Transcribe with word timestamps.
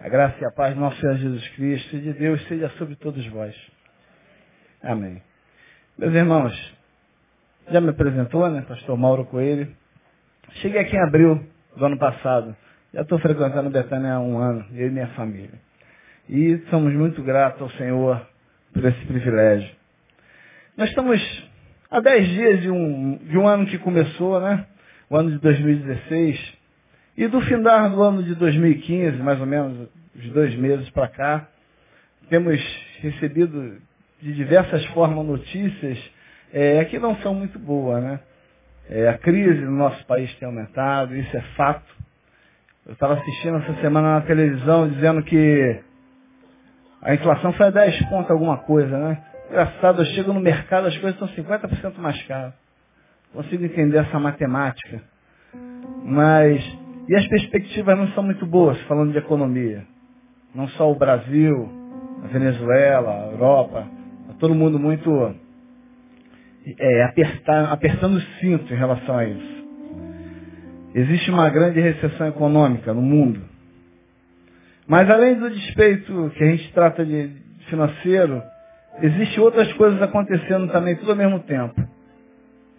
A 0.00 0.08
graça 0.08 0.36
e 0.40 0.44
a 0.44 0.50
paz 0.50 0.74
do 0.74 0.80
nosso 0.80 1.00
Senhor 1.00 1.16
Jesus 1.16 1.48
Cristo 1.50 1.96
e 1.96 2.00
de 2.00 2.12
Deus 2.14 2.42
seja 2.48 2.68
sobre 2.70 2.96
todos 2.96 3.24
vós. 3.28 3.54
Amém. 4.82 5.22
Meus 5.96 6.12
irmãos, 6.12 6.74
já 7.70 7.80
me 7.80 7.90
apresentou, 7.90 8.50
né? 8.50 8.62
Pastor 8.62 8.98
Mauro 8.98 9.24
Coelho. 9.26 9.74
Cheguei 10.54 10.80
aqui 10.80 10.96
em 10.96 11.00
abril 11.00 11.46
do 11.76 11.84
ano 11.84 11.96
passado. 11.96 12.56
Já 12.92 13.02
estou 13.02 13.18
frequentando 13.20 13.70
Betânia 13.70 14.14
há 14.14 14.20
um 14.20 14.38
ano, 14.38 14.66
eu 14.72 14.88
e 14.88 14.90
minha 14.90 15.06
família. 15.08 15.58
E 16.28 16.58
somos 16.70 16.92
muito 16.92 17.22
gratos 17.22 17.62
ao 17.62 17.70
Senhor 17.70 18.26
por 18.72 18.84
esse 18.84 19.06
privilégio. 19.06 19.70
Nós 20.76 20.88
estamos 20.88 21.48
há 21.88 22.00
dez 22.00 22.28
dias 22.28 22.62
de 22.62 22.70
um, 22.70 23.16
de 23.18 23.38
um 23.38 23.46
ano 23.46 23.66
que 23.66 23.78
começou, 23.78 24.40
né? 24.40 24.66
O 25.08 25.16
ano 25.16 25.30
de 25.30 25.38
2016. 25.38 26.63
E 27.16 27.28
do 27.28 27.40
final 27.42 27.90
do 27.90 28.02
ano 28.02 28.22
de 28.22 28.34
2015, 28.34 29.18
mais 29.18 29.40
ou 29.40 29.46
menos, 29.46 29.88
os 30.16 30.30
dois 30.30 30.54
meses 30.56 30.88
para 30.90 31.08
cá, 31.08 31.48
temos 32.28 32.60
recebido 33.00 33.78
de 34.20 34.34
diversas 34.34 34.84
formas 34.86 35.24
notícias 35.24 35.98
é, 36.52 36.84
que 36.86 36.98
não 36.98 37.16
são 37.18 37.34
muito 37.34 37.58
boas, 37.58 38.02
né? 38.02 38.20
É, 38.88 39.08
a 39.08 39.18
crise 39.18 39.60
no 39.62 39.72
nosso 39.72 40.04
país 40.06 40.32
tem 40.34 40.46
aumentado, 40.46 41.16
isso 41.16 41.36
é 41.36 41.40
fato. 41.56 41.94
Eu 42.86 42.92
estava 42.92 43.14
assistindo 43.14 43.56
essa 43.58 43.74
semana 43.80 44.14
na 44.14 44.20
televisão 44.22 44.88
dizendo 44.88 45.22
que 45.22 45.80
a 47.00 47.14
inflação 47.14 47.52
foi 47.52 47.66
a 47.66 47.70
10 47.70 48.06
pontos 48.06 48.30
alguma 48.30 48.58
coisa, 48.58 48.96
né? 48.96 49.24
Engraçado, 49.48 50.02
eu 50.02 50.06
chego 50.06 50.32
no 50.32 50.40
mercado, 50.40 50.86
as 50.86 50.96
coisas 50.98 51.20
estão 51.20 51.44
50% 51.44 51.98
mais 51.98 52.20
caras. 52.26 52.54
Consigo 53.32 53.64
entender 53.64 53.98
essa 53.98 54.18
matemática. 54.18 55.02
Mas, 56.04 56.62
e 57.08 57.16
as 57.16 57.26
perspectivas 57.28 57.96
não 57.96 58.08
são 58.08 58.22
muito 58.22 58.46
boas, 58.46 58.80
falando 58.82 59.12
de 59.12 59.18
economia. 59.18 59.84
Não 60.54 60.68
só 60.68 60.90
o 60.90 60.94
Brasil, 60.94 61.68
a 62.22 62.28
Venezuela, 62.28 63.10
a 63.10 63.32
Europa, 63.32 63.86
tá 64.28 64.34
todo 64.38 64.54
mundo 64.54 64.78
muito 64.78 65.34
é, 66.78 67.04
apertar, 67.04 67.72
apertando 67.72 68.16
o 68.16 68.22
cinto 68.40 68.72
em 68.72 68.76
relação 68.76 69.18
a 69.18 69.24
isso. 69.24 69.64
Existe 70.94 71.30
uma 71.30 71.50
grande 71.50 71.80
recessão 71.80 72.28
econômica 72.28 72.94
no 72.94 73.02
mundo. 73.02 73.42
Mas 74.86 75.10
além 75.10 75.34
do 75.34 75.50
despeito 75.50 76.30
que 76.36 76.44
a 76.44 76.46
gente 76.46 76.72
trata 76.72 77.04
de 77.04 77.30
financeiro, 77.68 78.42
Existem 79.02 79.42
outras 79.42 79.72
coisas 79.72 80.00
acontecendo 80.00 80.70
também, 80.70 80.96
tudo 80.96 81.10
ao 81.10 81.16
mesmo 81.16 81.40
tempo. 81.40 81.74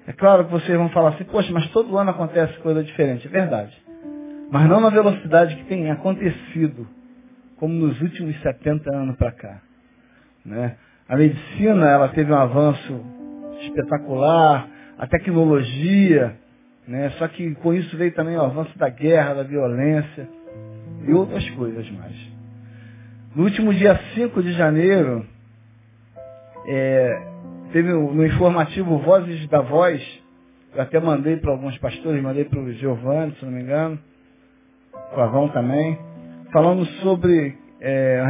É 0.07 0.13
claro 0.13 0.45
que 0.45 0.51
vocês 0.51 0.77
vão 0.77 0.89
falar 0.89 1.09
assim, 1.09 1.23
poxa, 1.25 1.51
mas 1.51 1.67
todo 1.71 1.97
ano 1.97 2.11
acontece 2.11 2.57
coisa 2.59 2.83
diferente. 2.83 3.27
É 3.27 3.29
verdade. 3.29 3.75
Mas 4.51 4.69
não 4.69 4.79
na 4.79 4.89
velocidade 4.89 5.55
que 5.55 5.65
tem 5.65 5.89
acontecido, 5.91 6.87
como 7.57 7.73
nos 7.73 7.99
últimos 8.01 8.39
70 8.41 8.89
anos 8.91 9.15
para 9.15 9.31
cá. 9.31 9.61
Né? 10.45 10.75
A 11.07 11.17
medicina 11.17 11.89
ela 11.89 12.09
teve 12.09 12.31
um 12.31 12.37
avanço 12.37 13.01
espetacular, 13.61 14.67
a 14.97 15.07
tecnologia, 15.07 16.35
né? 16.87 17.09
só 17.11 17.27
que 17.27 17.55
com 17.55 17.73
isso 17.73 17.97
veio 17.97 18.13
também 18.13 18.35
o 18.35 18.41
avanço 18.41 18.77
da 18.77 18.89
guerra, 18.89 19.35
da 19.35 19.43
violência 19.43 20.27
e 21.07 21.13
outras 21.13 21.47
coisas 21.51 21.89
mais. 21.91 22.15
No 23.35 23.43
último 23.43 23.73
dia 23.73 23.99
5 24.13 24.41
de 24.41 24.53
janeiro, 24.53 25.25
é, 26.67 27.21
teve 27.71 27.91
no 27.91 28.25
informativo 28.25 28.97
Vozes 28.99 29.47
da 29.47 29.61
Voz, 29.61 30.01
eu 30.73 30.81
até 30.81 30.99
mandei 30.99 31.37
para 31.37 31.51
alguns 31.51 31.77
pastores, 31.77 32.21
mandei 32.21 32.45
para 32.45 32.59
o 32.59 32.71
Giovanni, 32.73 33.35
se 33.35 33.45
não 33.45 33.51
me 33.51 33.61
engano, 33.61 33.99
Avão 35.13 35.49
também, 35.49 35.97
falando 36.51 36.85
sobre 37.01 37.57
é, 37.81 38.21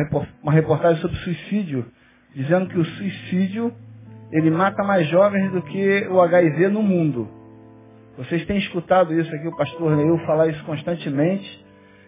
uma 0.42 0.52
reportagem 0.52 1.02
sobre 1.02 1.18
suicídio, 1.18 1.86
dizendo 2.34 2.68
que 2.68 2.78
o 2.78 2.86
suicídio 2.86 3.74
ele 4.32 4.50
mata 4.50 4.84
mais 4.84 5.08
jovens 5.08 5.52
do 5.52 5.62
que 5.62 6.08
o 6.10 6.20
HIV 6.22 6.70
no 6.70 6.82
mundo. 6.82 7.30
Vocês 8.18 8.46
têm 8.46 8.58
escutado 8.58 9.14
isso 9.14 9.34
aqui, 9.34 9.48
o 9.48 9.56
pastor 9.56 9.96
Neil 9.96 10.18
falar 10.26 10.48
isso 10.48 10.64
constantemente. 10.64 11.66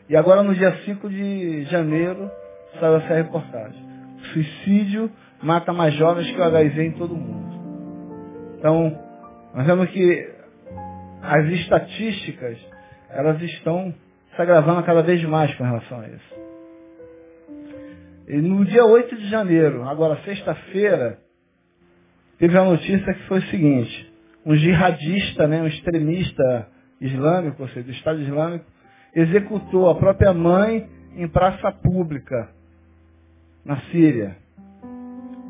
E 0.09 0.15
agora 0.15 0.41
no 0.41 0.55
dia 0.55 0.71
5 0.85 1.09
de 1.09 1.63
janeiro 1.65 2.31
saiu 2.79 2.97
essa 2.97 3.13
reportagem. 3.13 3.85
Suicídio 4.31 5.11
mata 5.41 5.73
mais 5.73 5.93
jovens 5.95 6.29
que 6.31 6.39
o 6.39 6.43
HIV 6.43 6.85
em 6.85 6.91
todo 6.93 7.13
o 7.13 7.17
mundo. 7.17 7.47
Então, 8.57 8.97
nós 9.53 9.65
vemos 9.65 9.89
que 9.89 10.29
as 11.21 11.45
estatísticas, 11.45 12.57
elas 13.09 13.41
estão 13.41 13.93
se 14.37 14.41
agravando 14.41 14.83
cada 14.83 15.01
vez 15.01 15.21
mais 15.23 15.53
com 15.55 15.63
relação 15.63 15.99
a 15.99 16.07
isso. 16.07 16.35
E 18.27 18.37
no 18.37 18.63
dia 18.63 18.85
8 18.85 19.15
de 19.15 19.29
janeiro, 19.29 19.83
agora 19.83 20.21
sexta-feira, 20.23 21.17
teve 22.37 22.55
a 22.55 22.63
notícia 22.63 23.13
que 23.13 23.23
foi 23.23 23.39
o 23.39 23.49
seguinte, 23.49 24.13
um 24.45 24.55
jihadista, 24.55 25.47
né, 25.47 25.61
um 25.61 25.67
extremista 25.67 26.67
islâmico, 27.01 27.63
ou 27.63 27.69
seja, 27.69 27.83
do 27.83 27.91
Estado 27.91 28.21
Islâmico, 28.21 28.65
executou 29.15 29.89
a 29.89 29.95
própria 29.95 30.33
mãe 30.33 30.87
em 31.15 31.27
praça 31.27 31.71
pública 31.71 32.49
na 33.65 33.77
Síria. 33.91 34.37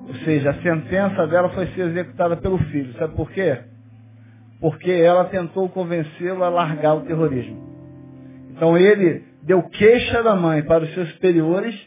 Ou 0.08 0.16
seja, 0.24 0.52
a 0.52 0.62
sentença 0.62 1.28
dela 1.28 1.50
foi 1.50 1.68
ser 1.68 1.90
executada 1.90 2.38
pelo 2.38 2.58
filho. 2.58 2.94
Sabe 2.94 3.14
por 3.16 3.30
quê? 3.31 3.59
Porque 4.62 4.92
ela 4.92 5.26
tentou 5.26 5.68
convencê-lo 5.68 6.44
a 6.44 6.50
largar 6.50 6.94
o 6.94 7.02
terrorismo. 7.02 7.66
Então 8.57 8.75
ele 8.75 9.23
deu 9.44 9.62
queixa 9.69 10.23
da 10.23 10.35
mãe 10.35 10.63
para 10.63 10.84
os 10.84 10.94
seus 10.95 11.09
superiores 11.13 11.79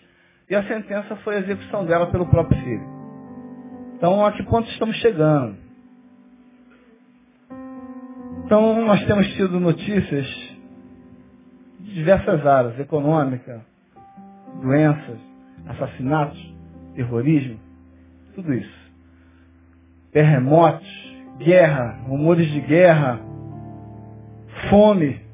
e 0.48 0.54
a 0.54 0.62
sentença 0.62 1.16
foi 1.16 1.36
a 1.36 1.40
execução 1.40 1.84
dela 1.84 2.06
pelo 2.06 2.26
próprio 2.26 2.58
filho. 2.62 2.88
Então 3.96 4.24
a 4.24 4.32
que 4.32 4.44
ponto 4.44 4.70
estamos 4.70 4.96
chegando? 4.96 5.56
Então 8.44 8.84
nós 8.86 9.04
temos 9.04 9.26
tido 9.34 9.58
notícias 9.58 10.26
de 11.80 11.94
diversas 11.94 12.46
áreas, 12.46 12.78
econômica, 12.78 13.60
doenças, 14.62 15.18
assassinatos, 15.66 16.54
terrorismo, 16.94 17.58
tudo 18.34 18.54
isso. 18.54 18.80
Terremotos, 20.12 20.88
guerra, 21.38 22.00
rumores 22.06 22.48
de 22.48 22.60
guerra, 22.60 23.20
fome. 24.68 25.29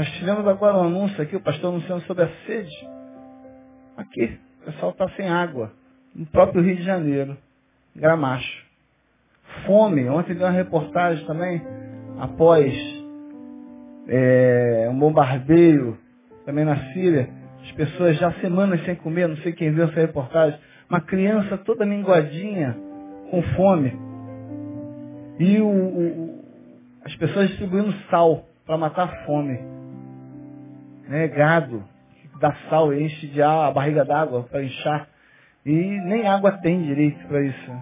Nós 0.00 0.08
tivemos 0.12 0.48
agora 0.48 0.78
um 0.78 0.84
anúncio 0.84 1.22
aqui, 1.22 1.36
o 1.36 1.40
pastor 1.42 1.74
anunciando 1.74 2.00
sobre 2.06 2.24
a 2.24 2.30
sede. 2.46 2.88
Aqui, 3.98 4.38
o 4.62 4.64
pessoal 4.64 4.92
está 4.92 5.06
sem 5.10 5.28
água. 5.28 5.72
No 6.16 6.24
próprio 6.24 6.62
Rio 6.62 6.74
de 6.74 6.84
Janeiro, 6.84 7.36
Gramacho. 7.94 8.64
Fome. 9.66 10.08
Ontem 10.08 10.34
deu 10.34 10.46
uma 10.46 10.52
reportagem 10.54 11.26
também, 11.26 11.60
após 12.18 12.74
é, 14.08 14.88
um 14.90 14.98
bombardeio 14.98 15.98
também 16.46 16.64
na 16.64 16.94
Síria. 16.94 17.28
As 17.62 17.70
pessoas 17.72 18.16
já 18.16 18.32
semanas 18.40 18.82
sem 18.86 18.94
comer, 18.94 19.28
não 19.28 19.36
sei 19.36 19.52
quem 19.52 19.70
viu 19.70 19.84
essa 19.84 20.00
reportagem 20.00 20.58
uma 20.88 21.02
criança 21.02 21.58
toda 21.58 21.84
minguadinha, 21.84 22.74
com 23.30 23.42
fome. 23.54 23.92
E 25.38 25.60
o, 25.60 25.68
o, 25.68 26.44
as 27.04 27.14
pessoas 27.16 27.48
distribuindo 27.50 27.92
sal 28.08 28.46
para 28.64 28.78
matar 28.78 29.04
a 29.04 29.26
fome. 29.26 29.79
Né? 31.10 31.26
Gado, 31.26 31.82
dá 32.38 32.54
sal, 32.70 32.94
enche 32.94 33.26
de 33.26 33.42
ar, 33.42 33.68
a 33.68 33.72
barriga 33.72 34.04
d'água 34.04 34.44
para 34.44 34.62
inchar. 34.62 35.08
E 35.66 35.72
nem 35.72 36.26
água 36.26 36.52
tem 36.52 36.82
direito 36.82 37.26
para 37.26 37.42
isso. 37.42 37.72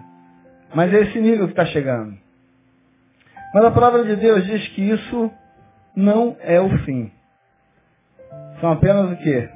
Mas 0.73 0.91
é 0.91 1.01
esse 1.01 1.21
nível 1.21 1.45
que 1.45 1.53
está 1.53 1.65
chegando. 1.67 2.17
Mas 3.53 3.63
a 3.63 3.71
palavra 3.71 4.03
de 4.03 4.15
Deus 4.15 4.43
diz 4.45 4.67
que 4.69 4.81
isso 4.81 5.31
não 5.95 6.35
é 6.41 6.59
o 6.59 6.69
fim. 6.79 7.11
São 8.59 8.71
apenas 8.71 9.11
o 9.11 9.15
quê? 9.17 9.47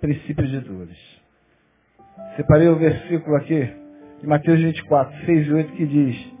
Princípios 0.00 0.48
de 0.48 0.60
dores. 0.60 1.20
Separei 2.36 2.68
o 2.68 2.76
versículo 2.76 3.36
aqui, 3.36 3.68
de 4.20 4.26
Mateus 4.26 4.60
24, 4.60 5.26
6 5.26 5.46
e 5.46 5.52
8, 5.52 5.72
que 5.72 5.86
diz, 5.86 6.32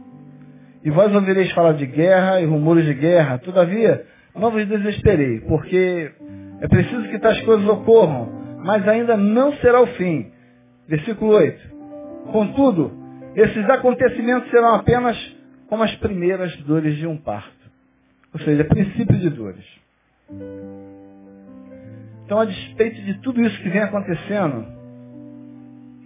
E 0.84 0.90
vós 0.90 1.12
ouvireis 1.14 1.50
falar 1.52 1.72
de 1.72 1.86
guerra 1.86 2.40
e 2.40 2.46
rumores 2.46 2.84
de 2.84 2.94
guerra, 2.94 3.38
todavia 3.38 4.06
não 4.34 4.50
vos 4.50 4.66
desesperei, 4.66 5.40
porque 5.40 6.12
é 6.60 6.68
preciso 6.68 7.08
que 7.08 7.18
tais 7.18 7.40
coisas 7.42 7.68
ocorram, 7.68 8.30
mas 8.64 8.86
ainda 8.88 9.16
não 9.16 9.52
será 9.56 9.80
o 9.80 9.86
fim. 9.88 10.30
Versículo 10.88 11.32
8. 11.32 11.72
Contudo, 12.32 12.92
esses 13.34 13.68
acontecimentos 13.68 14.50
serão 14.50 14.74
apenas 14.74 15.16
como 15.68 15.82
as 15.82 15.94
primeiras 15.96 16.54
dores 16.58 16.96
de 16.96 17.06
um 17.06 17.16
parto. 17.16 17.50
Ou 18.32 18.40
seja, 18.40 18.64
princípio 18.64 19.18
de 19.18 19.30
dores. 19.30 19.64
Então, 22.24 22.38
a 22.38 22.44
despeito 22.44 23.02
de 23.02 23.14
tudo 23.20 23.42
isso 23.42 23.60
que 23.62 23.68
vem 23.68 23.82
acontecendo, 23.82 24.66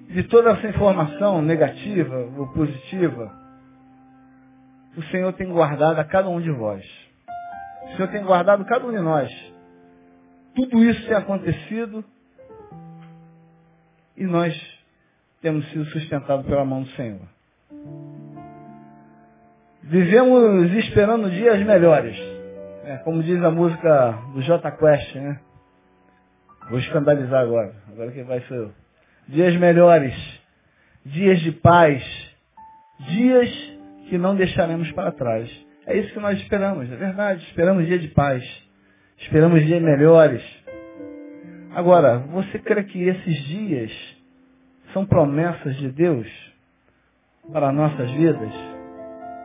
de 0.08 0.22
toda 0.24 0.50
essa 0.50 0.66
informação 0.68 1.42
negativa 1.42 2.28
ou 2.36 2.48
positiva, 2.48 3.32
o 4.96 5.02
Senhor 5.04 5.32
tem 5.34 5.48
guardado 5.48 5.98
a 5.98 6.04
cada 6.04 6.28
um 6.28 6.40
de 6.40 6.50
vós. 6.50 6.84
O 7.86 7.96
Senhor 7.96 8.08
tem 8.08 8.24
guardado 8.24 8.64
cada 8.64 8.86
um 8.86 8.90
de 8.90 9.00
nós. 9.00 9.30
tudo 10.54 10.82
isso 10.82 11.06
tem 11.06 11.14
acontecido 11.14 12.04
e 14.16 14.24
nós 14.24 14.54
temos 15.42 15.68
sido 15.70 15.84
sustentados 15.86 16.46
pela 16.46 16.64
mão 16.64 16.82
do 16.82 16.88
Senhor. 16.90 17.20
Vivemos 19.82 20.72
esperando 20.72 21.30
dias 21.30 21.64
melhores. 21.64 22.16
É, 22.84 22.96
como 22.98 23.22
diz 23.22 23.42
a 23.42 23.50
música 23.50 24.12
do 24.32 24.42
J 24.42 24.70
Quest, 24.72 25.14
né? 25.16 25.40
Vou 26.68 26.78
escandalizar 26.78 27.42
agora. 27.42 27.74
Agora 27.92 28.10
quem 28.10 28.24
vai 28.24 28.40
ser 28.42 28.54
eu. 28.54 28.72
Dias 29.28 29.56
melhores. 29.56 30.14
Dias 31.04 31.40
de 31.40 31.52
paz. 31.52 32.02
Dias 33.08 33.48
que 34.08 34.18
não 34.18 34.34
deixaremos 34.34 34.90
para 34.92 35.12
trás. 35.12 35.65
É 35.86 35.96
isso 35.96 36.12
que 36.12 36.18
nós 36.18 36.36
esperamos, 36.40 36.90
é 36.90 36.96
verdade. 36.96 37.44
Esperamos 37.44 37.86
dia 37.86 37.98
de 37.98 38.08
paz. 38.08 38.44
Esperamos 39.18 39.64
dias 39.64 39.80
melhores. 39.80 40.42
Agora, 41.72 42.18
você 42.18 42.58
crê 42.58 42.82
que 42.84 43.02
esses 43.02 43.44
dias 43.44 43.92
são 44.92 45.06
promessas 45.06 45.76
de 45.76 45.88
Deus 45.90 46.26
para 47.52 47.70
nossas 47.70 48.10
vidas? 48.10 48.52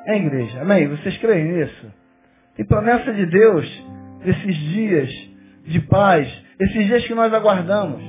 É 0.08 0.18
igreja, 0.18 0.62
amém? 0.62 0.88
Vocês 0.88 1.16
creem 1.18 1.52
nisso? 1.52 1.94
Tem 2.56 2.66
promessa 2.66 3.14
de 3.14 3.26
Deus 3.28 3.86
desses 4.24 4.56
dias 4.56 5.10
de 5.66 5.80
paz, 5.82 6.28
esses 6.60 6.86
dias 6.88 7.06
que 7.06 7.14
nós 7.14 7.32
aguardamos. 7.32 8.02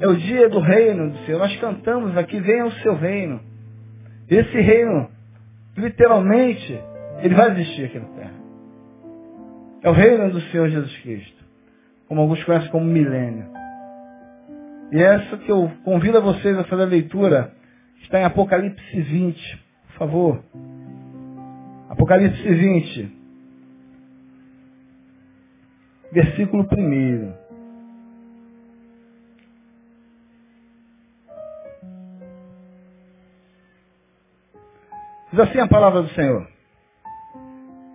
É 0.00 0.08
o 0.08 0.16
dia 0.16 0.48
do 0.48 0.58
reino 0.58 1.10
do 1.10 1.18
Senhor. 1.18 1.38
Nós 1.38 1.56
cantamos 1.60 2.16
aqui, 2.16 2.40
venha 2.40 2.66
o 2.66 2.72
seu 2.72 2.96
reino. 2.96 3.40
Esse 4.28 4.60
reino, 4.60 5.08
literalmente, 5.76 6.80
ele 7.22 7.34
vai 7.34 7.52
existir 7.52 7.84
aqui 7.84 7.98
na 7.98 8.06
terra. 8.06 8.34
É 9.82 9.90
o 9.90 9.92
reino 9.92 10.30
do 10.30 10.40
Senhor 10.42 10.68
Jesus 10.68 10.96
Cristo. 10.98 11.42
Como 12.08 12.20
alguns 12.20 12.42
conhecem 12.44 12.70
como 12.70 12.84
milênio. 12.84 13.46
E 14.92 14.96
é 14.96 15.14
essa 15.14 15.38
que 15.38 15.50
eu 15.50 15.70
convido 15.84 16.18
a 16.18 16.20
vocês 16.20 16.56
a 16.58 16.64
fazer 16.64 16.82
a 16.82 16.86
leitura, 16.86 17.54
está 18.02 18.20
em 18.20 18.24
Apocalipse 18.24 19.00
20. 19.00 19.64
Por 19.86 19.94
favor. 19.98 20.44
Apocalipse 21.88 22.42
20. 22.42 23.22
Versículo 26.12 26.66
1. 26.70 27.32
Diz 35.30 35.40
assim 35.40 35.60
a 35.60 35.66
palavra 35.66 36.02
do 36.02 36.08
Senhor. 36.10 36.46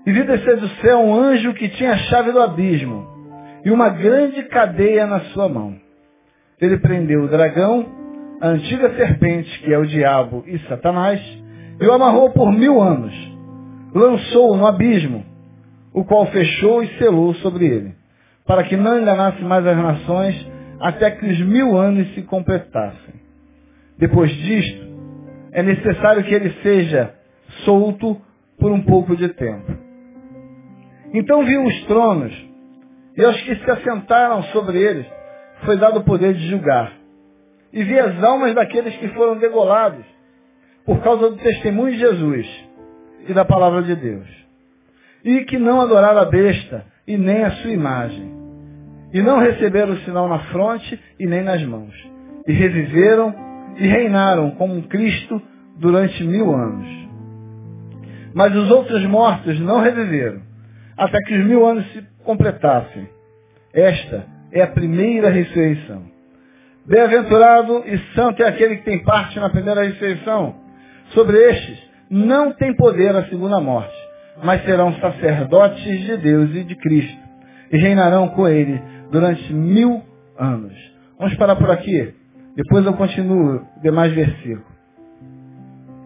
E 0.08 0.12
vi 0.14 0.24
descer 0.24 0.56
do 0.56 0.70
céu 0.82 1.00
um 1.00 1.14
anjo 1.14 1.54
que 1.54 1.68
tinha 1.68 1.92
a 1.92 1.98
chave 1.98 2.32
do 2.32 2.40
abismo 2.40 3.06
e 3.66 3.70
uma 3.70 3.90
grande 3.90 4.42
cadeia 4.44 5.06
na 5.06 5.20
sua 5.32 5.50
mão. 5.50 5.76
Ele 6.62 6.78
prendeu 6.78 7.24
o 7.24 7.28
dragão, 7.28 7.86
a 8.40 8.48
antiga 8.48 8.96
serpente, 8.96 9.60
que 9.60 9.74
é 9.74 9.78
o 9.78 9.86
diabo 9.86 10.46
e 10.48 10.60
Satanás, 10.60 11.20
e 11.78 11.86
o 11.86 11.92
amarrou 11.92 12.30
por 12.30 12.54
mil 12.54 12.82
anos. 12.82 13.14
Lançou-o 13.94 14.56
no 14.56 14.66
abismo, 14.66 15.26
o 15.94 16.06
qual 16.06 16.26
fechou 16.28 16.82
e 16.82 16.88
selou 17.00 17.34
sobre 17.36 17.66
ele, 17.66 17.94
para 18.46 18.64
que 18.64 18.78
não 18.78 18.98
enganasse 18.98 19.42
mais 19.42 19.68
as 19.68 19.76
nações, 19.76 20.52
até 20.80 21.12
que 21.12 21.26
os 21.26 21.40
mil 21.42 21.78
anos 21.78 22.08
se 22.14 22.22
completassem. 22.22 23.16
Depois 23.98 24.32
disto, 24.32 24.88
é 25.52 25.62
necessário 25.62 26.24
que 26.24 26.34
ele 26.34 26.54
seja 26.64 27.14
solto 27.66 28.16
por 28.58 28.72
um 28.72 28.82
pouco 28.82 29.14
de 29.14 29.28
tempo. 29.28 29.77
Então 31.14 31.46
viu 31.46 31.64
os 31.64 31.86
tronos, 31.86 32.34
e 33.16 33.24
aos 33.24 33.42
que 33.42 33.56
se 33.56 33.72
assentaram 33.72 34.44
sobre 34.44 34.78
eles 34.78 35.06
foi 35.64 35.78
dado 35.78 36.00
o 36.00 36.04
poder 36.04 36.34
de 36.34 36.48
julgar. 36.50 36.94
E 37.74 37.84
vi 37.84 38.00
as 38.00 38.24
almas 38.24 38.54
daqueles 38.54 38.96
que 38.98 39.08
foram 39.10 39.38
degolados 39.38 40.06
por 40.86 41.02
causa 41.02 41.30
do 41.30 41.38
testemunho 41.38 41.92
de 41.92 42.00
Jesus 42.00 42.68
e 43.28 43.34
da 43.34 43.44
palavra 43.44 43.84
de 43.84 43.96
Deus. 43.96 44.28
E 45.24 45.44
que 45.46 45.58
não 45.58 45.82
adoraram 45.82 46.22
a 46.22 46.26
besta 46.26 46.86
e 47.06 47.18
nem 47.18 47.44
a 47.44 47.52
sua 47.52 47.72
imagem. 47.72 48.32
E 49.14 49.22
não 49.22 49.40
receberam 49.40 49.94
o 49.94 50.00
sinal 50.00 50.28
na 50.28 50.40
fronte 50.52 51.00
e 51.20 51.26
nem 51.26 51.42
nas 51.42 51.64
mãos. 51.64 51.94
E 52.48 52.54
reviveram 52.54 53.34
e 53.78 53.88
reinaram 53.88 54.52
como 54.52 54.76
um 54.76 54.82
Cristo 54.82 55.42
durante 55.78 56.24
mil 56.24 56.54
anos. 56.54 56.88
Mas 58.34 58.56
os 58.56 58.70
outros 58.70 59.06
mortos 59.06 59.60
não 59.60 59.82
reviveram, 59.82 60.42
até 60.98 61.20
que 61.20 61.38
os 61.38 61.46
mil 61.46 61.66
anos 61.66 61.86
se 61.94 62.04
completassem. 62.24 63.08
Esta 63.74 64.26
é 64.52 64.62
a 64.62 64.68
primeira 64.68 65.30
ressurreição. 65.30 66.04
Bem-aventurado 66.86 67.84
e 67.86 67.98
santo 68.16 68.42
é 68.42 68.48
aquele 68.48 68.78
que 68.78 68.86
tem 68.86 69.04
parte 69.04 69.40
na 69.40 69.50
primeira 69.50 69.84
ressurreição. 69.84 70.56
Sobre 71.10 71.38
estes 71.38 71.78
não 72.10 72.54
tem 72.54 72.74
poder 72.76 73.16
a 73.16 73.26
segunda 73.26 73.60
morte, 73.60 73.96
mas 74.44 74.64
serão 74.64 74.94
sacerdotes 74.96 76.02
de 76.02 76.18
Deus 76.18 76.56
e 76.56 76.64
de 76.64 76.76
Cristo, 76.76 77.20
e 77.72 77.78
reinarão 77.78 78.30
com 78.30 78.48
ele 78.48 78.82
durante 79.12 79.54
mil 79.54 80.02
anos. 80.38 80.74
Vamos 81.20 81.36
parar 81.36 81.56
por 81.56 81.70
aqui. 81.70 82.14
Depois 82.56 82.86
eu 82.86 82.94
continuo 82.94 83.66
demais 83.82 84.14
versículos. 84.14 84.78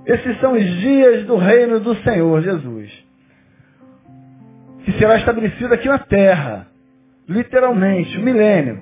Esses 0.06 0.40
são 0.40 0.54
os 0.54 0.66
dias 0.66 1.26
do 1.26 1.38
reino 1.38 1.80
do 1.80 1.96
Senhor 1.98 2.42
Jesus. 2.42 2.92
Que 4.86 4.92
será 4.94 5.18
estabelecido 5.18 5.74
aqui 5.74 5.88
na 5.88 6.00
terra. 6.00 6.68
Literalmente, 7.28 8.18
o 8.18 8.22
milênio. 8.22 8.82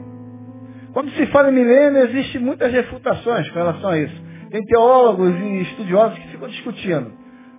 Quando 0.93 1.11
se 1.11 1.25
fala 1.27 1.51
em 1.51 1.53
milênio, 1.53 2.03
existem 2.03 2.41
muitas 2.41 2.71
refutações 2.71 3.49
com 3.49 3.59
relação 3.59 3.89
a 3.89 3.97
isso. 3.99 4.23
Tem 4.49 4.63
teólogos 4.65 5.35
e 5.35 5.61
estudiosos 5.61 6.17
que 6.17 6.27
ficam 6.29 6.47
discutindo 6.47 7.11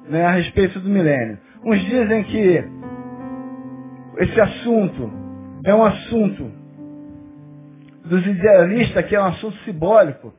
né, 0.09 0.25
a 0.25 0.33
respeito 0.33 0.81
do 0.81 0.89
milênio. 0.89 1.39
Uns 1.65 1.81
dizem 1.85 2.25
que 2.25 2.65
esse 4.19 4.41
assunto 4.41 5.11
é 5.65 5.75
um 5.75 5.85
assunto 5.85 6.51
dos 8.05 8.27
idealistas, 8.27 9.07
que 9.07 9.15
é 9.15 9.21
um 9.21 9.27
assunto 9.27 9.57
simbólico. 9.65 10.35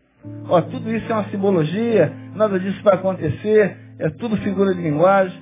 Ó, 0.47 0.61
tudo 0.61 0.93
isso 0.93 1.09
é 1.11 1.15
uma 1.15 1.29
simbologia, 1.29 2.13
nada 2.35 2.59
disso 2.59 2.83
vai 2.83 2.95
acontecer, 2.95 3.77
é 3.97 4.09
tudo 4.09 4.35
figura 4.37 4.73
de 4.73 4.81
linguagem. 4.81 5.41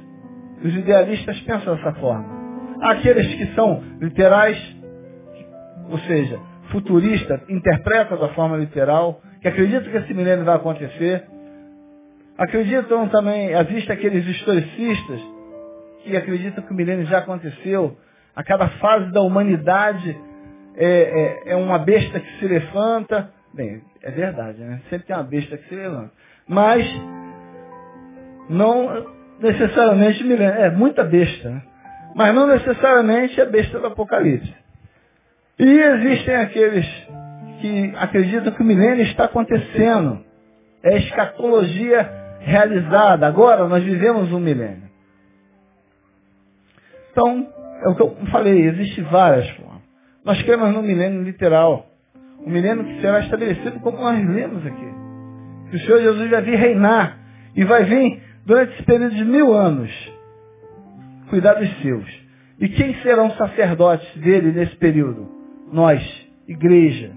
Os 0.63 0.75
idealistas 0.75 1.39
pensam 1.41 1.75
dessa 1.75 1.93
forma. 1.93 2.38
Aqueles 2.81 3.27
que 3.35 3.53
são 3.55 3.83
literais, 3.99 4.57
ou 5.89 5.99
seja, 5.99 6.39
futuristas, 6.71 7.41
interpretam 7.49 8.17
da 8.17 8.29
forma 8.29 8.57
literal, 8.57 9.21
que 9.41 9.47
acreditam 9.47 9.91
que 9.91 9.97
esse 9.97 10.13
milênio 10.13 10.45
vai 10.45 10.55
acontecer. 10.55 11.25
Acreditam 12.37 13.07
também, 13.09 13.51
existem 13.51 13.95
aqueles 13.95 14.25
historicistas 14.25 15.19
que 16.03 16.15
acreditam 16.15 16.63
que 16.63 16.71
o 16.71 16.75
milênio 16.75 17.05
já 17.05 17.19
aconteceu. 17.19 17.97
A 18.35 18.43
cada 18.43 18.69
fase 18.79 19.11
da 19.11 19.21
humanidade 19.21 20.15
é, 20.77 21.41
é, 21.47 21.51
é 21.51 21.55
uma 21.55 21.77
besta 21.77 22.19
que 22.19 22.39
se 22.39 22.47
levanta, 22.47 23.29
Bem, 23.53 23.81
é 24.03 24.11
verdade, 24.11 24.59
né? 24.59 24.79
Sempre 24.89 25.07
tem 25.07 25.15
uma 25.15 25.23
besta 25.23 25.57
que 25.57 25.67
se 25.67 25.75
levanta. 25.75 26.11
Mas, 26.47 26.85
não 28.49 29.07
necessariamente 29.39 30.23
milênio. 30.23 30.53
É 30.53 30.69
muita 30.69 31.03
besta, 31.03 31.49
né? 31.49 31.61
Mas 32.15 32.33
não 32.33 32.47
necessariamente 32.47 33.39
é 33.39 33.45
besta 33.45 33.79
do 33.79 33.87
Apocalipse. 33.87 34.53
E 35.59 35.63
existem 35.63 36.35
aqueles 36.35 36.85
que 37.59 37.93
acreditam 37.97 38.53
que 38.53 38.61
o 38.61 38.65
milênio 38.65 39.03
está 39.03 39.25
acontecendo. 39.25 40.23
É 40.81 40.97
escatologia 40.97 42.09
realizada. 42.39 43.27
Agora 43.27 43.67
nós 43.67 43.83
vivemos 43.83 44.31
um 44.31 44.39
milênio. 44.39 44.89
Então, 47.11 47.47
é 47.83 47.89
o 47.89 47.95
que 47.95 48.01
eu 48.01 48.15
falei, 48.31 48.67
existem 48.67 49.03
várias 49.05 49.49
formas. 49.51 49.81
Nós 50.23 50.41
cremos 50.43 50.73
no 50.73 50.81
milênio 50.81 51.23
literal. 51.23 51.87
O 52.45 52.49
milênio 52.49 52.85
que 52.85 53.01
será 53.01 53.19
estabelecido 53.19 53.79
como 53.81 53.97
nós 53.97 54.17
lemos 54.25 54.65
aqui. 54.65 54.89
Que 55.69 55.75
o 55.75 55.79
Senhor 55.79 56.01
Jesus 56.01 56.29
vai 56.29 56.41
vir 56.41 56.55
reinar. 56.55 57.17
E 57.55 57.65
vai 57.65 57.83
vir 57.83 58.23
durante 58.45 58.73
esse 58.73 58.83
período 58.83 59.15
de 59.15 59.25
mil 59.25 59.53
anos. 59.53 59.91
Cuidar 61.29 61.53
dos 61.53 61.81
seus. 61.81 62.05
E 62.59 62.67
quem 62.69 62.93
serão 63.01 63.31
sacerdotes 63.31 64.07
dele 64.17 64.51
nesse 64.51 64.75
período? 64.75 65.29
Nós, 65.71 66.01
igreja. 66.47 67.11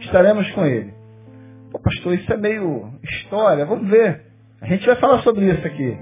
Estaremos 0.00 0.50
com 0.50 0.66
ele. 0.66 0.92
Pô, 1.70 1.78
pastor, 1.78 2.14
isso 2.14 2.32
é 2.32 2.36
meio 2.36 2.92
história. 3.02 3.64
Vamos 3.64 3.88
ver. 3.88 4.22
A 4.60 4.66
gente 4.66 4.86
vai 4.86 4.96
falar 4.96 5.22
sobre 5.22 5.46
isso 5.46 5.66
aqui. 5.66 5.96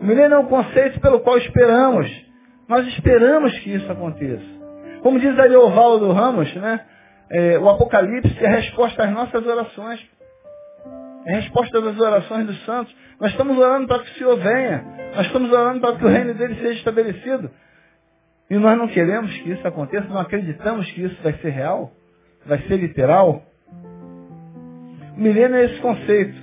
O 0.00 0.04
milênio 0.04 0.34
é 0.34 0.38
um 0.38 0.46
conceito 0.46 1.00
pelo 1.00 1.20
qual 1.20 1.38
esperamos. 1.38 2.10
Nós 2.68 2.86
esperamos 2.88 3.56
que 3.60 3.74
isso 3.74 3.90
aconteça. 3.90 4.44
Como 5.02 5.18
diz 5.18 5.38
ali 5.38 5.56
o 5.56 5.70
Valdo 5.70 6.12
Ramos, 6.12 6.52
né? 6.56 6.80
é, 7.32 7.58
o 7.58 7.68
Apocalipse 7.68 8.36
é 8.44 8.46
a 8.46 8.56
resposta 8.56 9.04
às 9.04 9.10
nossas 9.10 9.46
orações. 9.46 10.00
É 11.24 11.32
a 11.32 11.36
resposta 11.36 11.80
das 11.80 11.98
orações 11.98 12.46
dos 12.46 12.64
santos. 12.64 12.94
Nós 13.22 13.30
estamos 13.30 13.56
orando 13.56 13.86
para 13.86 14.00
que 14.00 14.10
o 14.10 14.14
Senhor 14.14 14.36
venha. 14.36 14.84
Nós 15.14 15.26
estamos 15.26 15.52
orando 15.52 15.80
para 15.80 15.96
que 15.96 16.04
o 16.04 16.08
reino 16.08 16.34
dele 16.34 16.56
seja 16.56 16.72
estabelecido. 16.72 17.48
E 18.50 18.56
nós 18.56 18.76
não 18.76 18.88
queremos 18.88 19.32
que 19.38 19.52
isso 19.52 19.66
aconteça, 19.66 20.08
não 20.08 20.18
acreditamos 20.18 20.90
que 20.90 21.02
isso 21.02 21.22
vai 21.22 21.32
ser 21.34 21.50
real, 21.50 21.92
vai 22.44 22.58
ser 22.62 22.78
literal. 22.78 23.44
O 25.16 25.20
milênio 25.20 25.54
é 25.54 25.66
esse 25.66 25.80
conceito. 25.80 26.36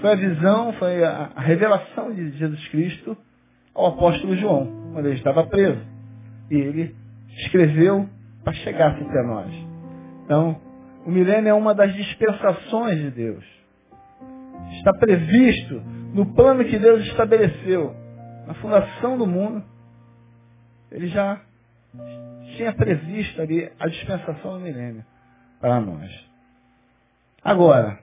Foi 0.00 0.12
a 0.12 0.14
visão, 0.14 0.72
foi 0.74 1.02
a, 1.02 1.32
revelação 1.36 2.14
de 2.14 2.30
Jesus 2.38 2.68
Cristo 2.68 3.16
ao 3.74 3.86
apóstolo 3.86 4.36
João, 4.36 4.92
quando 4.92 5.06
ele 5.06 5.16
estava 5.16 5.44
preso. 5.48 5.82
E 6.48 6.54
ele 6.54 6.94
escreveu 7.38 8.08
para 8.44 8.52
chegar 8.52 8.92
até 8.92 9.22
nós. 9.24 9.52
Então, 10.24 10.60
o 11.04 11.10
milênio 11.10 11.48
é 11.48 11.54
uma 11.54 11.74
das 11.74 11.92
dispensações 11.92 12.98
de 13.00 13.10
Deus. 13.10 13.44
Está 14.78 14.92
previsto 14.92 15.99
no 16.12 16.26
plano 16.34 16.64
que 16.64 16.78
Deus 16.78 17.04
estabeleceu, 17.06 17.94
na 18.46 18.54
fundação 18.54 19.16
do 19.16 19.26
mundo. 19.26 19.64
Ele 20.90 21.06
já 21.06 21.40
tinha 22.56 22.72
previsto 22.72 23.40
ali 23.40 23.70
a 23.78 23.86
dispensação 23.86 24.54
do 24.54 24.60
milênio 24.60 25.04
para 25.60 25.80
nós. 25.80 26.10
Agora, 27.44 27.98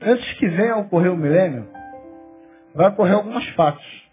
antes 0.00 0.32
que 0.34 0.48
venha 0.48 0.74
a 0.74 0.78
ocorrer 0.78 1.12
o 1.12 1.16
milênio, 1.16 1.68
vai 2.74 2.88
ocorrer 2.88 3.14
alguns 3.14 3.48
fatos. 3.50 4.06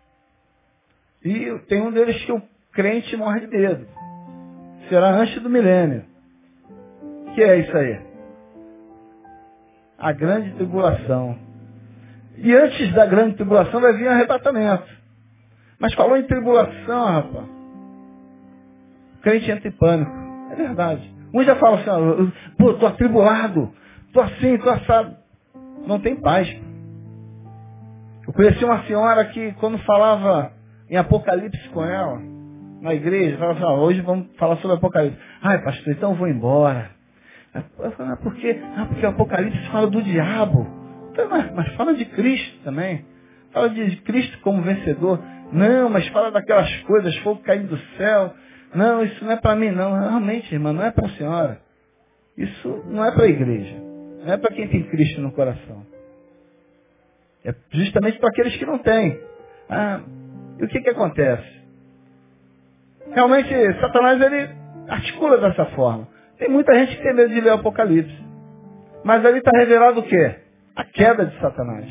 E 1.24 1.58
tem 1.68 1.82
um 1.82 1.92
deles 1.92 2.24
que 2.26 2.32
o 2.32 2.42
crente 2.72 3.16
morre 3.16 3.42
de 3.42 3.48
medo. 3.48 3.88
Será 4.90 5.12
antes 5.12 5.42
do 5.42 5.50
milênio. 5.50 6.06
O 7.02 7.34
que 7.34 7.44
é 7.44 7.58
isso 7.60 7.78
aí? 7.78 8.02
A 9.98 10.12
grande 10.12 10.54
tribulação. 10.56 11.38
E 12.38 12.54
antes 12.54 12.92
da 12.94 13.06
grande 13.06 13.36
tribulação 13.36 13.80
vai 13.80 13.94
vir 13.94 14.08
arrebatamento. 14.08 14.88
Mas 15.80 15.94
falou 15.94 16.18
em 16.18 16.24
tribulação, 16.24 17.06
rapaz. 17.06 17.46
O 19.18 19.22
crente 19.22 19.52
entra 19.52 19.68
em 19.68 19.72
pânico. 19.72 20.12
É 20.52 20.56
verdade. 20.56 21.14
Um 21.34 21.44
já 21.44 21.56
fala 21.56 21.78
assim, 21.78 22.32
pô, 22.58 22.74
tô 22.74 22.86
atribulado, 22.86 23.72
tô 24.14 24.22
assim, 24.22 24.58
tô 24.58 24.70
assado. 24.70 25.16
Não 25.88 26.00
tem 26.00 26.16
paz. 26.16 26.48
Eu 28.26 28.34
conheci 28.34 28.64
uma 28.64 28.84
senhora 28.84 29.26
que 29.26 29.52
quando 29.54 29.78
falava 29.80 30.52
em 30.90 30.96
Apocalipse 30.96 31.70
com 31.70 31.84
ela, 31.84 32.22
na 32.82 32.94
igreja, 32.94 33.38
falava 33.38 33.60
assim, 33.60 33.82
hoje 33.82 34.02
vamos 34.02 34.28
falar 34.38 34.58
sobre 34.58 34.78
Apocalipse. 34.78 35.20
Ai, 35.42 35.62
pastor, 35.64 35.94
então 35.94 36.12
eu 36.12 36.18
vou 36.18 36.28
embora. 36.28 36.92
Eu 37.80 37.92
falei, 37.92 38.14
ah, 38.14 38.18
por 38.18 38.34
quê? 38.36 38.60
Ah, 38.78 38.86
porque 38.86 39.06
o 39.06 39.10
Apocalipse 39.10 39.70
fala 39.70 39.88
do 39.88 40.02
diabo. 40.02 40.83
Falei, 41.16 41.30
mas, 41.30 41.52
mas 41.54 41.76
fala 41.76 41.94
de 41.94 42.06
Cristo 42.06 42.64
também. 42.64 43.06
Fala 43.52 43.70
de 43.70 43.98
Cristo 43.98 44.40
como 44.42 44.62
vencedor. 44.62 45.20
Não, 45.52 45.90
mas 45.90 46.08
fala 46.10 46.32
daquelas 46.32 46.76
coisas, 46.82 47.16
fogo 47.18 47.42
caindo 47.44 47.68
do 47.68 47.78
céu. 47.98 48.34
Não, 48.74 49.04
isso 49.04 49.24
não 49.24 49.32
é 49.32 49.38
para 49.38 49.56
mim, 49.56 49.70
não. 49.70 49.94
Realmente, 50.00 50.54
irmã, 50.54 50.74
não 50.74 50.84
é 50.84 50.92
para 50.92 51.06
a 51.06 51.12
senhora. 51.12 51.60
Isso 52.38 52.84
não 52.88 53.06
é 53.06 53.12
para 53.12 53.26
a 53.26 53.30
igreja. 53.30 53.76
Não 54.26 54.34
é 54.34 54.38
para 54.38 54.56
quem 54.56 54.68
tem 54.68 54.84
Cristo 54.84 55.22
no 55.22 55.32
coração. 55.32 55.86
É 57.46 57.54
justamente 57.72 58.20
para 58.20 58.30
aqueles 58.30 58.56
que 58.58 58.66
não 58.66 58.80
têm. 58.80 59.20
Ah, 59.70 60.02
e 60.60 60.64
o 60.64 60.68
que, 60.68 60.82
que 60.82 60.90
acontece? 60.90 61.62
Realmente, 63.12 63.50
Satanás 63.80 64.20
ele 64.20 64.50
articula 64.88 65.38
dessa 65.38 65.66
forma. 65.68 66.08
Tem 66.40 66.50
muita 66.50 66.74
gente 66.74 66.98
que 66.98 67.04
tem 67.04 67.14
medo 67.14 67.34
de 67.34 67.42
ler 67.42 67.52
o 67.52 67.56
Apocalipse. 67.56 68.24
Mas 69.04 69.24
ali 69.26 69.40
está 69.40 69.52
revelado 69.52 70.00
o 70.00 70.04
quê? 70.04 70.43
A 70.76 70.84
queda 70.84 71.26
de 71.26 71.40
Satanás. 71.40 71.86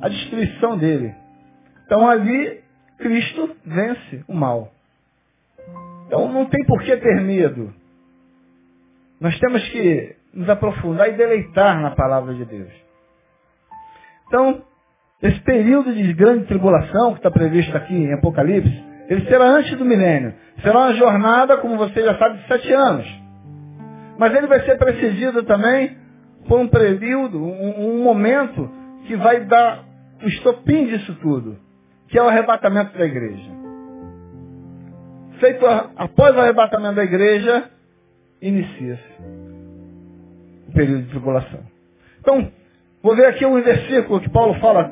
A 0.00 0.08
destruição 0.08 0.76
dele. 0.76 1.14
Então 1.86 2.08
ali, 2.08 2.62
Cristo 2.98 3.56
vence 3.64 4.24
o 4.28 4.34
mal. 4.34 4.70
Então 6.06 6.30
não 6.32 6.46
tem 6.46 6.64
por 6.66 6.82
que 6.82 6.96
ter 6.96 7.20
medo. 7.20 7.72
Nós 9.20 9.38
temos 9.38 9.66
que 9.68 10.16
nos 10.32 10.48
aprofundar 10.48 11.08
e 11.08 11.12
deleitar 11.12 11.80
na 11.80 11.92
palavra 11.92 12.34
de 12.34 12.44
Deus. 12.44 12.72
Então, 14.26 14.62
esse 15.22 15.40
período 15.40 15.94
de 15.94 16.12
grande 16.12 16.46
tribulação 16.46 17.12
que 17.12 17.18
está 17.18 17.30
previsto 17.30 17.76
aqui 17.76 17.94
em 17.94 18.12
Apocalipse, 18.12 18.84
ele 19.08 19.26
será 19.26 19.44
antes 19.44 19.76
do 19.78 19.84
milênio. 19.84 20.34
Será 20.62 20.80
uma 20.80 20.94
jornada, 20.94 21.56
como 21.58 21.76
você 21.76 22.02
já 22.02 22.18
sabe, 22.18 22.38
de 22.38 22.48
sete 22.48 22.72
anos. 22.72 23.06
Mas 24.18 24.34
ele 24.34 24.46
vai 24.46 24.60
ser 24.64 24.76
precedido 24.76 25.42
também 25.44 25.96
por 26.48 26.60
um 26.60 26.68
período, 26.68 27.42
um, 27.42 27.94
um 27.94 28.02
momento 28.02 28.70
que 29.06 29.16
vai 29.16 29.44
dar 29.44 29.84
o 30.22 30.28
estopim 30.28 30.86
disso 30.86 31.14
tudo, 31.20 31.56
que 32.08 32.18
é 32.18 32.22
o 32.22 32.28
arrebatamento 32.28 32.96
da 32.96 33.04
igreja. 33.04 33.50
Feito 35.40 35.66
a, 35.66 35.90
após 35.96 36.34
o 36.34 36.40
arrebatamento 36.40 36.94
da 36.94 37.04
igreja, 37.04 37.70
inicia-se 38.40 39.22
o 40.68 40.72
período 40.72 41.02
de 41.02 41.10
tribulação. 41.10 41.60
Então, 42.20 42.50
vou 43.02 43.14
ver 43.16 43.26
aqui 43.26 43.44
um 43.44 43.60
versículo 43.60 44.20
que 44.20 44.30
Paulo 44.30 44.54
fala, 44.60 44.90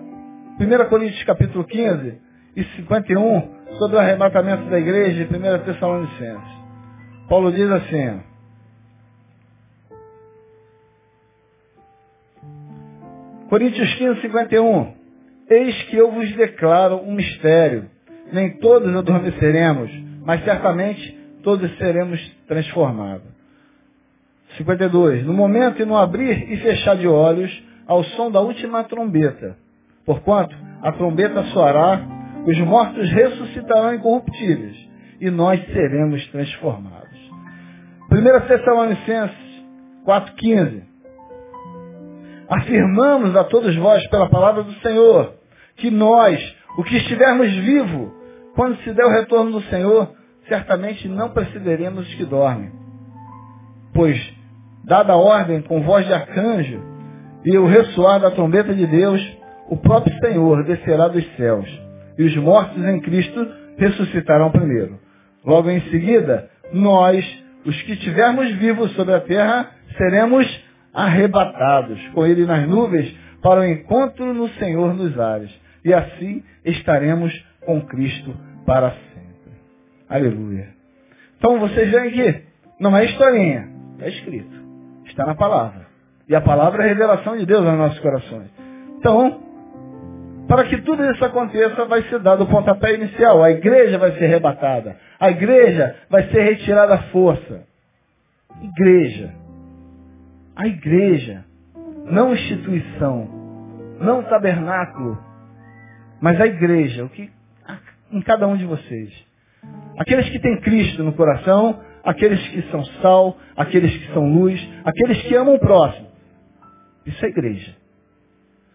1 0.60 0.88
Coríntios 0.88 1.22
capítulo 1.24 1.64
15 1.64 2.20
e 2.56 2.64
51, 2.76 3.62
sobre 3.78 3.96
o 3.96 3.98
arrebatamento 3.98 4.64
da 4.68 4.78
igreja 4.78 5.22
em 5.22 5.26
1 5.26 5.64
Tessalonicenses. 5.64 6.52
Paulo 7.28 7.50
diz 7.52 7.70
assim, 7.70 8.20
Coríntios 13.52 13.94
15, 13.96 14.22
51. 14.22 14.94
Eis 15.50 15.82
que 15.82 15.96
eu 15.98 16.10
vos 16.10 16.34
declaro 16.36 17.02
um 17.06 17.12
mistério. 17.12 17.84
Nem 18.32 18.56
todos 18.56 18.96
adormeceremos, 18.96 19.90
mas 20.24 20.42
certamente 20.42 21.18
todos 21.42 21.70
seremos 21.76 22.18
transformados. 22.48 23.26
52. 24.56 25.26
No 25.26 25.34
momento 25.34 25.82
e 25.82 25.84
no 25.84 25.98
abrir 25.98 26.50
e 26.50 26.56
fechar 26.62 26.96
de 26.96 27.06
olhos, 27.06 27.52
ao 27.86 28.02
som 28.02 28.30
da 28.30 28.40
última 28.40 28.84
trombeta. 28.84 29.54
Porquanto 30.06 30.56
a 30.80 30.90
trombeta 30.92 31.44
soará 31.52 32.00
os 32.46 32.58
mortos 32.60 33.06
ressuscitarão 33.10 33.94
incorruptíveis 33.94 34.78
e 35.20 35.28
nós 35.30 35.62
seremos 35.66 36.26
transformados. 36.28 37.20
1 38.10 38.46
Tessalonicenses 38.48 39.62
4,15 40.06 40.91
Afirmamos 42.52 43.34
a 43.34 43.44
todos 43.44 43.74
vós 43.76 44.06
pela 44.08 44.28
palavra 44.28 44.62
do 44.62 44.72
Senhor 44.80 45.32
que 45.76 45.90
nós, 45.90 46.38
o 46.76 46.84
que 46.84 46.98
estivermos 46.98 47.50
vivos, 47.50 48.12
quando 48.54 48.76
se 48.82 48.92
der 48.92 49.06
o 49.06 49.10
retorno 49.10 49.52
do 49.52 49.62
Senhor, 49.70 50.10
certamente 50.46 51.08
não 51.08 51.30
precederemos 51.30 52.06
os 52.06 52.14
que 52.14 52.26
dormem. 52.26 52.70
Pois, 53.94 54.20
dada 54.84 55.14
a 55.14 55.16
ordem 55.16 55.62
com 55.62 55.80
voz 55.80 56.06
de 56.06 56.12
arcanjo 56.12 56.78
e 57.42 57.56
o 57.56 57.66
ressoar 57.66 58.20
da 58.20 58.30
trombeta 58.30 58.74
de 58.74 58.86
Deus, 58.86 59.20
o 59.70 59.78
próprio 59.78 60.14
Senhor 60.18 60.62
descerá 60.64 61.08
dos 61.08 61.24
céus 61.36 61.66
e 62.18 62.24
os 62.24 62.36
mortos 62.36 62.84
em 62.84 63.00
Cristo 63.00 63.48
ressuscitarão 63.78 64.50
primeiro. 64.50 64.98
Logo 65.42 65.70
em 65.70 65.80
seguida, 65.90 66.50
nós, 66.70 67.24
os 67.64 67.80
que 67.82 67.92
estivermos 67.92 68.52
vivos 68.56 68.92
sobre 68.92 69.14
a 69.14 69.20
terra, 69.20 69.70
seremos 69.96 70.46
arrebatados 70.92 72.00
com 72.08 72.26
ele 72.26 72.44
nas 72.44 72.66
nuvens 72.68 73.16
para 73.42 73.60
o 73.60 73.64
encontro 73.64 74.32
no 74.32 74.48
Senhor 74.50 74.94
nos 74.94 75.18
ares. 75.18 75.50
E 75.84 75.92
assim 75.92 76.42
estaremos 76.64 77.32
com 77.64 77.80
Cristo 77.82 78.34
para 78.64 78.90
sempre. 78.90 79.52
Aleluia. 80.08 80.68
Então 81.38 81.58
vocês 81.58 81.90
veem 81.90 82.10
que 82.10 82.42
não 82.78 82.96
é 82.96 83.04
historinha, 83.04 83.68
é 84.00 84.08
escrito. 84.08 84.62
Está 85.06 85.26
na 85.26 85.34
palavra. 85.34 85.86
E 86.28 86.34
a 86.34 86.40
palavra 86.40 86.82
é 86.82 86.86
a 86.86 86.88
revelação 86.88 87.36
de 87.36 87.44
Deus 87.44 87.66
aos 87.66 87.76
nossos 87.76 87.98
corações. 87.98 88.48
Então, 88.98 89.42
para 90.48 90.64
que 90.64 90.80
tudo 90.82 91.04
isso 91.10 91.24
aconteça, 91.24 91.84
vai 91.84 92.02
ser 92.04 92.20
dado 92.20 92.44
o 92.44 92.46
pontapé 92.46 92.94
inicial. 92.94 93.42
A 93.42 93.50
igreja 93.50 93.98
vai 93.98 94.12
ser 94.12 94.26
arrebatada. 94.26 94.96
A 95.18 95.30
igreja 95.30 95.96
vai 96.08 96.28
ser 96.30 96.42
retirada 96.42 96.94
à 96.94 96.98
força. 97.04 97.64
Igreja. 98.62 99.41
A 100.56 100.66
igreja. 100.66 101.44
Não 102.04 102.32
instituição. 102.32 103.28
Não 104.00 104.22
tabernáculo. 104.24 105.18
Mas 106.20 106.40
a 106.40 106.46
igreja. 106.46 107.04
O 107.04 107.08
que 107.08 107.30
em 108.12 108.20
cada 108.20 108.46
um 108.46 108.56
de 108.56 108.66
vocês. 108.66 109.10
Aqueles 109.98 110.28
que 110.28 110.38
têm 110.38 110.60
Cristo 110.60 111.02
no 111.02 111.14
coração, 111.14 111.80
aqueles 112.04 112.46
que 112.48 112.62
são 112.70 112.84
sal, 113.00 113.36
aqueles 113.56 113.96
que 113.96 114.12
são 114.12 114.32
luz, 114.32 114.60
aqueles 114.84 115.22
que 115.22 115.34
amam 115.34 115.54
o 115.54 115.58
próximo. 115.58 116.08
Isso 117.06 117.24
é 117.24 117.28
igreja. 117.28 117.74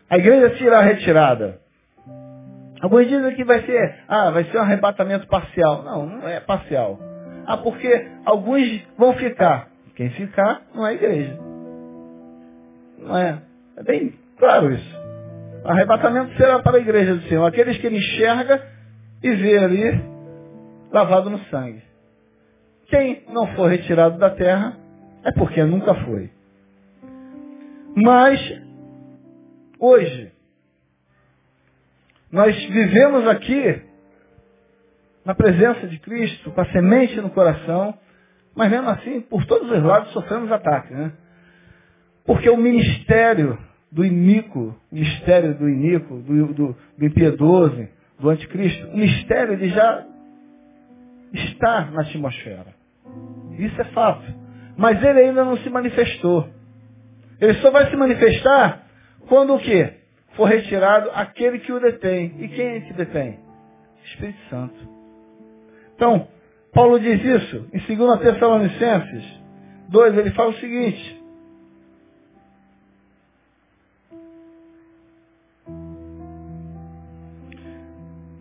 A 0.10 0.18
igreja 0.18 0.58
será 0.58 0.82
retirada. 0.82 1.60
Alguns 2.82 3.08
dizem 3.08 3.36
que 3.36 3.44
vai 3.44 3.62
ser, 3.64 3.96
ah, 4.08 4.32
vai 4.32 4.44
ser 4.46 4.58
um 4.58 4.62
arrebatamento 4.62 5.28
parcial. 5.28 5.84
Não, 5.84 6.06
não 6.06 6.28
é 6.28 6.40
parcial. 6.40 7.00
Ah, 7.46 7.58
porque 7.58 8.08
alguns 8.26 8.82
vão 8.98 9.14
ficar. 9.14 9.70
Quem 9.96 10.10
ficar 10.12 10.62
não 10.74 10.86
é 10.86 10.94
igreja. 10.94 11.47
Não 13.08 13.18
é. 13.18 13.42
É 13.78 13.84
bem 13.84 14.14
claro 14.38 14.72
isso. 14.72 14.98
Arrebatamento 15.64 16.36
será 16.36 16.60
para 16.60 16.78
a 16.78 16.82
igreja 16.82 17.16
do 17.16 17.22
Senhor. 17.28 17.46
Aqueles 17.46 17.78
que 17.78 17.88
ele 17.88 17.98
enxerga 17.98 18.62
e 19.24 19.32
vê 19.32 19.58
ali 19.58 20.04
lavado 20.92 21.30
no 21.30 21.40
sangue. 21.46 21.82
Quem 22.88 23.24
não 23.30 23.48
for 23.56 23.70
retirado 23.70 24.18
da 24.18 24.30
terra 24.30 24.78
é 25.24 25.32
porque 25.32 25.64
nunca 25.64 25.94
foi. 26.06 26.30
Mas, 27.96 28.40
hoje, 29.80 30.32
nós 32.32 32.56
vivemos 32.66 33.28
aqui 33.28 33.82
na 35.26 35.34
presença 35.34 35.88
de 35.88 36.00
Cristo, 36.00 36.52
com 36.52 36.62
a 36.62 36.72
semente 36.72 37.20
no 37.20 37.30
coração, 37.32 37.98
mas 38.56 38.70
mesmo 38.70 38.90
assim, 38.90 39.22
por 39.22 39.46
todos 39.46 39.70
os 39.70 39.84
lados, 39.84 40.12
sofremos 40.14 40.52
ataque, 40.52 40.94
né? 40.94 41.12
Porque 42.28 42.50
o 42.50 42.58
ministério 42.58 43.58
do 43.90 44.06
iníquo, 44.06 44.76
o 44.92 44.96
mistério 44.96 45.56
do 45.56 45.70
iníquo, 45.70 46.18
do, 46.18 46.54
do, 46.54 46.78
do 46.98 47.06
impiedoso, 47.06 47.88
do 48.20 48.30
anticristo, 48.30 48.88
o 48.90 48.98
mistério 48.98 49.54
ele 49.54 49.70
já 49.70 50.06
está 51.34 51.86
na 51.86 52.02
atmosfera. 52.02 52.76
Isso 53.58 53.80
é 53.80 53.86
fato. 53.86 54.26
Mas 54.76 55.02
ele 55.02 55.22
ainda 55.22 55.46
não 55.46 55.58
se 55.58 55.70
manifestou. 55.70 56.48
Ele 57.40 57.54
só 57.56 57.72
vai 57.72 57.90
se 57.90 57.96
manifestar 57.96 58.84
quando 59.28 59.56
o 59.56 59.60
quê? 59.60 59.94
For 60.36 60.50
retirado 60.50 61.10
aquele 61.14 61.60
que 61.60 61.72
o 61.72 61.80
detém. 61.80 62.36
E 62.40 62.48
quem 62.50 62.68
é 62.68 62.80
que 62.82 62.94
detém? 62.94 63.40
Espírito 64.04 64.40
Santo. 64.50 64.76
Então, 65.96 66.28
Paulo 66.74 67.00
diz 67.00 67.24
isso 67.24 67.68
em 67.74 67.96
2 67.96 68.20
Tessalonicenses 68.20 69.38
2, 69.90 70.18
ele 70.18 70.32
fala 70.32 70.50
o 70.50 70.56
seguinte, 70.56 71.17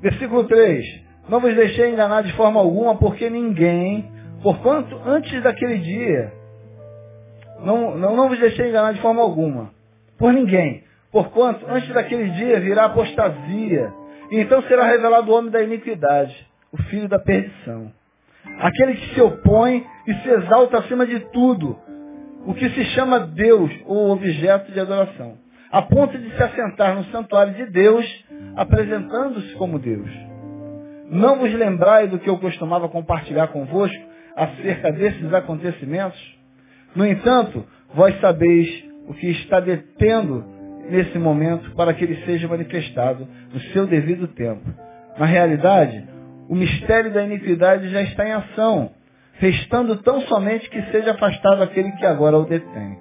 Versículo 0.07 0.45
3. 0.45 1.01
Não 1.29 1.41
vos 1.41 1.53
deixei 1.53 1.91
enganar 1.91 2.23
de 2.23 2.33
forma 2.35 2.61
alguma, 2.61 2.95
porque 2.95 3.29
ninguém, 3.29 4.09
porquanto 4.41 4.97
antes 5.05 5.43
daquele 5.43 5.79
dia, 5.79 6.33
não, 7.59 7.99
não, 7.99 8.15
não 8.15 8.29
vos 8.29 8.39
deixei 8.39 8.69
enganar 8.69 8.93
de 8.93 9.01
forma 9.01 9.21
alguma, 9.21 9.73
por 10.17 10.33
ninguém, 10.33 10.85
porquanto 11.11 11.67
antes 11.69 11.93
daquele 11.93 12.31
dia 12.31 12.61
virá 12.61 12.85
apostasia, 12.85 13.93
e 14.31 14.39
então 14.39 14.63
será 14.63 14.85
revelado 14.85 15.33
o 15.33 15.35
homem 15.35 15.51
da 15.51 15.61
iniquidade, 15.61 16.47
o 16.71 16.81
filho 16.85 17.09
da 17.09 17.19
perdição. 17.19 17.91
Aquele 18.61 18.95
que 18.95 19.13
se 19.13 19.21
opõe 19.21 19.85
e 20.07 20.15
se 20.15 20.29
exalta 20.29 20.79
acima 20.79 21.05
de 21.05 21.19
tudo, 21.33 21.77
o 22.47 22.55
que 22.55 22.71
se 22.71 22.85
chama 22.95 23.19
Deus 23.19 23.73
ou 23.85 24.13
objeto 24.13 24.71
de 24.71 24.79
adoração, 24.79 25.37
a 25.73 25.83
ponto 25.83 26.17
de 26.17 26.31
se 26.31 26.41
assentar 26.41 26.95
no 26.95 27.03
santuário 27.07 27.55
de 27.55 27.67
Deus 27.73 28.07
apresentando-se 28.57 29.55
como 29.55 29.79
Deus. 29.79 30.11
Não 31.11 31.39
vos 31.39 31.53
lembrai 31.53 32.09
do 32.09 32.19
que 32.19 32.29
eu 32.29 32.39
costumava 32.39 32.89
compartilhar 32.89 33.49
convosco 33.49 34.03
acerca 34.35 34.91
desses 34.91 35.33
acontecimentos? 35.33 36.19
No 36.95 37.07
entanto, 37.07 37.65
vós 37.95 38.19
sabeis 38.21 38.85
o 39.07 39.15
que 39.15 39.31
está 39.31 39.61
detendo 39.61 40.45
nesse 40.89 41.19
momento 41.19 41.71
para 41.73 41.93
que 41.93 42.05
ele 42.05 42.25
seja 42.25 42.49
manifestado 42.49 43.29
no 43.53 43.61
seu 43.73 43.87
devido 43.87 44.27
tempo. 44.29 44.65
Na 45.19 45.27
realidade, 45.27 46.05
o 46.49 46.55
mistério 46.55 47.13
da 47.13 47.25
iniquidade 47.25 47.89
já 47.91 48.03
está 48.03 48.27
em 48.27 48.33
ação, 48.33 48.91
restando 49.35 49.97
tão 49.97 50.23
somente 50.23 50.69
que 50.71 50.83
seja 50.91 51.13
afastado 51.13 51.63
aquele 51.63 51.93
que 51.93 52.07
agora 52.07 52.39
o 52.39 52.45
detém. 52.45 52.99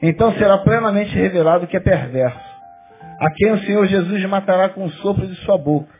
Então 0.00 0.32
será 0.32 0.58
plenamente 0.58 1.14
revelado 1.14 1.66
que 1.66 1.76
é 1.76 1.80
perverso 1.80 2.51
a 3.22 3.30
quem 3.30 3.52
o 3.52 3.58
Senhor 3.60 3.86
Jesus 3.86 4.24
matará 4.24 4.70
com 4.70 4.84
o 4.84 4.90
sopro 4.90 5.24
de 5.28 5.36
sua 5.44 5.56
boca 5.56 5.94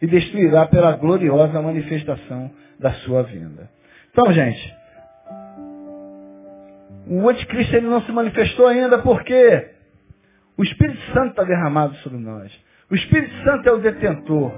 e 0.00 0.06
destruirá 0.06 0.64
pela 0.66 0.92
gloriosa 0.92 1.60
manifestação 1.60 2.52
da 2.78 2.92
sua 3.04 3.24
vinda. 3.24 3.68
Então, 4.12 4.32
gente, 4.32 4.74
o 7.08 7.28
anticristo 7.28 7.74
ele 7.74 7.88
não 7.88 8.00
se 8.02 8.12
manifestou 8.12 8.68
ainda 8.68 9.00
porque 9.00 9.70
o 10.56 10.62
Espírito 10.62 11.00
Santo 11.12 11.30
está 11.30 11.42
derramado 11.42 11.96
sobre 11.96 12.18
nós. 12.18 12.52
O 12.88 12.94
Espírito 12.94 13.34
Santo 13.42 13.68
é 13.68 13.72
o 13.72 13.78
detentor. 13.78 14.52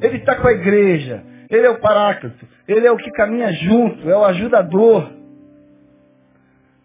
Ele 0.00 0.16
está 0.16 0.36
com 0.36 0.48
a 0.48 0.52
igreja. 0.52 1.22
Ele 1.50 1.66
é 1.66 1.70
o 1.70 1.80
paráclito. 1.80 2.48
Ele 2.66 2.86
é 2.86 2.90
o 2.90 2.96
que 2.96 3.10
caminha 3.10 3.52
junto. 3.52 4.08
É 4.08 4.16
o 4.16 4.24
ajudador. 4.24 5.12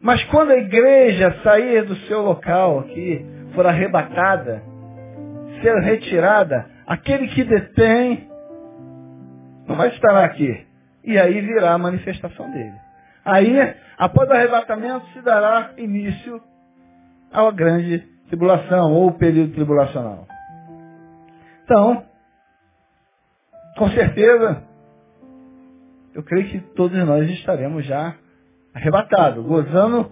Mas 0.02 0.22
quando 0.26 0.52
a 0.52 0.58
igreja 0.58 1.40
sair 1.42 1.86
do 1.86 1.96
seu 2.08 2.22
local 2.22 2.80
aqui, 2.80 3.37
for 3.58 3.66
arrebatada, 3.66 4.62
ser 5.64 5.76
retirada, 5.80 6.70
aquele 6.86 7.28
que 7.30 7.44
detém 7.44 8.30
não 9.68 9.76
vai 9.76 9.90
estar 9.90 10.24
aqui. 10.24 10.64
E 11.04 11.18
aí 11.18 11.42
virá 11.42 11.74
a 11.74 11.78
manifestação 11.80 12.52
dele. 12.52 12.76
Aí, 13.26 13.76
após 13.98 14.30
o 14.30 14.34
arrebatamento, 14.34 15.08
se 15.08 15.22
dará 15.22 15.72
início 15.76 16.40
à 17.34 17.50
grande 17.50 18.00
tribulação, 18.28 18.94
ou 18.94 19.12
período 19.14 19.54
tribulacional. 19.54 20.28
Então, 21.64 22.06
com 23.76 23.90
certeza, 23.90 24.62
eu 26.14 26.22
creio 26.22 26.48
que 26.50 26.60
todos 26.76 26.96
nós 27.08 27.28
estaremos 27.32 27.84
já 27.88 28.14
arrebatados, 28.76 29.44
gozando 29.44 30.12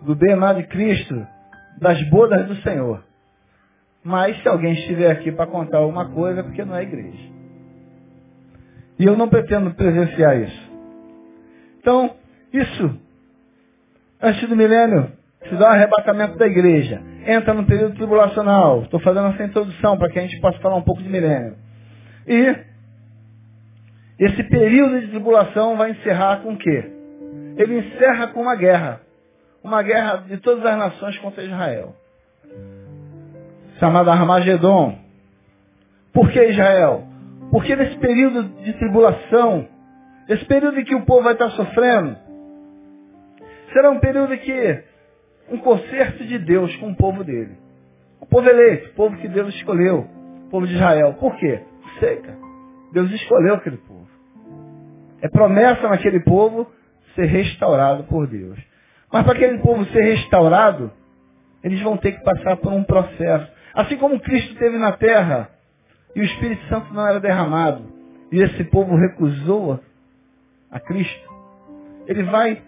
do 0.00 0.14
bem 0.14 0.34
de 0.54 0.62
Cristo, 0.68 1.35
das 1.80 2.02
bodas 2.08 2.46
do 2.46 2.56
Senhor. 2.56 3.02
Mas 4.02 4.40
se 4.40 4.48
alguém 4.48 4.72
estiver 4.72 5.10
aqui 5.10 5.32
para 5.32 5.46
contar 5.46 5.78
alguma 5.78 6.08
coisa, 6.10 6.40
é 6.40 6.42
porque 6.42 6.64
não 6.64 6.76
é 6.76 6.82
igreja. 6.82 7.36
E 8.98 9.04
eu 9.04 9.16
não 9.16 9.28
pretendo 9.28 9.74
presenciar 9.74 10.38
isso. 10.38 10.70
Então, 11.80 12.14
isso, 12.52 13.00
antes 14.22 14.48
do 14.48 14.56
milênio, 14.56 15.12
se 15.48 15.54
dá 15.56 15.68
um 15.68 15.72
arrebatamento 15.72 16.36
da 16.38 16.46
igreja. 16.46 17.02
Entra 17.26 17.52
no 17.52 17.66
período 17.66 17.96
tribulacional. 17.96 18.82
Estou 18.82 19.00
fazendo 19.00 19.28
essa 19.28 19.44
introdução 19.44 19.98
para 19.98 20.10
que 20.10 20.18
a 20.18 20.22
gente 20.22 20.40
possa 20.40 20.58
falar 20.60 20.76
um 20.76 20.82
pouco 20.82 21.02
de 21.02 21.08
milênio. 21.08 21.56
E 22.26 22.56
esse 24.18 24.42
período 24.44 25.00
de 25.00 25.08
tribulação 25.08 25.76
vai 25.76 25.90
encerrar 25.90 26.38
com 26.42 26.54
o 26.54 26.58
quê? 26.58 26.90
Ele 27.56 27.78
encerra 27.78 28.28
com 28.28 28.42
uma 28.42 28.56
guerra 28.56 29.00
uma 29.66 29.82
guerra 29.82 30.18
de 30.28 30.36
todas 30.38 30.64
as 30.64 30.78
nações 30.78 31.18
contra 31.18 31.42
Israel. 31.42 31.94
Chamada 33.80 34.12
Armagedon. 34.12 34.98
Por 36.12 36.30
que 36.30 36.42
Israel? 36.44 37.04
Porque 37.50 37.74
nesse 37.74 37.96
período 37.98 38.44
de 38.62 38.72
tribulação, 38.74 39.68
esse 40.28 40.44
período 40.44 40.78
em 40.78 40.84
que 40.84 40.94
o 40.94 41.04
povo 41.04 41.24
vai 41.24 41.32
estar 41.32 41.50
sofrendo, 41.50 42.16
será 43.72 43.90
um 43.90 43.98
período 43.98 44.36
que 44.38 44.84
um 45.50 45.58
concerto 45.58 46.24
de 46.24 46.38
Deus 46.38 46.74
com 46.76 46.90
o 46.90 46.96
povo 46.96 47.24
dele. 47.24 47.56
O 48.20 48.26
povo 48.26 48.48
eleito, 48.48 48.90
o 48.90 48.94
povo 48.94 49.16
que 49.16 49.28
Deus 49.28 49.54
escolheu, 49.54 50.06
o 50.46 50.50
povo 50.50 50.66
de 50.66 50.74
Israel. 50.74 51.14
Por 51.14 51.36
quê? 51.36 51.60
Cara. 52.00 52.38
Deus 52.92 53.10
escolheu 53.10 53.54
aquele 53.54 53.76
povo. 53.78 54.06
É 55.20 55.28
promessa 55.28 55.88
naquele 55.88 56.20
povo 56.20 56.70
ser 57.14 57.26
restaurado 57.26 58.04
por 58.04 58.26
Deus. 58.26 58.58
Mas 59.12 59.24
para 59.24 59.32
aquele 59.32 59.58
povo 59.58 59.84
ser 59.86 60.02
restaurado, 60.02 60.92
eles 61.62 61.80
vão 61.80 61.96
ter 61.96 62.12
que 62.12 62.24
passar 62.24 62.56
por 62.56 62.72
um 62.72 62.84
processo. 62.84 63.50
Assim 63.74 63.96
como 63.96 64.20
Cristo 64.20 64.54
teve 64.56 64.78
na 64.78 64.92
terra 64.92 65.50
e 66.14 66.20
o 66.20 66.24
Espírito 66.24 66.64
Santo 66.68 66.94
não 66.94 67.06
era 67.06 67.20
derramado, 67.20 67.84
e 68.32 68.40
esse 68.40 68.64
povo 68.64 68.96
recusou 68.96 69.78
a 70.70 70.80
Cristo, 70.80 71.34
ele 72.06 72.22
vai, 72.22 72.62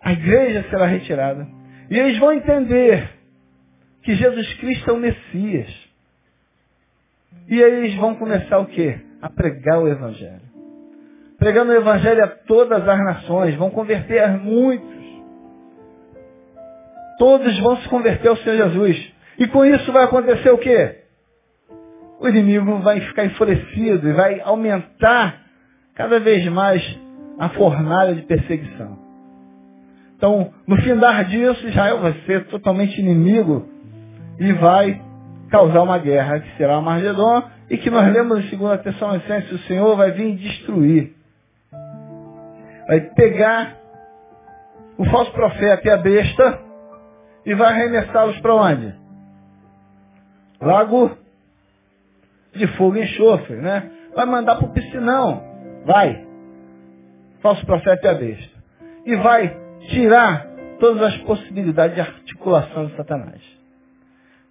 a 0.00 0.12
igreja 0.12 0.64
será 0.70 0.86
retirada. 0.86 1.46
E 1.90 1.98
eles 1.98 2.18
vão 2.18 2.32
entender 2.32 3.10
que 4.02 4.14
Jesus 4.14 4.54
Cristo 4.54 4.90
é 4.90 4.92
o 4.92 4.98
Messias. 4.98 5.90
E 7.48 7.60
eles 7.60 7.94
vão 7.96 8.14
começar 8.14 8.58
o 8.58 8.66
quê? 8.66 9.00
A 9.20 9.28
pregar 9.28 9.80
o 9.80 9.88
Evangelho. 9.88 10.40
Pregando 11.38 11.72
o 11.72 11.76
Evangelho 11.76 12.24
a 12.24 12.28
todas 12.28 12.88
as 12.88 12.98
nações, 12.98 13.54
vão 13.56 13.70
converter 13.70 14.28
muitos 14.38 15.01
todos 17.22 17.56
vão 17.60 17.76
se 17.76 17.88
converter 17.88 18.26
ao 18.26 18.36
Senhor 18.38 18.56
Jesus. 18.56 19.12
E 19.38 19.46
com 19.46 19.64
isso 19.64 19.92
vai 19.92 20.02
acontecer 20.02 20.50
o 20.50 20.58
quê? 20.58 21.02
O 22.18 22.26
inimigo 22.26 22.78
vai 22.78 22.98
ficar 22.98 23.24
enfurecido 23.26 24.08
e 24.08 24.12
vai 24.12 24.40
aumentar 24.40 25.40
cada 25.94 26.18
vez 26.18 26.44
mais 26.48 26.82
a 27.38 27.48
fornalha 27.50 28.16
de 28.16 28.22
perseguição. 28.22 28.98
Então, 30.16 30.52
no 30.66 30.76
findar 30.78 31.24
disso, 31.26 31.64
Israel 31.68 32.00
vai 32.00 32.12
ser 32.26 32.46
totalmente 32.46 33.00
inimigo 33.00 33.68
e 34.40 34.52
vai 34.54 35.00
causar 35.48 35.82
uma 35.82 35.98
guerra 35.98 36.40
que 36.40 36.56
será 36.56 36.78
a 36.78 36.80
Margedon 36.80 37.44
e 37.70 37.76
que 37.76 37.88
nós 37.88 38.12
lemos 38.12 38.52
em 38.52 38.56
2 38.56 38.80
Tessalonicenses, 38.80 39.52
o 39.52 39.58
Senhor 39.68 39.96
vai 39.96 40.10
vir 40.10 40.34
destruir. 40.34 41.12
Vai 42.88 43.00
pegar 43.14 43.76
o 44.98 45.04
falso 45.04 45.30
profeta 45.30 45.86
e 45.86 45.90
a 45.90 45.96
besta 45.98 46.71
e 47.44 47.54
vai 47.54 47.72
arremessá-los 47.72 48.38
para 48.40 48.54
onde? 48.54 48.94
Lago 50.60 51.16
de 52.54 52.66
fogo 52.76 52.96
e 52.96 53.02
enxofre, 53.02 53.56
né? 53.56 53.90
vai 54.14 54.26
mandar 54.26 54.56
para 54.56 54.66
o 54.66 54.72
piscinão. 54.72 55.42
Vai. 55.84 56.26
Falso 57.40 57.64
profeta 57.66 58.06
e 58.06 58.10
a 58.10 58.14
besta. 58.14 58.62
E 59.04 59.16
vai 59.16 59.56
tirar 59.88 60.46
todas 60.78 61.02
as 61.02 61.16
possibilidades 61.22 61.96
de 61.96 62.00
articulação 62.00 62.86
de 62.86 62.96
Satanás. 62.96 63.42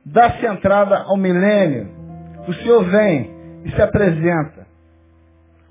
Dá-se 0.05 0.45
entrada 0.45 1.03
ao 1.03 1.15
milênio. 1.15 1.89
O 2.47 2.53
Senhor 2.53 2.83
vem 2.83 3.29
e 3.63 3.71
se 3.71 3.81
apresenta. 3.81 4.67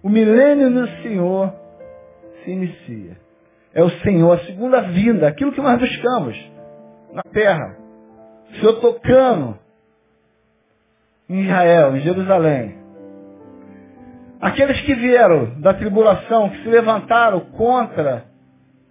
O 0.02 0.08
milênio 0.08 0.70
do 0.70 0.88
Senhor 1.02 1.52
se 2.42 2.50
inicia. 2.50 3.18
É 3.74 3.82
o 3.82 3.90
Senhor, 4.00 4.32
a 4.32 4.44
segunda 4.44 4.80
vinda, 4.82 5.28
aquilo 5.28 5.52
que 5.52 5.60
nós 5.60 5.78
buscamos 5.78 6.36
na 7.12 7.22
terra. 7.22 7.76
O 8.50 8.54
Senhor 8.56 8.80
tocando 8.80 9.58
em 11.28 11.44
Israel, 11.44 11.96
em 11.96 12.00
Jerusalém. 12.00 12.78
Aqueles 14.40 14.80
que 14.82 14.94
vieram 14.94 15.60
da 15.60 15.74
tribulação, 15.74 16.50
que 16.50 16.62
se 16.62 16.68
levantaram 16.68 17.40
contra 17.40 18.24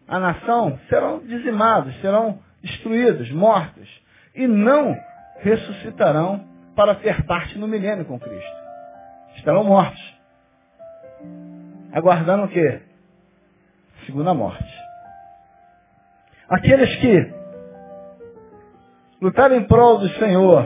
a 0.07 0.19
nação, 0.19 0.79
serão 0.87 1.19
dizimados, 1.19 1.99
serão 2.01 2.39
destruídos, 2.61 3.31
mortos, 3.31 3.89
e 4.35 4.47
não 4.47 4.95
ressuscitarão 5.39 6.47
para 6.75 6.95
ter 6.95 7.25
parte 7.25 7.57
no 7.57 7.67
milênio 7.67 8.05
com 8.05 8.19
Cristo. 8.19 8.57
Estarão 9.35 9.63
mortos. 9.63 10.19
Aguardando 11.91 12.43
o 12.43 12.47
quê? 12.47 12.81
Segunda 14.05 14.33
morte. 14.33 14.63
Aqueles 16.47 16.95
que 16.97 17.38
lutaram 19.21 19.55
em 19.55 19.63
prol 19.63 19.99
do 19.99 20.09
Senhor, 20.09 20.65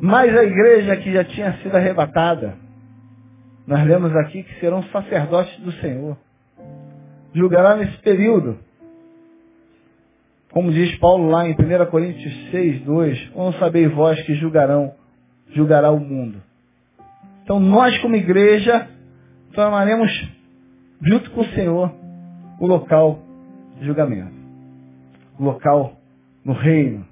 mas 0.00 0.36
a 0.36 0.44
igreja 0.44 0.96
que 0.96 1.12
já 1.12 1.24
tinha 1.24 1.56
sido 1.58 1.74
arrebatada, 1.74 2.56
nós 3.66 3.84
lemos 3.86 4.14
aqui 4.16 4.42
que 4.42 4.60
serão 4.60 4.82
sacerdotes 4.84 5.58
do 5.60 5.72
Senhor. 5.72 6.16
Julgará 7.34 7.76
nesse 7.76 7.96
período. 7.98 8.58
Como 10.50 10.70
diz 10.70 10.96
Paulo 10.98 11.28
lá 11.28 11.46
em 11.46 11.52
1 11.52 11.90
Coríntios 11.90 12.50
6, 12.50 12.82
2, 12.82 13.34
não 13.34 13.52
sabeis 13.54 13.92
vós 13.92 14.20
que 14.22 14.34
julgarão, 14.34 14.94
julgará 15.52 15.90
o 15.90 16.00
mundo. 16.00 16.42
Então 17.42 17.60
nós 17.60 17.96
como 17.98 18.16
igreja 18.16 18.88
tornaremos 19.52 20.10
junto 21.02 21.30
com 21.32 21.40
o 21.40 21.48
Senhor 21.50 21.92
o 22.58 22.66
local 22.66 23.18
de 23.78 23.86
julgamento. 23.86 24.34
O 25.38 25.44
local 25.44 25.95
no 26.46 26.52
reino, 26.52 27.04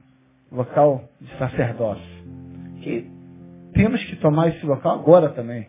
local 0.53 1.03
de 1.21 1.29
sacerdócio. 1.39 2.25
Que 2.81 3.11
temos 3.75 4.03
que 4.05 4.15
tomar 4.17 4.49
esse 4.51 4.65
local 4.65 4.95
agora 4.95 5.31
também. 5.31 5.69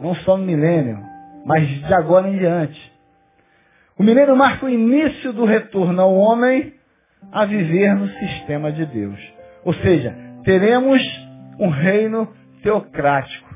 Não 0.00 0.14
só 0.14 0.38
no 0.38 0.46
milênio, 0.46 0.98
mas 1.44 1.68
de 1.68 1.92
agora 1.92 2.30
em 2.30 2.38
diante. 2.38 2.92
O 3.98 4.02
milênio 4.02 4.34
marca 4.34 4.64
o 4.64 4.70
início 4.70 5.34
do 5.34 5.44
retorno 5.44 6.00
ao 6.00 6.14
homem 6.14 6.72
a 7.30 7.44
viver 7.44 7.94
no 7.94 8.08
sistema 8.08 8.72
de 8.72 8.86
Deus. 8.86 9.20
Ou 9.64 9.74
seja, 9.74 10.16
teremos 10.42 11.02
um 11.58 11.68
reino 11.68 12.32
teocrático, 12.62 13.54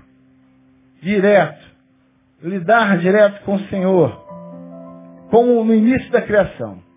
direto, 1.01 1.65
lidar 2.43 2.99
direto 2.99 3.43
com 3.45 3.55
o 3.55 3.69
Senhor, 3.69 4.11
como 5.31 5.65
no 5.65 5.75
início 5.75 6.11
da 6.11 6.21
criação. 6.21 6.92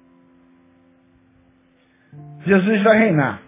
Jesus 2.46 2.84
vai 2.84 2.98
reinar. 2.98 3.42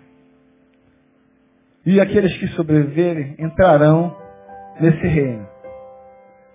E 1.86 2.02
aqueles 2.02 2.36
que 2.38 2.48
sobreviverem 2.50 3.36
entrarão 3.40 4.16
nesse 4.80 5.08
reino. 5.08 5.48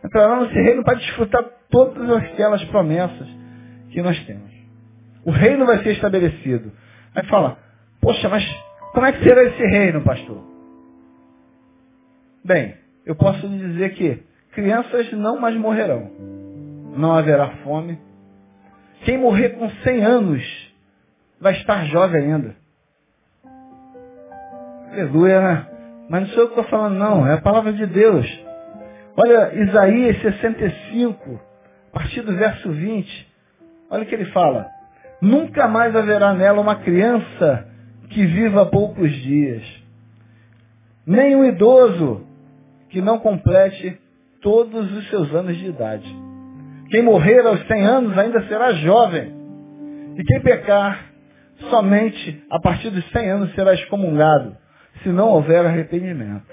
Entrarão 0.05 0.43
nesse 0.43 0.55
reino 0.55 0.85
para 0.85 0.99
desfrutar 0.99 1.45
todas 1.71 2.11
aquelas 2.11 2.63
promessas 2.65 3.29
que 3.91 4.03
nós 4.03 4.19
temos. 4.27 4.51
O 5.25 5.31
reino 5.31 5.65
vai 5.65 5.83
ser 5.83 5.93
estabelecido. 5.93 6.73
Aí 7.15 7.25
fala, 7.29 7.57
poxa, 8.01 8.29
mas 8.29 8.45
como 8.93 9.07
é 9.07 9.13
que 9.13 9.23
será 9.23 9.45
esse 9.45 9.63
reino, 9.65 10.03
pastor? 10.03 10.43
Bem, 12.45 12.75
eu 13.07 13.15
posso 13.15 13.47
lhe 13.47 13.59
dizer 13.59 13.95
que 13.95 14.23
crianças 14.53 15.13
não 15.13 15.41
mais 15.41 15.57
morrerão. 15.57 16.11
Não 16.97 17.13
haverá 17.13 17.49
fome. 17.63 17.99
Quem 19.05 19.17
morrer 19.17 19.51
com 19.51 19.71
100 19.71 20.05
anos 20.05 20.62
vai 21.43 21.55
estar 21.55 21.85
jovem 21.87 22.33
ainda. 22.33 22.55
Aleluia, 24.93 25.41
né? 25.41 25.67
Mas 26.09 26.23
não 26.23 26.29
sou 26.29 26.43
eu 26.45 26.49
que 26.51 26.61
estou 26.61 26.71
falando, 26.71 26.95
não. 26.97 27.27
É 27.27 27.35
a 27.35 27.41
palavra 27.41 27.73
de 27.73 27.85
Deus. 27.85 28.27
Olha, 29.17 29.53
Isaías 29.55 30.23
65, 30.23 31.41
a 31.91 31.99
partir 31.99 32.23
do 32.23 32.37
verso 32.37 32.71
20. 32.71 33.33
Olha 33.91 34.05
o 34.05 34.07
que 34.07 34.15
ele 34.15 34.27
fala. 34.27 34.69
Nunca 35.21 35.67
mais 35.67 35.95
haverá 35.97 36.33
nela 36.33 36.61
uma 36.61 36.77
criança 36.77 37.67
que 38.09 38.25
viva 38.25 38.67
poucos 38.67 39.11
dias. 39.11 39.65
Nem 41.05 41.35
um 41.35 41.45
idoso 41.45 42.25
que 42.89 43.01
não 43.01 43.19
complete 43.19 44.01
todos 44.41 44.93
os 44.93 45.11
seus 45.11 45.35
anos 45.35 45.57
de 45.57 45.67
idade. 45.67 46.07
Quem 46.91 47.03
morrer 47.03 47.45
aos 47.47 47.67
100 47.67 47.85
anos 47.85 48.19
ainda 48.19 48.47
será 48.47 48.73
jovem. 48.75 49.33
E 50.17 50.23
quem 50.25 50.41
pecar, 50.43 51.12
somente 51.71 52.45
a 52.51 52.61
partir 52.61 52.91
dos 52.91 53.05
100 53.11 53.31
anos 53.31 53.55
será 53.55 53.75
excomungado, 53.75 54.57
se 55.03 55.09
não 55.09 55.29
houver 55.29 55.65
arrependimento. 55.65 56.47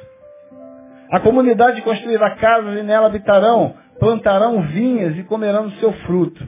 A 1.12 1.20
comunidade 1.20 1.82
construirá 1.82 2.36
casas 2.36 2.80
e 2.80 2.84
nela 2.84 3.08
habitarão, 3.08 3.74
plantarão 4.00 4.62
vinhas 4.62 5.18
e 5.18 5.24
comerão 5.24 5.68
do 5.68 5.76
seu 5.76 5.92
fruto. 6.06 6.48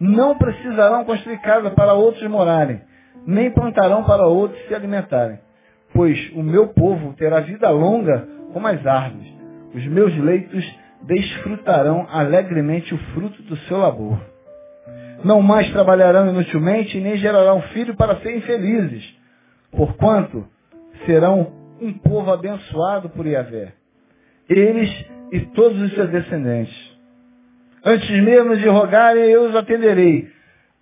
Não 0.00 0.36
precisarão 0.36 1.04
construir 1.04 1.38
casa 1.38 1.70
para 1.70 1.94
outros 1.94 2.28
morarem, 2.28 2.80
nem 3.26 3.50
plantarão 3.50 4.04
para 4.04 4.26
outros 4.26 4.60
se 4.66 4.74
alimentarem. 4.74 5.38
Pois 5.92 6.30
o 6.34 6.42
meu 6.42 6.68
povo 6.68 7.14
terá 7.14 7.40
vida 7.40 7.70
longa 7.70 8.26
como 8.52 8.66
as 8.66 8.84
árvores. 8.86 9.32
Os 9.74 9.86
meus 9.86 10.16
leitos 10.16 10.64
desfrutarão 11.02 12.06
alegremente 12.10 12.94
o 12.94 12.98
fruto 13.12 13.42
do 13.42 13.56
seu 13.56 13.78
labor. 13.78 14.18
Não 15.24 15.42
mais 15.42 15.70
trabalharão 15.72 16.28
inutilmente, 16.28 17.00
nem 17.00 17.16
gerarão 17.16 17.60
filho 17.62 17.96
para 17.96 18.16
serem 18.16 18.40
felizes, 18.42 19.04
porquanto 19.72 20.46
serão 21.06 21.52
um 21.80 21.92
povo 21.92 22.30
abençoado 22.32 23.08
por 23.10 23.26
Yahvé. 23.26 23.72
Eles 24.48 24.90
e 25.32 25.40
todos 25.40 25.80
os 25.80 25.92
seus 25.94 26.10
descendentes. 26.10 26.98
Antes 27.84 28.10
mesmo 28.22 28.56
de 28.56 28.68
rogarem, 28.68 29.24
eu 29.24 29.48
os 29.48 29.56
atenderei. 29.56 30.28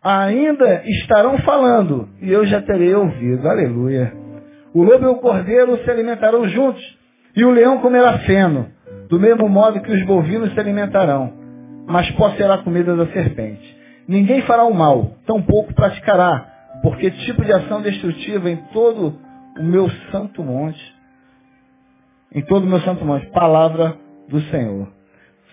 Ainda 0.02 0.82
estarão 0.86 1.38
falando, 1.38 2.08
e 2.20 2.30
eu 2.30 2.46
já 2.46 2.62
terei 2.62 2.94
ouvido. 2.94 3.48
Aleluia. 3.48 4.12
O 4.72 4.82
lobo 4.82 5.04
e 5.04 5.08
o 5.08 5.16
cordeiro 5.16 5.78
se 5.84 5.90
alimentarão 5.90 6.48
juntos, 6.48 6.82
e 7.34 7.44
o 7.44 7.50
leão 7.50 7.78
comerá 7.78 8.18
feno, 8.20 8.68
do 9.08 9.18
mesmo 9.18 9.48
modo 9.48 9.80
que 9.80 9.92
os 9.92 10.02
bovinos 10.04 10.52
se 10.52 10.60
alimentarão. 10.60 11.32
Mas 11.86 12.10
pó 12.12 12.30
será 12.32 12.58
comida 12.58 12.94
da 12.96 13.06
serpente. 13.06 13.75
Ninguém 14.08 14.42
fará 14.42 14.64
o 14.64 14.74
mal, 14.74 15.16
tampouco 15.26 15.74
praticará, 15.74 16.78
porque 16.82 17.10
tipo 17.10 17.44
de 17.44 17.52
ação 17.52 17.82
destrutiva 17.82 18.50
em 18.50 18.56
todo 18.72 19.18
o 19.58 19.62
meu 19.62 19.90
santo 20.12 20.42
monte, 20.42 20.94
em 22.32 22.42
todo 22.42 22.64
o 22.64 22.68
meu 22.68 22.80
santo 22.82 23.04
monte, 23.04 23.26
palavra 23.30 23.96
do 24.28 24.40
Senhor. 24.42 24.88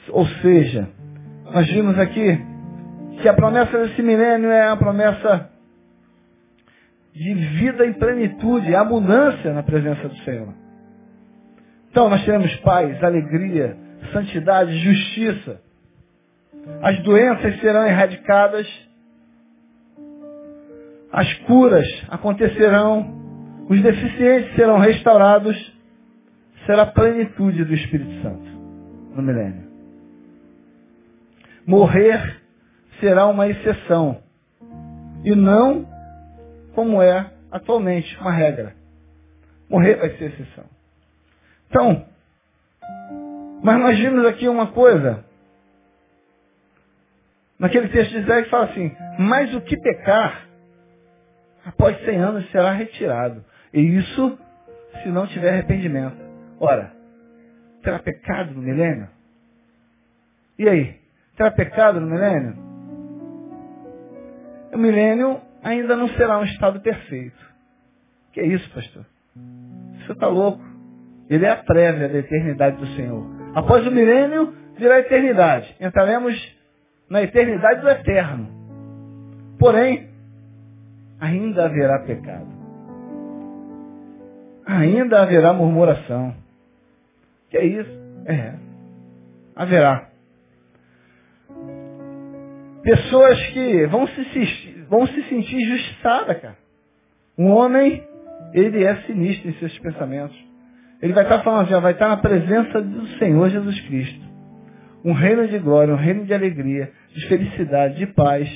Ou 0.10 0.28
seja, 0.42 0.90
nós 1.52 1.68
vimos 1.68 1.98
aqui 1.98 2.40
que 3.22 3.28
a 3.28 3.34
promessa 3.34 3.78
desse 3.78 4.02
milênio 4.02 4.50
é 4.50 4.70
a 4.70 4.76
promessa 4.76 5.50
de 7.14 7.34
vida 7.34 7.86
em 7.86 7.94
plenitude, 7.94 8.76
abundância 8.76 9.54
na 9.54 9.64
presença 9.64 10.10
do 10.10 10.18
Senhor. 10.18 10.54
Então 11.90 12.10
nós 12.10 12.26
teremos 12.26 12.54
paz, 12.58 13.04
alegria, 13.04 13.78
santidade, 14.12 14.76
justiça. 14.80 15.62
As 16.82 17.00
doenças 17.04 17.60
serão 17.60 17.86
erradicadas, 17.86 18.68
as 21.12 21.32
curas 21.40 21.88
acontecerão, 22.10 23.22
os 23.70 23.82
deficientes 23.82 24.56
serão 24.56 24.80
restaurados, 24.80 25.56
será 26.66 26.84
a 26.84 26.92
plenitude 26.92 27.64
do 27.64 27.74
Espírito 27.74 28.22
Santo 28.22 28.50
no 29.16 29.22
milênio. 29.22 29.72
Morrer 31.66 32.42
será 33.00 33.28
uma 33.28 33.48
exceção 33.48 34.22
e 35.24 35.36
não 35.36 35.88
como 36.74 37.02
é 37.02 37.32
atualmente 37.52 38.18
uma 38.20 38.32
regra. 38.32 38.76
Morrer 39.70 39.96
vai 39.96 40.10
ser 40.18 40.26
exceção. 40.26 40.66
Então, 41.70 42.06
mas 43.64 43.80
nós 43.80 43.98
vimos 43.98 44.26
aqui 44.26 44.48
uma 44.48 44.68
coisa. 44.68 45.24
Naquele 47.60 47.88
texto 47.90 48.12
de 48.12 48.20
Isaías 48.20 48.50
fala 48.50 48.66
assim, 48.66 48.96
mas 49.20 49.54
o 49.54 49.62
que 49.62 49.78
pecar, 49.78 50.48
após 51.66 51.98
100 52.04 52.18
anos 52.18 52.52
será 52.52 52.72
retirado. 52.72 53.44
E 53.74 53.80
isso 53.80 54.38
se 55.02 55.10
não 55.10 55.28
tiver 55.28 55.52
arrependimento. 55.52 56.18
Ora, 56.60 56.94
Terá 57.84 58.00
pecado 58.00 58.54
no 58.54 58.62
milênio? 58.62 59.10
E 60.58 60.68
aí? 60.70 60.96
Terá 61.36 61.52
pecado 61.52 62.00
no 62.00 62.08
milênio? 62.08 62.56
O 64.74 64.78
milênio 64.78 65.42
ainda 65.62 65.96
não 65.96 66.08
será 66.10 66.40
um 66.40 66.46
estado 66.46 66.80
perfeito. 66.80 67.38
Que 68.32 68.40
é 68.40 68.48
isso, 68.48 68.68
pastor? 68.74 69.06
Você 69.98 70.14
está 70.14 70.28
louco. 70.28 70.64
Ele 71.30 71.46
é 71.46 71.50
a 71.50 71.58
prévia 71.58 72.08
da 72.08 72.20
eternidade 72.20 72.78
do 72.78 72.88
Senhor. 72.96 73.28
Após 73.54 73.86
o 73.86 73.92
milênio, 73.92 74.56
virá 74.78 74.96
a 74.96 75.00
eternidade. 75.00 75.76
Entraremos 75.80 76.34
na 77.14 77.22
eternidade 77.22 77.80
do 77.80 77.90
eterno. 77.90 78.48
Porém, 79.60 80.10
ainda 81.20 81.66
haverá 81.66 82.00
pecado. 82.00 82.48
Ainda 84.66 85.22
haverá 85.22 85.54
murmuração. 85.54 86.34
Que 87.52 87.58
é 87.60 87.66
isso? 87.66 87.92
É. 88.26 88.56
Haverá. 89.56 90.10
Pessoas 92.82 93.40
que 93.50 93.86
vão 93.86 94.08
se, 94.08 94.86
vão 94.90 95.06
se 95.06 95.24
sentir 95.30 95.56
injustiçadas, 95.56 96.42
cara. 96.42 96.58
Um 97.38 97.52
homem, 97.52 98.04
ele 98.54 98.84
é 98.84 98.96
sinistro 99.04 99.52
em 99.52 99.54
seus 99.60 99.78
pensamentos. 99.78 100.36
Ele 101.00 101.14
vai 101.14 101.26
estar 101.26 101.44
falando, 101.44 101.70
já 101.70 101.80
vai 101.80 101.92
estar 101.92 102.08
na 102.08 102.18
presença 102.18 102.82
do 102.82 103.06
Senhor 103.20 103.52
Jesus 103.52 103.80
Cristo. 103.82 104.24
Um 105.06 105.14
reino 105.14 105.48
de 105.48 105.60
glória, 105.60 105.94
um 105.94 105.98
reino 105.98 106.26
de 106.26 106.34
alegria, 106.34 106.92
de 107.14 107.28
felicidade, 107.28 107.96
de 107.96 108.08
paz. 108.08 108.50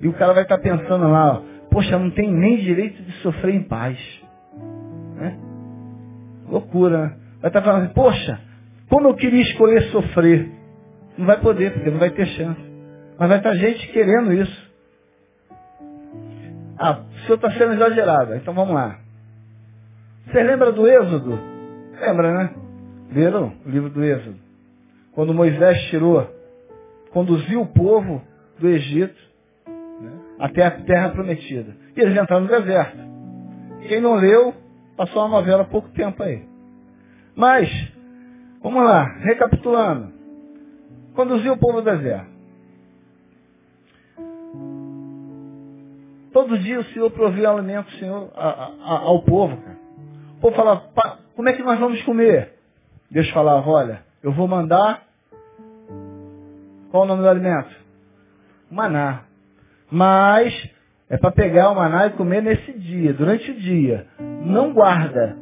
E 0.00 0.08
o 0.08 0.12
cara 0.12 0.32
vai 0.32 0.42
estar 0.42 0.58
pensando 0.58 1.08
lá, 1.08 1.34
ó, 1.34 1.42
poxa, 1.70 1.98
não 1.98 2.10
tem 2.10 2.30
nem 2.30 2.58
direito 2.58 3.02
de 3.02 3.12
sofrer 3.22 3.54
em 3.54 3.62
paz. 3.62 3.98
Né? 5.16 5.38
Loucura, 6.48 7.06
né? 7.06 7.16
Vai 7.40 7.50
estar 7.50 7.62
falando, 7.62 7.92
poxa, 7.92 8.40
como 8.88 9.08
eu 9.08 9.14
queria 9.14 9.42
escolher 9.42 9.82
sofrer. 9.90 10.50
Não 11.16 11.26
vai 11.26 11.38
poder, 11.40 11.72
porque 11.72 11.90
não 11.90 11.98
vai 11.98 12.10
ter 12.10 12.26
chance. 12.26 12.60
Mas 13.18 13.28
vai 13.28 13.38
estar 13.38 13.54
gente 13.54 13.86
querendo 13.92 14.32
isso. 14.32 14.72
Ah, 16.78 17.02
o 17.08 17.18
senhor 17.20 17.36
está 17.36 17.50
sendo 17.52 17.74
exagerado. 17.74 18.34
Então 18.34 18.52
vamos 18.52 18.74
lá. 18.74 18.98
Você 20.26 20.42
lembra 20.42 20.72
do 20.72 20.86
Êxodo? 20.86 21.38
Lembra, 22.00 22.32
né? 22.32 22.54
Leram 23.12 23.52
o 23.64 23.70
livro 23.70 23.90
do 23.90 24.02
Êxodo? 24.02 24.36
Quando 25.12 25.32
Moisés 25.32 25.80
tirou, 25.90 26.28
conduziu 27.14 27.62
o 27.62 27.66
povo 27.66 28.20
do 28.58 28.68
Egito 28.68 29.16
né, 29.66 30.12
até 30.40 30.66
a 30.66 30.70
terra 30.72 31.10
prometida. 31.10 31.74
E 31.96 32.00
eles 32.00 32.20
entraram 32.20 32.42
no 32.42 32.48
deserto. 32.48 32.98
Quem 33.86 34.00
não 34.00 34.16
leu, 34.16 34.52
passou 34.96 35.22
uma 35.22 35.38
novela 35.38 35.62
há 35.62 35.66
pouco 35.66 35.88
tempo 35.90 36.20
aí. 36.22 36.44
Mas, 37.36 37.70
vamos 38.60 38.82
lá, 38.82 39.04
recapitulando. 39.20 40.12
Conduziu 41.14 41.52
o 41.52 41.56
povo 41.56 41.78
ao 41.78 41.84
deserto. 41.84 42.34
Todo 46.32 46.58
dia 46.58 46.80
o 46.80 46.84
Senhor 46.86 47.10
provia 47.12 47.48
alimento 47.48 47.92
Senhor, 47.92 48.28
a, 48.34 48.48
a, 48.48 48.98
ao 49.02 49.22
povo. 49.22 49.56
O 50.36 50.40
povo 50.40 50.56
falava, 50.56 50.90
como 51.36 51.48
é 51.48 51.52
que 51.52 51.62
nós 51.62 51.78
vamos 51.78 52.02
comer? 52.02 52.54
Deus 53.08 53.30
falava, 53.30 53.70
olha, 53.70 54.02
eu 54.20 54.32
vou 54.32 54.48
mandar. 54.48 55.04
Qual 56.94 57.02
o 57.02 57.06
nome 57.08 57.22
do 57.22 57.28
alimento? 57.28 57.74
Maná. 58.70 59.24
Mas 59.90 60.70
é 61.10 61.18
para 61.18 61.32
pegar 61.32 61.72
o 61.72 61.74
maná 61.74 62.06
e 62.06 62.10
comer 62.10 62.40
nesse 62.40 62.72
dia, 62.72 63.12
durante 63.12 63.50
o 63.50 63.54
dia. 63.54 64.06
Não 64.20 64.72
guarda. 64.72 65.36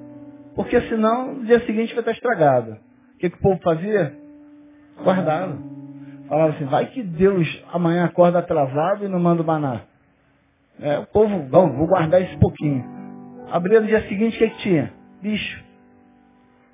Porque 0.55 0.81
senão 0.89 1.35
no 1.35 1.45
dia 1.45 1.61
seguinte 1.67 1.93
vai 1.93 2.01
estar 2.01 2.13
estragado. 2.13 2.79
O 3.15 3.19
que, 3.19 3.29
que 3.29 3.37
o 3.37 3.41
povo 3.43 3.61
fazia? 3.63 4.17
Guardava. 5.05 5.59
Falava 6.27 6.55
assim, 6.55 6.65
vai 6.65 6.87
que 6.87 7.03
Deus 7.03 7.47
amanhã 7.71 8.07
acorda 8.07 8.39
atrasado 8.39 9.05
e 9.05 9.09
não 9.09 9.21
manda 9.21 9.43
o 9.43 9.47
maná. 9.47 9.83
É, 10.81 11.01
o 11.01 11.07
povo, 11.07 11.49
vamos, 11.51 11.77
vou 11.77 11.87
guardar 11.87 12.23
esse 12.23 12.39
pouquinho. 12.39 12.83
Abria 13.51 13.79
no 13.79 13.89
dia 13.89 14.09
seguinte, 14.09 14.37
o 14.37 14.39
que, 14.39 14.49
que 14.49 14.63
tinha? 14.63 14.91
Bicho. 15.21 15.63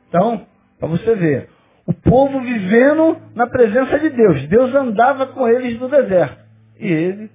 Então, 0.08 0.46
para 0.78 0.86
você 0.86 1.16
ver, 1.16 1.57
o 1.88 1.94
povo 1.94 2.42
vivendo 2.42 3.16
na 3.34 3.46
presença 3.46 3.98
de 3.98 4.10
Deus. 4.10 4.46
Deus 4.46 4.74
andava 4.74 5.26
com 5.28 5.48
eles 5.48 5.80
no 5.80 5.88
deserto. 5.88 6.38
E 6.78 6.86
ele 6.86 7.30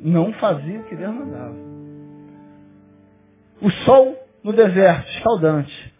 não 0.00 0.32
fazia 0.32 0.80
o 0.80 0.82
que 0.82 0.96
Deus 0.96 1.14
mandava. 1.14 1.54
O 3.62 3.70
sol 3.84 4.18
no 4.42 4.52
deserto, 4.52 5.08
escaldante. 5.12 5.94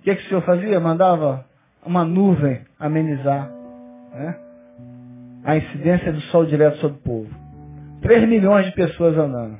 O 0.00 0.02
que, 0.02 0.16
que 0.16 0.26
o 0.26 0.28
Senhor 0.28 0.42
fazia? 0.42 0.78
Mandava 0.78 1.46
uma 1.82 2.04
nuvem 2.04 2.60
amenizar 2.78 3.50
né? 4.12 4.36
a 5.44 5.56
incidência 5.56 6.12
do 6.12 6.20
sol 6.22 6.44
direto 6.44 6.76
sobre 6.76 6.98
o 6.98 7.00
povo. 7.00 7.30
3 8.02 8.28
milhões 8.28 8.66
de 8.66 8.72
pessoas 8.72 9.16
andando. 9.16 9.58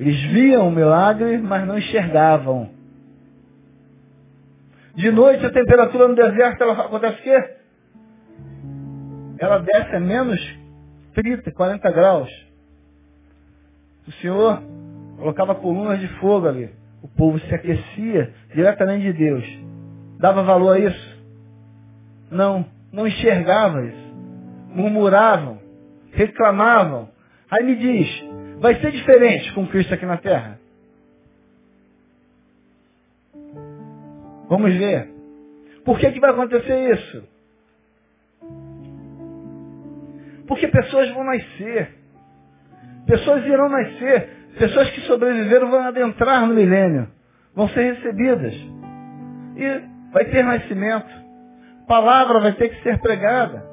Eles 0.00 0.20
viam 0.32 0.66
o 0.66 0.72
milagre, 0.72 1.38
mas 1.38 1.64
não 1.64 1.78
enxergavam. 1.78 2.70
De 5.00 5.10
noite 5.10 5.46
a 5.46 5.50
temperatura 5.50 6.08
no 6.08 6.14
deserto 6.14 6.62
ela 6.62 6.74
acontece 6.74 7.20
o 7.20 7.22
quê? 7.22 7.50
Ela 9.38 9.58
desce 9.60 9.96
a 9.96 10.00
menos 10.00 10.38
30, 11.14 11.50
40 11.52 11.90
graus. 11.90 12.30
O 14.06 14.12
Senhor 14.12 14.62
colocava 15.16 15.54
colunas 15.54 15.98
de 16.00 16.08
fogo 16.18 16.46
ali. 16.46 16.70
O 17.02 17.08
povo 17.08 17.38
se 17.38 17.54
aquecia 17.54 18.34
diretamente 18.54 19.04
de 19.04 19.12
Deus. 19.14 19.44
Dava 20.18 20.42
valor 20.42 20.76
a 20.76 20.78
isso? 20.78 21.24
Não, 22.30 22.66
não 22.92 23.06
enxergava 23.06 23.82
isso. 23.86 24.14
Murmuravam, 24.74 25.58
reclamavam, 26.12 27.08
Aí 27.50 27.64
me 27.64 27.74
diz, 27.74 28.24
vai 28.60 28.76
ser 28.80 28.92
diferente 28.92 29.52
com 29.54 29.66
Cristo 29.66 29.94
aqui 29.94 30.04
na 30.04 30.18
terra? 30.18 30.59
Vamos 34.50 34.74
ver. 34.74 35.08
Por 35.84 35.98
que, 35.98 36.10
que 36.10 36.20
vai 36.20 36.30
acontecer 36.30 36.92
isso? 36.92 37.24
Porque 40.48 40.66
pessoas 40.66 41.08
vão 41.12 41.22
nascer. 41.22 41.94
Pessoas 43.06 43.46
irão 43.46 43.68
nascer. 43.68 44.28
Pessoas 44.58 44.90
que 44.90 45.02
sobreviveram 45.02 45.70
vão 45.70 45.82
adentrar 45.82 46.46
no 46.46 46.54
milênio. 46.54 47.08
Vão 47.54 47.68
ser 47.68 47.94
recebidas. 47.94 48.52
E 49.56 50.12
vai 50.12 50.24
ter 50.24 50.42
nascimento. 50.42 51.08
Palavra 51.86 52.40
vai 52.40 52.52
ter 52.52 52.70
que 52.70 52.82
ser 52.82 52.98
pregada. 52.98 53.64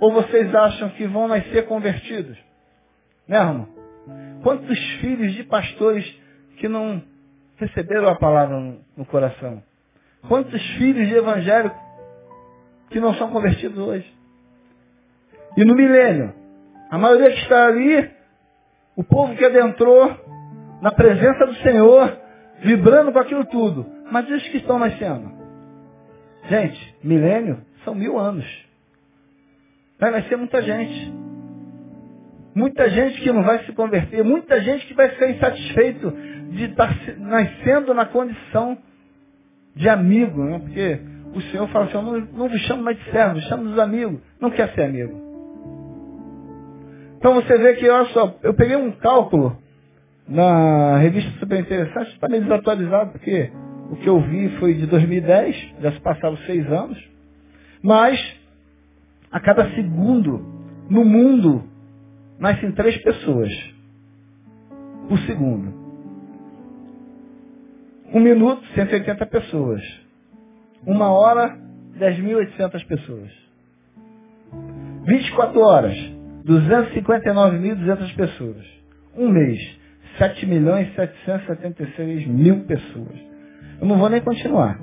Ou 0.00 0.12
vocês 0.14 0.54
acham 0.54 0.88
que 0.90 1.06
vão 1.06 1.28
nascer 1.28 1.66
convertidos? 1.66 2.38
Né, 3.28 3.36
irmão? 3.36 3.68
Quantos 4.42 4.78
filhos 5.00 5.34
de 5.34 5.44
pastores 5.44 6.04
que 6.56 6.66
não 6.66 7.02
receberam 7.56 8.08
a 8.08 8.16
palavra 8.16 8.58
no, 8.96 9.04
coração? 9.04 9.62
Quantos 10.26 10.60
filhos 10.76 11.08
de 11.08 11.14
evangélico 11.14 11.76
que 12.90 12.98
não 12.98 13.14
são 13.14 13.30
convertidos 13.30 13.78
hoje? 13.78 14.12
E 15.56 15.64
no 15.64 15.74
milênio, 15.74 16.34
a 16.90 16.98
maioria 16.98 17.30
que 17.30 17.42
está 17.42 17.66
ali, 17.66 18.10
o 18.96 19.04
povo 19.04 19.34
que 19.36 19.44
adentrou 19.44 20.16
na 20.80 20.90
presença 20.90 21.46
do 21.46 21.54
Senhor, 21.56 22.16
vibrando 22.60 23.12
com 23.12 23.18
aquilo 23.18 23.44
tudo. 23.46 23.86
Mas 24.10 24.28
os 24.30 24.42
que 24.48 24.58
estão 24.58 24.78
nascendo? 24.78 25.32
Gente, 26.48 26.96
milênio 27.02 27.60
são 27.84 27.94
mil 27.94 28.18
anos. 28.18 28.46
Vai 29.98 30.10
nascer 30.10 30.36
muita 30.36 30.62
gente. 30.62 31.12
Muita 32.54 32.88
gente 32.90 33.20
que 33.20 33.30
não 33.30 33.42
vai 33.42 33.64
se 33.64 33.72
converter, 33.72 34.24
muita 34.24 34.60
gente 34.60 34.86
que 34.86 34.94
vai 34.94 35.08
ficar 35.10 35.30
insatisfeito 35.30 36.10
de 36.50 36.64
estar 36.64 36.92
nascendo 37.18 37.94
na 37.94 38.06
condição 38.06 38.76
de 39.78 39.88
amigo, 39.88 40.42
né? 40.42 40.58
porque 40.58 41.00
o 41.34 41.40
Senhor 41.40 41.68
fala 41.68 41.84
assim, 41.86 41.94
eu 41.94 42.02
não, 42.02 42.20
não 42.20 42.48
vos 42.48 42.60
chamo 42.62 42.82
mais 42.82 42.98
de 42.98 43.10
servos, 43.10 43.44
chamo 43.44 43.64
dos 43.64 43.78
amigos, 43.78 44.20
não 44.40 44.50
quer 44.50 44.74
ser 44.74 44.82
amigo. 44.82 45.28
Então 47.16 47.34
você 47.34 47.56
vê 47.56 47.74
que, 47.74 47.88
olha 47.88 48.06
só, 48.06 48.36
eu 48.42 48.54
peguei 48.54 48.76
um 48.76 48.90
cálculo 48.92 49.56
na 50.28 50.98
revista 50.98 51.30
super 51.38 51.60
interessante, 51.60 52.12
está 52.12 52.28
meio 52.28 52.42
desatualizado, 52.42 53.12
porque 53.12 53.50
o 53.90 53.96
que 53.96 54.08
eu 54.08 54.20
vi 54.20 54.48
foi 54.58 54.74
de 54.74 54.86
2010, 54.86 55.74
já 55.80 55.92
se 55.92 56.00
passaram 56.00 56.36
seis 56.38 56.66
anos, 56.70 56.98
mas 57.82 58.18
a 59.30 59.38
cada 59.38 59.70
segundo 59.74 60.44
no 60.90 61.04
mundo 61.04 61.64
nascem 62.38 62.72
três 62.72 62.96
pessoas 62.98 63.52
por 65.08 65.18
segundo. 65.20 65.77
Um 68.12 68.20
minuto, 68.20 68.64
180 68.74 69.26
pessoas. 69.26 69.82
Uma 70.86 71.10
hora, 71.10 71.58
10.800 71.98 72.86
pessoas. 72.86 73.30
24 75.04 75.60
horas, 75.60 75.94
259.200 76.44 78.16
pessoas. 78.16 78.66
Um 79.14 79.28
mês, 79.28 79.58
7 80.16 80.46
milhões 80.46 80.94
776 80.94 82.26
mil 82.26 82.64
pessoas. 82.64 83.18
Eu 83.80 83.86
não 83.86 83.98
vou 83.98 84.08
nem 84.08 84.22
continuar. 84.22 84.78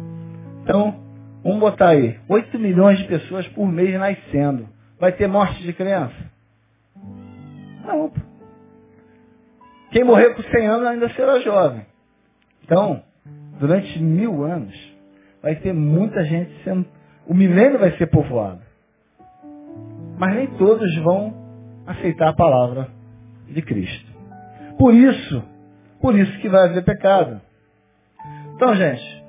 Então, 0.63 1.03
vamos 1.43 1.59
botar 1.59 1.89
aí, 1.89 2.19
8 2.29 2.59
milhões 2.59 2.99
de 2.99 3.05
pessoas 3.05 3.47
por 3.49 3.67
mês 3.71 3.97
nascendo. 3.99 4.69
Vai 4.99 5.11
ter 5.11 5.27
morte 5.27 5.63
de 5.63 5.73
criança? 5.73 6.15
Não. 7.85 8.11
Quem 9.91 10.03
morrer 10.03 10.35
com 10.35 10.43
100 10.43 10.67
anos 10.67 10.87
ainda 10.87 11.09
será 11.09 11.39
jovem. 11.39 11.85
Então, 12.63 13.03
durante 13.59 14.01
mil 14.01 14.43
anos, 14.43 14.75
vai 15.41 15.55
ter 15.55 15.73
muita 15.73 16.23
gente 16.23 16.51
sendo. 16.63 16.85
O 17.27 17.33
milênio 17.33 17.79
vai 17.79 17.97
ser 17.97 18.07
povoado. 18.07 18.61
Mas 20.17 20.35
nem 20.35 20.47
todos 20.57 20.95
vão 21.03 21.33
aceitar 21.85 22.29
a 22.29 22.33
palavra 22.33 22.89
de 23.47 23.61
Cristo. 23.61 24.11
Por 24.77 24.93
isso, 24.93 25.43
por 26.01 26.17
isso 26.17 26.39
que 26.39 26.49
vai 26.49 26.65
haver 26.65 26.83
pecado. 26.83 27.41
Então, 28.55 28.75
gente, 28.75 29.23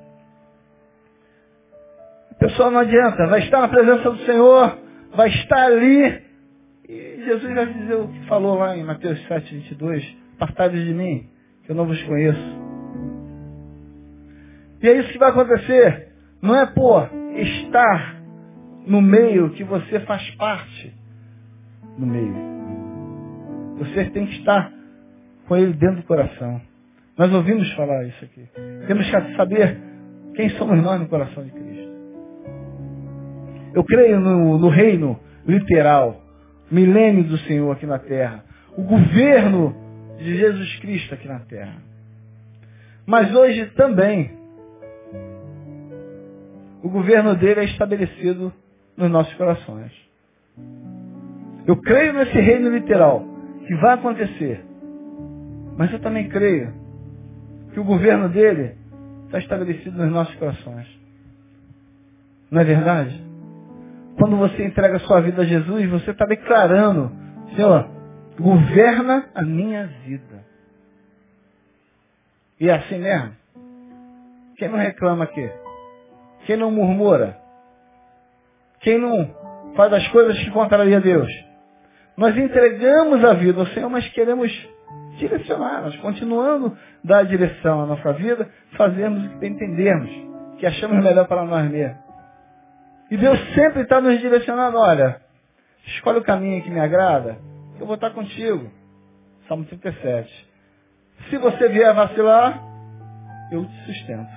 o 2.32 2.34
pessoal 2.36 2.70
não 2.70 2.80
adianta, 2.80 3.26
vai 3.26 3.40
estar 3.40 3.60
na 3.60 3.68
presença 3.68 4.10
do 4.10 4.18
Senhor, 4.24 4.78
vai 5.14 5.28
estar 5.28 5.64
ali. 5.64 6.22
E 6.88 7.24
Jesus 7.24 7.54
vai 7.54 7.66
dizer 7.66 7.94
o 7.94 8.08
que 8.08 8.26
falou 8.26 8.58
lá 8.58 8.76
em 8.76 8.84
Mateus 8.84 9.20
7, 9.26 9.54
22, 9.54 10.16
apartados 10.36 10.84
de 10.84 10.94
mim, 10.94 11.28
que 11.64 11.72
eu 11.72 11.76
não 11.76 11.86
vos 11.86 12.00
conheço. 12.04 12.65
E 14.86 14.88
é 14.88 14.98
isso 15.00 15.10
que 15.10 15.18
vai 15.18 15.30
acontecer. 15.30 16.10
Não 16.40 16.54
é 16.54 16.64
por 16.64 17.10
estar 17.34 18.22
no 18.86 19.02
meio 19.02 19.50
que 19.50 19.64
você 19.64 19.98
faz 19.98 20.30
parte 20.36 20.94
do 21.98 22.06
meio. 22.06 22.36
Você 23.78 24.04
tem 24.10 24.26
que 24.26 24.38
estar 24.38 24.72
com 25.48 25.56
ele 25.56 25.72
dentro 25.72 25.96
do 25.96 26.02
coração. 26.04 26.60
Nós 27.18 27.32
ouvimos 27.34 27.68
falar 27.72 28.04
isso 28.04 28.24
aqui. 28.24 28.48
Temos 28.86 29.10
que 29.10 29.36
saber 29.36 29.76
quem 30.36 30.50
somos 30.50 30.80
nós 30.80 31.00
no 31.00 31.08
coração 31.08 31.42
de 31.42 31.50
Cristo. 31.50 31.92
Eu 33.74 33.82
creio 33.82 34.20
no, 34.20 34.56
no 34.56 34.68
reino 34.68 35.18
literal, 35.44 36.22
milênio 36.70 37.24
do 37.24 37.38
Senhor 37.38 37.72
aqui 37.72 37.86
na 37.86 37.98
terra. 37.98 38.44
O 38.76 38.82
governo 38.82 39.74
de 40.16 40.36
Jesus 40.36 40.78
Cristo 40.78 41.12
aqui 41.12 41.26
na 41.26 41.40
terra. 41.40 41.74
Mas 43.04 43.34
hoje 43.34 43.66
também, 43.74 44.45
governo 46.96 47.34
dele 47.36 47.60
é 47.60 47.64
estabelecido 47.64 48.52
nos 48.96 49.10
nossos 49.10 49.34
corações. 49.34 49.92
Eu 51.66 51.76
creio 51.82 52.14
nesse 52.14 52.38
reino 52.38 52.70
literal, 52.70 53.22
que 53.66 53.74
vai 53.76 53.94
acontecer. 53.94 54.64
Mas 55.76 55.92
eu 55.92 56.00
também 56.00 56.28
creio 56.28 56.72
que 57.74 57.80
o 57.80 57.84
governo 57.84 58.30
dele 58.30 58.76
está 59.26 59.38
estabelecido 59.38 59.98
nos 59.98 60.10
nossos 60.10 60.34
corações. 60.36 60.86
Não 62.50 62.62
é 62.62 62.64
verdade? 62.64 63.22
Quando 64.18 64.38
você 64.38 64.64
entrega 64.64 64.98
sua 65.00 65.20
vida 65.20 65.42
a 65.42 65.44
Jesus, 65.44 65.90
você 65.90 66.12
está 66.12 66.24
declarando, 66.24 67.12
Senhor, 67.54 67.90
governa 68.40 69.28
a 69.34 69.42
minha 69.42 69.86
vida. 70.06 70.46
E 72.58 72.70
é 72.70 72.74
assim 72.74 72.98
mesmo. 72.98 73.32
Quem 74.56 74.70
não 74.70 74.78
reclama 74.78 75.24
aqui? 75.24 75.65
Quem 76.46 76.56
não 76.56 76.70
murmura? 76.70 77.36
Quem 78.80 78.98
não 78.98 79.28
faz 79.74 79.92
as 79.92 80.06
coisas 80.08 80.38
que 80.38 80.50
contrariam 80.50 80.98
a 80.98 81.02
Deus? 81.02 81.30
Nós 82.16 82.36
entregamos 82.36 83.22
a 83.24 83.34
vida 83.34 83.60
ao 83.60 83.66
Senhor, 83.66 83.90
mas 83.90 84.08
queremos 84.10 84.50
direcionar. 85.18 85.82
Nós 85.82 85.96
continuando 85.96 86.76
dar 87.02 87.24
direção 87.24 87.82
à 87.82 87.86
nossa 87.86 88.12
vida, 88.12 88.48
fazemos 88.76 89.26
o 89.26 89.38
que 89.38 89.46
entendermos, 89.46 90.10
que 90.58 90.66
achamos 90.66 91.02
melhor 91.02 91.26
para 91.26 91.44
nós 91.44 91.68
mesmos. 91.70 91.98
E 93.10 93.16
Deus 93.16 93.38
sempre 93.54 93.82
está 93.82 94.00
nos 94.00 94.18
direcionando, 94.20 94.78
olha, 94.78 95.20
escolhe 95.86 96.18
o 96.18 96.24
caminho 96.24 96.62
que 96.62 96.70
me 96.70 96.80
agrada, 96.80 97.38
eu 97.78 97.86
vou 97.86 97.96
estar 97.96 98.10
contigo. 98.10 98.70
Salmo 99.48 99.64
37. 99.64 100.48
Se 101.28 101.38
você 101.38 101.68
vier 101.68 101.92
vacilar, 101.94 102.62
eu 103.50 103.64
te 103.64 103.86
sustento. 103.86 104.35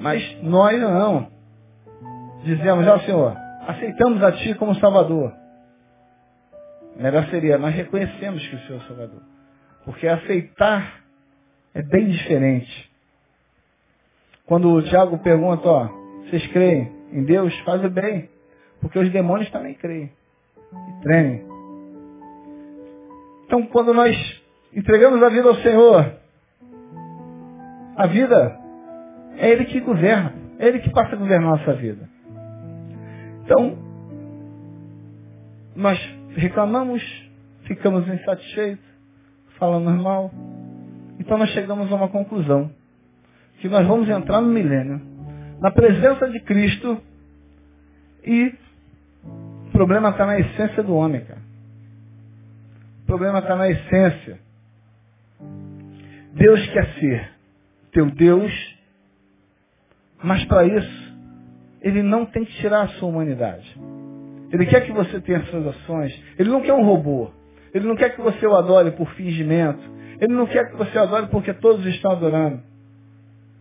Mas 0.00 0.42
nós 0.42 0.80
não. 0.80 1.28
Dizemos, 2.44 2.86
ó 2.86 2.98
Senhor, 3.00 3.36
aceitamos 3.66 4.22
a 4.22 4.32
Ti 4.32 4.54
como 4.54 4.74
Salvador. 4.76 5.32
Melhor 6.96 7.26
seria, 7.26 7.58
nós 7.58 7.74
reconhecemos 7.74 8.46
que 8.46 8.56
o 8.56 8.60
Senhor 8.60 8.82
é 8.82 8.86
Salvador. 8.86 9.22
Porque 9.84 10.06
aceitar 10.06 11.00
é 11.74 11.82
bem 11.82 12.08
diferente. 12.08 12.90
Quando 14.46 14.70
o 14.72 14.82
Tiago 14.82 15.18
pergunta, 15.18 15.68
ó, 15.68 15.88
vocês 16.24 16.46
creem 16.48 16.92
em 17.12 17.24
Deus? 17.24 17.56
Fazem 17.60 17.90
bem. 17.90 18.30
Porque 18.80 18.98
os 18.98 19.10
demônios 19.10 19.50
também 19.50 19.74
creem. 19.74 20.10
E 20.72 21.02
tremem. 21.02 21.44
Então, 23.44 23.66
quando 23.66 23.92
nós 23.92 24.16
entregamos 24.74 25.22
a 25.22 25.28
vida 25.28 25.48
ao 25.48 25.54
Senhor, 25.56 26.12
a 27.96 28.06
vida 28.06 28.58
é 29.36 29.50
Ele 29.50 29.64
que 29.66 29.80
governa. 29.80 30.32
É 30.58 30.68
Ele 30.68 30.78
que 30.80 30.90
passa 30.90 31.14
a 31.14 31.18
governar 31.18 31.54
a 31.54 31.56
nossa 31.58 31.74
vida. 31.74 32.08
Então, 33.44 33.78
nós 35.74 35.98
reclamamos, 36.34 37.02
ficamos 37.64 38.08
insatisfeitos, 38.08 38.84
falamos 39.58 40.00
mal. 40.02 40.30
Então 41.18 41.38
nós 41.38 41.50
chegamos 41.50 41.90
a 41.90 41.94
uma 41.94 42.08
conclusão. 42.08 42.70
Que 43.58 43.68
nós 43.68 43.86
vamos 43.86 44.08
entrar 44.08 44.40
no 44.40 44.48
milênio, 44.48 45.00
na 45.60 45.70
presença 45.70 46.28
de 46.28 46.40
Cristo, 46.40 47.00
e 48.24 48.54
o 49.68 49.70
problema 49.72 50.10
está 50.10 50.26
na 50.26 50.38
essência 50.38 50.82
do 50.82 50.94
homem, 50.94 51.24
cara. 51.24 51.40
O 53.02 53.06
problema 53.06 53.38
está 53.38 53.56
na 53.56 53.68
essência. 53.68 54.38
Deus 56.34 56.66
quer 56.68 56.86
ser 57.00 57.30
teu 57.92 58.10
Deus, 58.10 58.75
mas 60.22 60.44
para 60.46 60.64
isso, 60.64 61.16
Ele 61.80 62.02
não 62.02 62.24
tem 62.26 62.44
que 62.44 62.52
tirar 62.54 62.82
a 62.82 62.88
sua 62.88 63.08
humanidade. 63.08 63.78
Ele 64.52 64.66
quer 64.66 64.86
que 64.86 64.92
você 64.92 65.20
tenha 65.20 65.44
suas 65.46 65.66
ações. 65.66 66.22
Ele 66.38 66.50
não 66.50 66.60
quer 66.60 66.72
um 66.72 66.84
robô. 66.84 67.30
Ele 67.74 67.86
não 67.86 67.96
quer 67.96 68.14
que 68.14 68.20
você 68.20 68.46
o 68.46 68.54
adore 68.54 68.92
por 68.92 69.08
fingimento. 69.10 69.80
Ele 70.20 70.32
não 70.32 70.46
quer 70.46 70.70
que 70.70 70.76
você 70.76 70.96
o 70.98 71.02
adore 71.02 71.26
porque 71.26 71.52
todos 71.52 71.84
estão 71.86 72.12
adorando. 72.12 72.60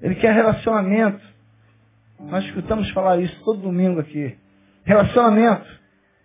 Ele 0.02 0.16
quer 0.16 0.34
relacionamento. 0.34 1.22
Nós 2.20 2.46
escutamos 2.46 2.90
falar 2.92 3.20
isso 3.20 3.36
todo 3.44 3.62
domingo 3.62 4.00
aqui. 4.00 4.36
Relacionamento 4.84 5.66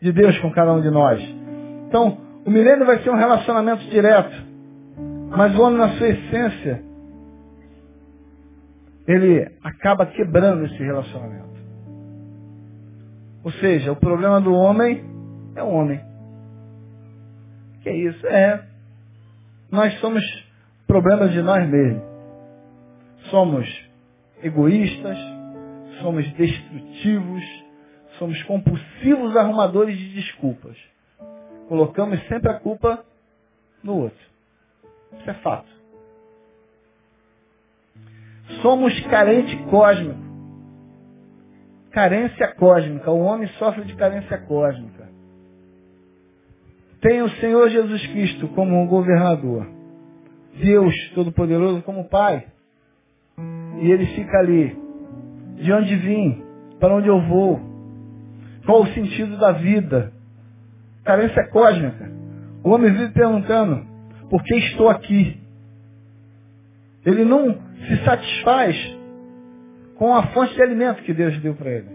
de 0.00 0.12
Deus 0.12 0.38
com 0.38 0.50
cada 0.52 0.72
um 0.72 0.80
de 0.80 0.90
nós. 0.90 1.20
Então, 1.88 2.18
o 2.44 2.50
milênio 2.50 2.86
vai 2.86 2.98
ser 3.02 3.10
um 3.10 3.16
relacionamento 3.16 3.82
direto. 3.84 4.50
Mas 5.30 5.56
o 5.56 5.62
homem, 5.62 5.78
na 5.78 5.90
sua 5.90 6.08
essência, 6.08 6.82
ele 9.10 9.50
acaba 9.64 10.06
quebrando 10.06 10.66
esse 10.66 10.76
relacionamento. 10.76 11.50
Ou 13.42 13.50
seja, 13.52 13.90
o 13.90 13.96
problema 13.96 14.40
do 14.40 14.52
homem 14.52 15.02
é 15.56 15.62
o 15.62 15.68
homem. 15.68 16.00
Que 17.82 17.88
é 17.88 17.96
isso? 17.96 18.26
É. 18.26 18.64
Nós 19.70 19.98
somos 20.00 20.22
problemas 20.86 21.32
de 21.32 21.42
nós 21.42 21.68
mesmos. 21.68 22.02
Somos 23.30 23.90
egoístas, 24.42 25.18
somos 26.00 26.30
destrutivos, 26.34 27.42
somos 28.18 28.40
compulsivos 28.44 29.36
arrumadores 29.36 29.98
de 29.98 30.14
desculpas. 30.14 30.76
Colocamos 31.68 32.20
sempre 32.28 32.50
a 32.50 32.60
culpa 32.60 33.04
no 33.82 33.96
outro. 34.02 34.30
Isso 35.18 35.30
é 35.30 35.34
fato. 35.34 35.79
Somos 38.62 38.98
carente 39.06 39.56
cósmico. 39.70 40.20
Carência 41.90 42.48
cósmica. 42.54 43.10
O 43.10 43.20
homem 43.20 43.48
sofre 43.58 43.84
de 43.84 43.94
carência 43.94 44.38
cósmica. 44.38 45.08
Tem 47.00 47.22
o 47.22 47.30
Senhor 47.30 47.68
Jesus 47.70 48.06
Cristo 48.08 48.48
como 48.48 48.80
um 48.80 48.86
governador. 48.86 49.66
Deus 50.62 50.94
Todo-Poderoso 51.14 51.82
como 51.82 52.08
Pai. 52.08 52.46
E 53.80 53.90
ele 53.90 54.06
fica 54.06 54.38
ali. 54.38 54.76
De 55.56 55.72
onde 55.72 55.96
vim? 55.96 56.42
Para 56.78 56.94
onde 56.94 57.08
eu 57.08 57.20
vou? 57.22 57.60
Qual 58.66 58.82
o 58.82 58.86
sentido 58.88 59.38
da 59.38 59.52
vida? 59.52 60.12
Carência 61.04 61.48
cósmica. 61.48 62.10
O 62.62 62.70
homem 62.70 62.92
vive 62.92 63.12
perguntando, 63.12 63.86
por 64.28 64.42
que 64.42 64.54
estou 64.56 64.90
aqui? 64.90 65.40
Ele 67.04 67.24
não 67.24 67.69
se 67.86 68.04
satisfaz 68.04 68.76
com 69.96 70.14
a 70.14 70.24
fonte 70.28 70.54
de 70.54 70.62
alimento 70.62 71.02
que 71.02 71.12
Deus 71.12 71.36
deu 71.38 71.54
para 71.54 71.70
ele. 71.70 71.88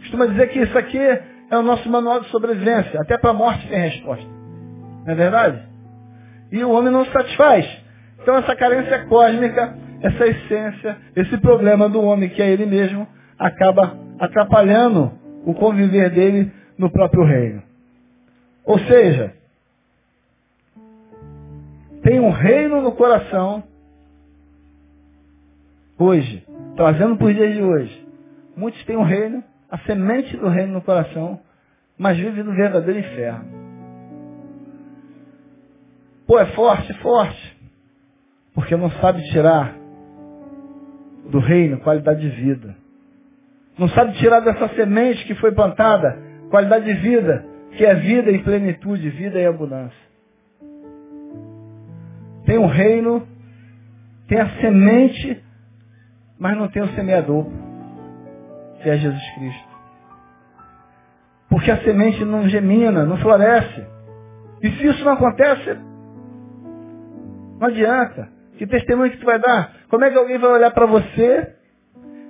Costuma 0.00 0.26
dizer 0.26 0.48
que 0.48 0.60
isso 0.60 0.76
aqui 0.76 0.98
é 0.98 1.56
o 1.56 1.62
nosso 1.62 1.88
manual 1.88 2.20
de 2.20 2.28
sobrevivência. 2.28 3.00
Até 3.00 3.16
para 3.16 3.30
a 3.30 3.34
morte 3.34 3.66
tem 3.68 3.78
resposta. 3.78 4.26
Não 5.04 5.12
é 5.12 5.14
verdade? 5.14 5.62
E 6.52 6.62
o 6.62 6.70
homem 6.70 6.92
não 6.92 7.04
se 7.04 7.12
satisfaz. 7.12 7.66
Então 8.20 8.36
essa 8.36 8.54
carência 8.54 9.06
cósmica 9.06 9.84
essa 10.04 10.26
essência, 10.26 10.98
esse 11.16 11.38
problema 11.38 11.88
do 11.88 12.02
homem 12.02 12.28
que 12.28 12.42
é 12.42 12.50
ele 12.50 12.66
mesmo, 12.66 13.08
acaba 13.38 13.96
atrapalhando 14.18 15.10
o 15.46 15.54
conviver 15.54 16.10
dele 16.10 16.52
no 16.76 16.90
próprio 16.90 17.24
reino. 17.24 17.62
Ou 18.66 18.78
seja, 18.80 19.32
tem 22.02 22.20
um 22.20 22.30
reino 22.30 22.82
no 22.82 22.92
coração 22.92 23.64
hoje, 25.98 26.44
trazendo 26.76 27.16
para 27.16 27.26
os 27.26 27.34
dias 27.34 27.54
de 27.54 27.62
hoje. 27.62 28.08
Muitos 28.56 28.82
têm 28.84 28.96
um 28.96 29.02
reino, 29.02 29.42
a 29.70 29.78
semente 29.78 30.36
do 30.36 30.48
reino 30.48 30.74
no 30.74 30.82
coração, 30.82 31.40
mas 31.98 32.16
vivem 32.16 32.44
no 32.44 32.54
verdadeiro 32.54 33.00
inferno. 33.00 33.64
Pô, 36.26 36.38
é 36.38 36.46
forte, 36.46 36.92
forte. 36.94 37.54
Porque 38.54 38.76
não 38.76 38.90
sabe 38.92 39.22
tirar 39.30 39.76
do 41.28 41.38
reino 41.38 41.80
qualidade 41.80 42.20
de 42.20 42.28
vida. 42.28 42.76
Não 43.76 43.88
sabe 43.88 44.16
tirar 44.18 44.40
dessa 44.40 44.68
semente 44.74 45.24
que 45.24 45.34
foi 45.34 45.52
plantada 45.52 46.18
qualidade 46.50 46.84
de 46.84 46.94
vida, 46.94 47.44
que 47.72 47.84
é 47.84 47.94
vida 47.94 48.30
em 48.30 48.42
plenitude, 48.42 49.10
vida 49.10 49.40
em 49.40 49.46
abundância. 49.46 50.04
Tem 52.46 52.58
um 52.58 52.66
reino, 52.66 53.26
tem 54.28 54.38
a 54.38 54.48
semente, 54.60 55.42
mas 56.38 56.56
não 56.56 56.68
tem 56.68 56.82
o 56.82 56.94
semeador, 56.94 57.46
que 58.82 58.88
é 58.88 58.96
Jesus 58.96 59.30
Cristo. 59.34 59.74
Porque 61.48 61.70
a 61.70 61.82
semente 61.82 62.24
não 62.24 62.48
gemina, 62.48 63.04
não 63.04 63.16
floresce. 63.18 63.86
E 64.62 64.70
se 64.70 64.86
isso 64.86 65.04
não 65.04 65.12
acontece, 65.12 65.78
não 67.60 67.68
adianta. 67.68 68.28
Que 68.58 68.66
testemunho 68.66 69.10
que 69.10 69.18
tu 69.18 69.26
vai 69.26 69.38
dar? 69.38 69.72
Como 69.88 70.04
é 70.04 70.10
que 70.10 70.18
alguém 70.18 70.38
vai 70.38 70.50
olhar 70.50 70.70
para 70.70 70.86
você 70.86 71.54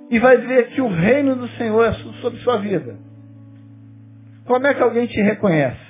e 0.09 0.19
vai 0.19 0.37
ver 0.37 0.69
que 0.69 0.81
o 0.81 0.87
reino 0.87 1.35
do 1.35 1.47
Senhor 1.49 1.85
é 1.85 1.93
sobre 1.93 2.39
sua 2.39 2.57
vida? 2.57 2.97
Como 4.45 4.65
é 4.67 4.73
que 4.73 4.81
alguém 4.81 5.07
te 5.07 5.19
reconhece? 5.21 5.85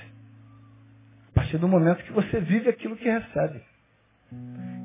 A 1.32 1.36
partir 1.36 1.58
do 1.58 1.68
momento 1.68 2.04
que 2.04 2.14
você 2.14 2.40
vive 2.40 2.70
aquilo 2.70 2.96
que 2.96 3.10
recebe. 3.10 3.62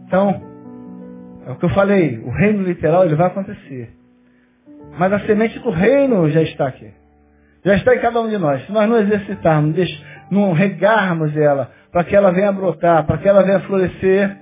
Então, 0.07 0.50
é 1.47 1.51
o 1.51 1.57
que 1.57 1.65
eu 1.65 1.71
falei, 1.71 2.19
o 2.19 2.31
reino 2.31 2.63
literal 2.63 3.05
ele 3.05 3.15
vai 3.15 3.27
acontecer. 3.27 3.91
Mas 4.99 5.13
a 5.13 5.21
semente 5.21 5.59
do 5.59 5.71
reino 5.71 6.29
já 6.31 6.43
está 6.43 6.69
aqui. 6.69 6.91
Já 7.65 7.77
está 7.77 7.95
em 7.95 8.01
cada 8.01 8.21
um 8.21 8.29
de 8.29 8.39
nós. 8.39 8.65
Se 8.67 8.73
nós 8.73 8.89
não 8.89 8.99
exercitarmos, 8.99 9.77
não 10.31 10.53
regarmos 10.53 11.37
ela, 11.37 11.71
para 11.93 12.05
que 12.05 12.15
ela 12.15 12.33
venha 12.33 12.53
brotar, 12.53 13.07
para 13.07 13.19
que 13.19 13.29
ela 13.29 13.43
venha 13.43 13.61
florescer, 13.61 14.37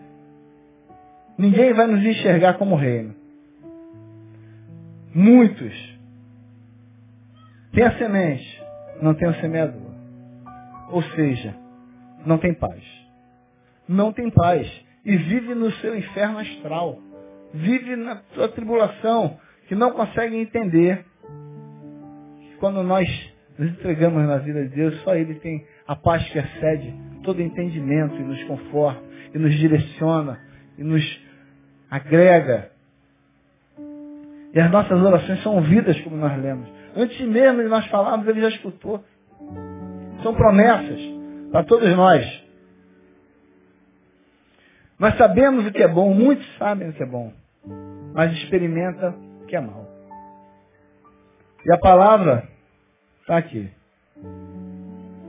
ninguém 1.36 1.72
vai 1.72 1.86
nos 1.86 2.04
enxergar 2.04 2.54
como 2.54 2.76
reino. 2.76 3.14
Muitos 5.14 5.98
têm 7.72 7.84
a 7.84 7.98
semente, 7.98 8.62
não 9.00 9.14
tem 9.14 9.28
o 9.28 9.34
semeador. 9.34 9.88
Ou 10.90 11.02
seja, 11.02 11.54
não 12.24 12.38
tem 12.38 12.54
paz. 12.54 12.82
Não 13.88 14.12
tem 14.12 14.30
paz. 14.30 14.87
E 15.04 15.16
vive 15.16 15.54
no 15.54 15.70
seu 15.72 15.96
inferno 15.96 16.38
astral. 16.38 16.98
Vive 17.54 17.96
na 17.96 18.16
sua 18.34 18.48
tribulação, 18.48 19.38
que 19.66 19.74
não 19.74 19.92
consegue 19.92 20.36
entender 20.36 21.04
quando 22.58 22.82
nós 22.82 23.08
nos 23.58 23.70
entregamos 23.70 24.26
na 24.26 24.38
vida 24.38 24.62
de 24.62 24.74
Deus, 24.74 25.00
só 25.02 25.14
Ele 25.14 25.34
tem 25.36 25.64
a 25.86 25.96
paz 25.96 26.28
que 26.30 26.38
excede 26.38 26.94
todo 27.22 27.42
entendimento 27.42 28.14
e 28.16 28.22
nos 28.22 28.42
conforta, 28.44 29.02
e 29.34 29.38
nos 29.38 29.54
direciona, 29.54 30.38
e 30.76 30.84
nos 30.84 31.20
agrega. 31.90 32.70
E 34.54 34.60
as 34.60 34.70
nossas 34.70 35.00
orações 35.00 35.42
são 35.42 35.56
ouvidas, 35.56 36.00
como 36.00 36.16
nós 36.16 36.40
lemos. 36.40 36.68
Antes 36.96 37.20
mesmo 37.20 37.62
de 37.62 37.68
nós 37.68 37.86
falarmos, 37.86 38.26
Ele 38.26 38.40
já 38.40 38.48
escutou. 38.48 39.02
São 40.22 40.34
promessas 40.34 41.00
para 41.50 41.64
todos 41.64 41.94
nós. 41.96 42.47
Nós 44.98 45.16
sabemos 45.16 45.66
o 45.66 45.72
que 45.72 45.82
é 45.82 45.88
bom, 45.88 46.12
muitos 46.12 46.46
sabem 46.56 46.88
o 46.88 46.92
que 46.92 47.02
é 47.02 47.06
bom, 47.06 47.32
mas 48.14 48.32
experimenta 48.32 49.14
o 49.42 49.46
que 49.46 49.54
é 49.54 49.60
mal. 49.60 49.86
E 51.64 51.72
a 51.72 51.78
palavra 51.78 52.48
está 53.20 53.36
aqui. 53.36 53.70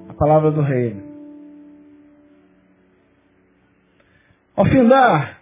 A 0.09 0.13
palavra 0.13 0.51
do 0.51 0.61
reino. 0.61 1.03
Ao 4.55 4.65
findar 4.65 5.39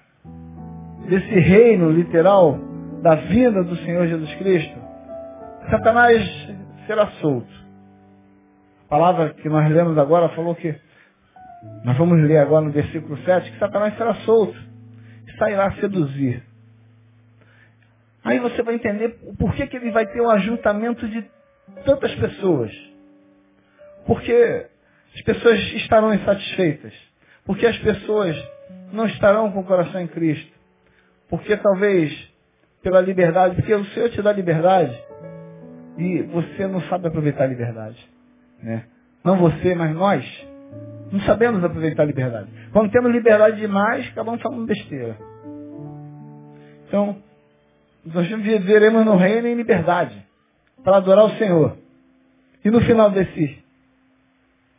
desse 1.08 1.40
reino 1.40 1.90
literal 1.90 2.60
da 3.02 3.16
vinda 3.16 3.64
do 3.64 3.76
Senhor 3.78 4.08
Jesus 4.08 4.34
Cristo, 4.36 4.78
Satanás 5.70 6.24
será 6.86 7.08
solto. 7.22 7.52
A 8.86 8.90
palavra 8.90 9.34
que 9.34 9.50
nós 9.50 9.70
lemos 9.72 9.98
agora 9.98 10.30
falou 10.30 10.56
que, 10.56 10.76
nós 11.84 11.98
vamos 11.98 12.22
ler 12.22 12.38
agora 12.38 12.66
no 12.66 12.72
versículo 12.72 13.18
7, 13.24 13.52
que 13.52 13.60
Satanás 13.60 13.96
será 13.98 14.14
solto 14.16 14.58
e 15.28 15.38
sairá 15.38 15.68
a 15.68 15.76
seduzir. 15.76 16.44
Aí 18.24 18.40
você 18.40 18.62
vai 18.62 18.76
entender 18.76 19.18
por 19.38 19.54
que, 19.56 19.68
que 19.68 19.78
ele 19.78 19.92
vai 19.92 20.06
ter 20.06 20.22
um 20.22 20.30
ajuntamento 20.30 21.08
de 21.08 21.26
tantas 21.86 22.14
pessoas. 22.16 22.72
Porque 24.06 24.68
as 25.16 25.22
pessoas 25.22 25.60
estarão 25.74 26.14
insatisfeitas. 26.14 26.94
Porque 27.46 27.66
as 27.66 27.78
pessoas 27.78 28.36
não 28.92 29.06
estarão 29.06 29.52
com 29.52 29.62
o 29.62 29.64
coração 29.64 30.02
em 30.02 30.08
Cristo. 30.08 30.52
Porque 31.30 31.56
talvez 31.56 32.12
pela 32.82 33.02
liberdade, 33.02 33.56
porque 33.56 33.74
o 33.74 33.86
Senhor 33.88 34.10
te 34.10 34.22
dá 34.22 34.32
liberdade 34.32 34.98
e 35.98 36.22
você 36.24 36.68
não 36.68 36.82
sabe 36.84 37.08
aproveitar 37.08 37.46
a 37.46 37.48
liberdade. 37.48 37.98
Né? 38.62 38.86
Não 39.24 39.38
você, 39.38 39.74
mas 39.76 39.94
nós 39.96 40.47
não 41.12 41.20
sabemos 41.22 41.64
aproveitar 41.64 42.04
a 42.04 42.06
liberdade. 42.06 42.50
Quando 42.72 42.92
temos 42.92 43.12
liberdade 43.12 43.58
demais, 43.58 44.08
acabamos 44.10 44.42
falando 44.42 44.66
besteira. 44.66 45.18
Então, 46.88 47.18
nós 48.06 48.28
viveremos 48.28 49.06
no 49.06 49.16
reino 49.16 49.48
em 49.48 49.56
liberdade 49.56 50.26
para 50.84 50.98
adorar 50.98 51.26
o 51.26 51.38
Senhor. 51.38 51.78
E 52.64 52.72
no 52.72 52.82
final 52.82 53.12
desses 53.12 53.58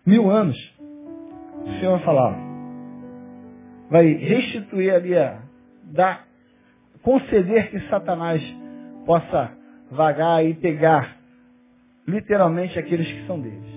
mil 0.04 0.30
anos, 0.30 0.56
o 0.78 1.70
Senhor 1.78 1.96
vai 1.96 2.04
falar, 2.04 2.38
vai 3.90 4.12
restituir 4.12 4.90
ali 4.94 5.16
a, 5.16 5.40
dar, 5.84 6.26
conceder 7.02 7.70
que 7.70 7.80
Satanás 7.88 8.42
possa 9.04 9.52
vagar 9.90 10.44
e 10.44 10.54
pegar 10.54 11.16
literalmente 12.06 12.78
aqueles 12.78 13.06
que 13.06 13.26
são 13.26 13.40
deles. 13.40 13.67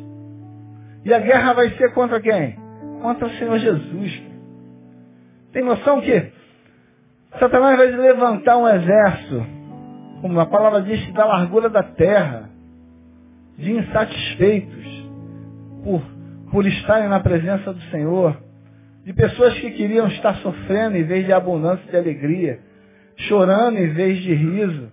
E 1.04 1.14
a 1.14 1.20
guerra 1.20 1.54
vai 1.54 1.70
ser 1.72 1.93
contra 1.93 2.22
quem? 2.22 2.58
Contra 3.02 3.28
o 3.28 3.32
Senhor 3.32 3.58
Jesus. 3.58 4.22
Tem 5.52 5.64
noção 5.64 5.99
que 6.02 6.32
Satanás 7.39 7.78
vai 7.78 7.88
levantar 7.88 8.58
um 8.58 8.68
exército, 8.68 9.45
como 10.22 10.39
a 10.39 10.45
palavra 10.45 10.82
diz, 10.82 11.12
da 11.14 11.26
largura 11.26 11.70
da 11.70 11.82
terra, 11.82 12.49
de 13.58 13.72
insatisfeitos 13.72 15.10
por, 15.84 16.02
por 16.52 16.68
estarem 16.68 17.10
na 17.10 17.20
presença 17.20 17.74
do 17.74 17.82
Senhor, 17.84 18.38
de 19.04 19.14
pessoas 19.14 19.54
que 19.56 19.72
queriam 19.72 20.08
estar 20.08 20.36
sofrendo 20.36 20.97
em 20.97 21.04
vez 21.04 21.26
de 21.26 21.34
abundância 21.34 21.89
de 21.89 21.97
alegria, 21.97 22.60
chorando 23.18 23.78
em 23.78 23.89
vez 23.93 24.20
de 24.22 24.34
riso. 24.34 24.91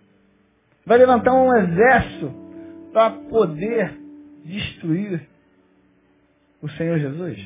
Vai 0.87 0.97
levantar 0.97 1.35
um 1.35 1.55
exército 1.55 2.33
para 2.93 3.11
poder 3.11 3.93
destruir 4.45 5.21
o 6.63 6.69
Senhor 6.71 6.99
Jesus. 6.99 7.39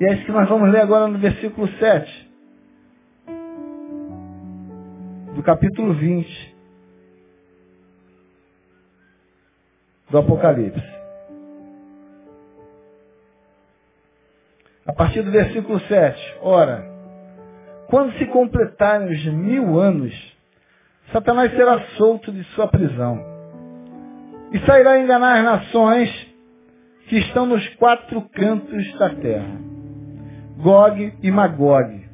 E 0.00 0.04
é 0.04 0.14
isso 0.14 0.24
que 0.24 0.32
nós 0.32 0.48
vamos 0.48 0.70
ler 0.70 0.80
agora 0.80 1.08
no 1.08 1.18
versículo 1.18 1.68
7 1.78 2.32
do 5.34 5.42
capítulo 5.42 5.94
20 5.94 6.56
do 10.10 10.18
Apocalipse. 10.18 10.92
A 14.86 14.92
partir 14.92 15.22
do 15.22 15.30
versículo 15.30 15.80
7. 15.80 16.38
Ora, 16.42 16.84
quando 17.88 18.12
se 18.18 18.26
completarem 18.26 19.08
os 19.08 19.24
mil 19.32 19.78
anos, 19.78 20.12
Satanás 21.12 21.50
será 21.52 21.80
solto 21.96 22.30
de 22.30 22.44
sua 22.54 22.68
prisão 22.68 23.18
e 24.52 24.58
sairá 24.66 24.92
a 24.92 25.00
enganar 25.00 25.38
as 25.38 25.44
nações 25.44 26.31
que 27.12 27.18
estão 27.18 27.44
nos 27.44 27.68
quatro 27.74 28.22
cantos 28.32 28.90
da 28.94 29.10
terra. 29.10 29.60
Gog 30.56 31.12
e 31.22 31.30
Magog, 31.30 32.08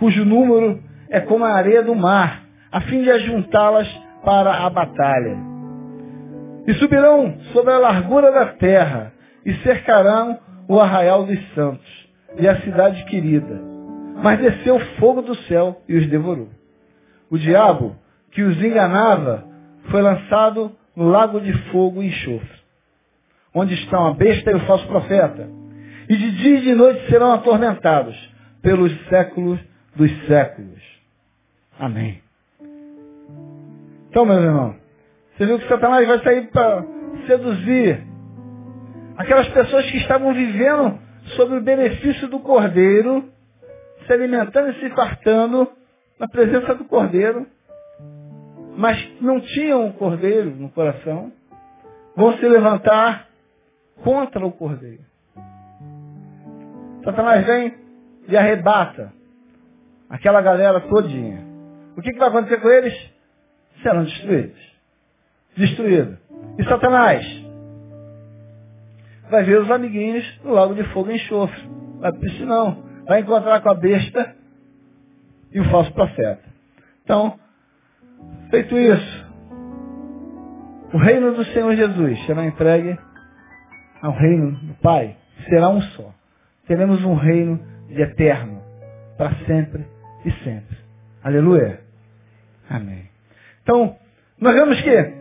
cujo 0.00 0.24
número 0.24 0.82
é 1.08 1.20
como 1.20 1.44
a 1.44 1.52
areia 1.52 1.84
do 1.84 1.94
mar, 1.94 2.42
a 2.72 2.80
fim 2.80 3.04
de 3.04 3.12
ajuntá-las 3.12 3.86
para 4.24 4.66
a 4.66 4.70
batalha. 4.70 5.36
E 6.66 6.74
subirão 6.74 7.38
sobre 7.52 7.74
a 7.74 7.78
largura 7.78 8.32
da 8.32 8.46
terra 8.46 9.12
e 9.46 9.54
cercarão 9.58 10.36
o 10.66 10.80
arraial 10.80 11.22
dos 11.22 11.38
santos 11.54 12.08
e 12.36 12.48
a 12.48 12.60
cidade 12.62 13.04
querida. 13.04 13.62
mas 14.20 14.40
desceu 14.40 14.80
fogo 14.98 15.22
do 15.22 15.36
céu 15.42 15.80
e 15.88 15.96
os 15.96 16.08
devorou. 16.08 16.48
O 17.30 17.38
diabo, 17.38 17.94
que 18.32 18.42
os 18.42 18.60
enganava, 18.60 19.44
foi 19.92 20.02
lançado 20.02 20.72
no 20.96 21.06
lago 21.06 21.40
de 21.40 21.52
fogo 21.70 22.02
e 22.02 22.08
enxofre, 22.08 22.63
onde 23.54 23.74
estão 23.74 24.06
a 24.06 24.14
besta 24.14 24.50
e 24.50 24.54
o 24.54 24.66
falso 24.66 24.86
profeta. 24.88 25.48
E 26.08 26.16
de 26.16 26.30
dia 26.32 26.58
e 26.58 26.62
de 26.62 26.74
noite 26.74 27.06
serão 27.08 27.32
atormentados 27.32 28.16
pelos 28.60 28.92
séculos 29.08 29.60
dos 29.94 30.10
séculos. 30.26 30.82
Amém. 31.78 32.20
Então, 34.10 34.24
meus 34.24 34.42
irmãos, 34.42 34.76
você 35.36 35.46
viu 35.46 35.58
que 35.58 35.68
Satanás 35.68 36.06
vai 36.06 36.22
sair 36.22 36.50
para 36.50 36.84
seduzir 37.26 38.04
aquelas 39.16 39.48
pessoas 39.48 39.90
que 39.90 39.98
estavam 39.98 40.32
vivendo 40.34 40.98
sobre 41.36 41.58
o 41.58 41.62
benefício 41.62 42.28
do 42.28 42.38
Cordeiro, 42.40 43.24
se 44.06 44.12
alimentando 44.12 44.70
e 44.70 44.80
se 44.80 44.90
fartando 44.90 45.68
na 46.18 46.28
presença 46.28 46.74
do 46.74 46.84
Cordeiro, 46.84 47.46
mas 48.76 48.98
não 49.20 49.40
tinham 49.40 49.88
o 49.88 49.92
Cordeiro 49.94 50.50
no 50.50 50.68
coração, 50.70 51.32
vão 52.16 52.36
se 52.36 52.46
levantar 52.46 53.28
contra 54.02 54.44
o 54.44 54.52
Cordeiro. 54.52 55.04
Satanás 57.04 57.46
vem 57.46 57.74
e 58.28 58.36
arrebata 58.36 59.12
aquela 60.08 60.40
galera 60.40 60.80
todinha. 60.80 61.44
O 61.96 62.02
que, 62.02 62.12
que 62.12 62.18
vai 62.18 62.28
acontecer 62.28 62.60
com 62.60 62.68
eles? 62.68 62.94
Serão 63.82 64.04
destruídos. 64.04 64.74
Destruídos. 65.56 66.18
E 66.58 66.64
Satanás 66.64 67.44
vai 69.30 69.44
ver 69.44 69.60
os 69.60 69.70
amiguinhos 69.70 70.40
no 70.42 70.52
lago 70.52 70.74
de 70.74 70.84
fogo 70.92 71.10
e 71.10 71.16
enxofre. 71.16 71.68
Vai 71.98 72.10
para 72.10 72.20
piscinão. 72.20 72.84
Vai 73.06 73.20
encontrar 73.20 73.60
com 73.60 73.70
a 73.70 73.74
besta 73.74 74.34
e 75.52 75.60
o 75.60 75.64
falso 75.70 75.92
profeta. 75.92 76.42
Então, 77.04 77.38
feito 78.50 78.76
isso, 78.76 79.26
o 80.92 80.98
reino 80.98 81.34
do 81.34 81.44
Senhor 81.46 81.74
Jesus 81.74 82.26
será 82.26 82.44
entregue 82.44 82.98
ao 84.04 84.12
reino 84.12 84.50
do 84.50 84.74
Pai. 84.74 85.16
Será 85.48 85.70
um 85.70 85.80
só. 85.80 86.12
Teremos 86.66 87.02
um 87.04 87.14
reino 87.14 87.58
de 87.88 88.02
eterno, 88.02 88.62
para 89.16 89.34
sempre 89.46 89.86
e 90.26 90.30
sempre. 90.44 90.76
Aleluia. 91.22 91.80
Amém. 92.68 93.08
Então, 93.62 93.96
nós 94.38 94.54
vemos 94.54 94.80
que 94.82 95.14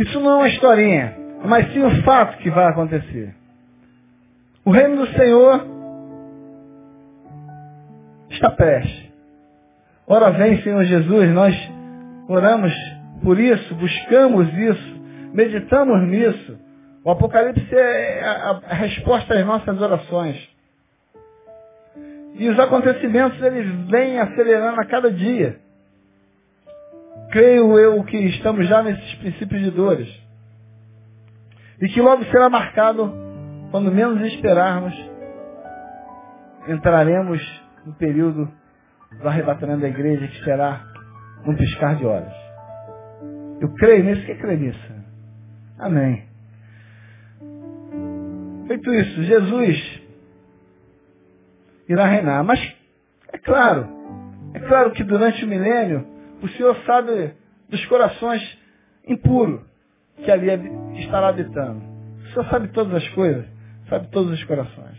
isso 0.00 0.20
não 0.20 0.32
é 0.32 0.36
uma 0.36 0.48
historinha, 0.48 1.16
mas 1.46 1.72
sim 1.72 1.82
o 1.82 2.02
fato 2.02 2.36
que 2.38 2.50
vai 2.50 2.66
acontecer. 2.66 3.34
O 4.66 4.70
reino 4.70 4.96
do 4.96 5.06
Senhor 5.14 5.66
está 8.28 8.50
prestes. 8.50 9.10
Ora 10.06 10.30
vem, 10.32 10.60
Senhor 10.62 10.84
Jesus, 10.84 11.30
nós 11.32 11.54
oramos 12.28 12.72
por 13.22 13.40
isso, 13.40 13.74
buscamos 13.74 14.52
isso, 14.52 15.00
meditamos 15.32 16.06
nisso. 16.06 16.69
O 17.02 17.10
Apocalipse 17.10 17.74
é 17.74 18.22
a, 18.22 18.74
resposta 18.74 19.34
às 19.34 19.46
nossas 19.46 19.80
orações. 19.80 20.36
E 22.34 22.48
os 22.48 22.58
acontecimentos, 22.58 23.40
eles 23.42 23.88
vêm 23.88 24.18
acelerando 24.18 24.80
a 24.80 24.86
cada 24.86 25.10
dia. 25.10 25.58
Creio 27.30 27.78
eu 27.78 28.04
que 28.04 28.16
estamos 28.16 28.68
já 28.68 28.82
nesses 28.82 29.14
princípios 29.14 29.62
de 29.62 29.70
dores. 29.70 30.08
E 31.80 31.88
que 31.88 32.00
logo 32.00 32.24
será 32.24 32.50
marcado, 32.50 33.12
quando 33.70 33.90
menos 33.90 34.20
esperarmos, 34.32 34.94
entraremos 36.68 37.40
no 37.86 37.94
período 37.94 38.50
do 39.20 39.28
arrebatamento 39.28 39.80
da 39.80 39.88
igreja, 39.88 40.28
que 40.28 40.44
será 40.44 40.84
um 41.46 41.56
piscar 41.56 41.96
de 41.96 42.04
olhos. 42.04 42.34
Eu 43.60 43.72
creio 43.74 44.04
nisso, 44.04 44.24
que 44.26 44.34
crê 44.34 44.56
nisso? 44.56 44.94
Amém. 45.78 46.29
Feito 48.70 48.94
isso, 48.94 49.24
Jesus 49.24 50.00
irá 51.88 52.06
reinar. 52.06 52.44
Mas, 52.44 52.60
é 53.32 53.36
claro, 53.36 53.88
é 54.54 54.60
claro 54.60 54.92
que 54.92 55.02
durante 55.02 55.44
o 55.44 55.48
milênio, 55.48 56.06
o 56.40 56.46
Senhor 56.50 56.76
sabe 56.86 57.34
dos 57.68 57.84
corações 57.86 58.40
impuros 59.08 59.60
que 60.18 60.30
ali 60.30 60.46
estará 61.00 61.30
habitando. 61.30 61.82
O 62.22 62.28
Senhor 62.28 62.48
sabe 62.48 62.68
todas 62.68 62.94
as 62.94 63.08
coisas, 63.08 63.44
sabe 63.88 64.06
todos 64.12 64.30
os 64.30 64.44
corações. 64.44 64.98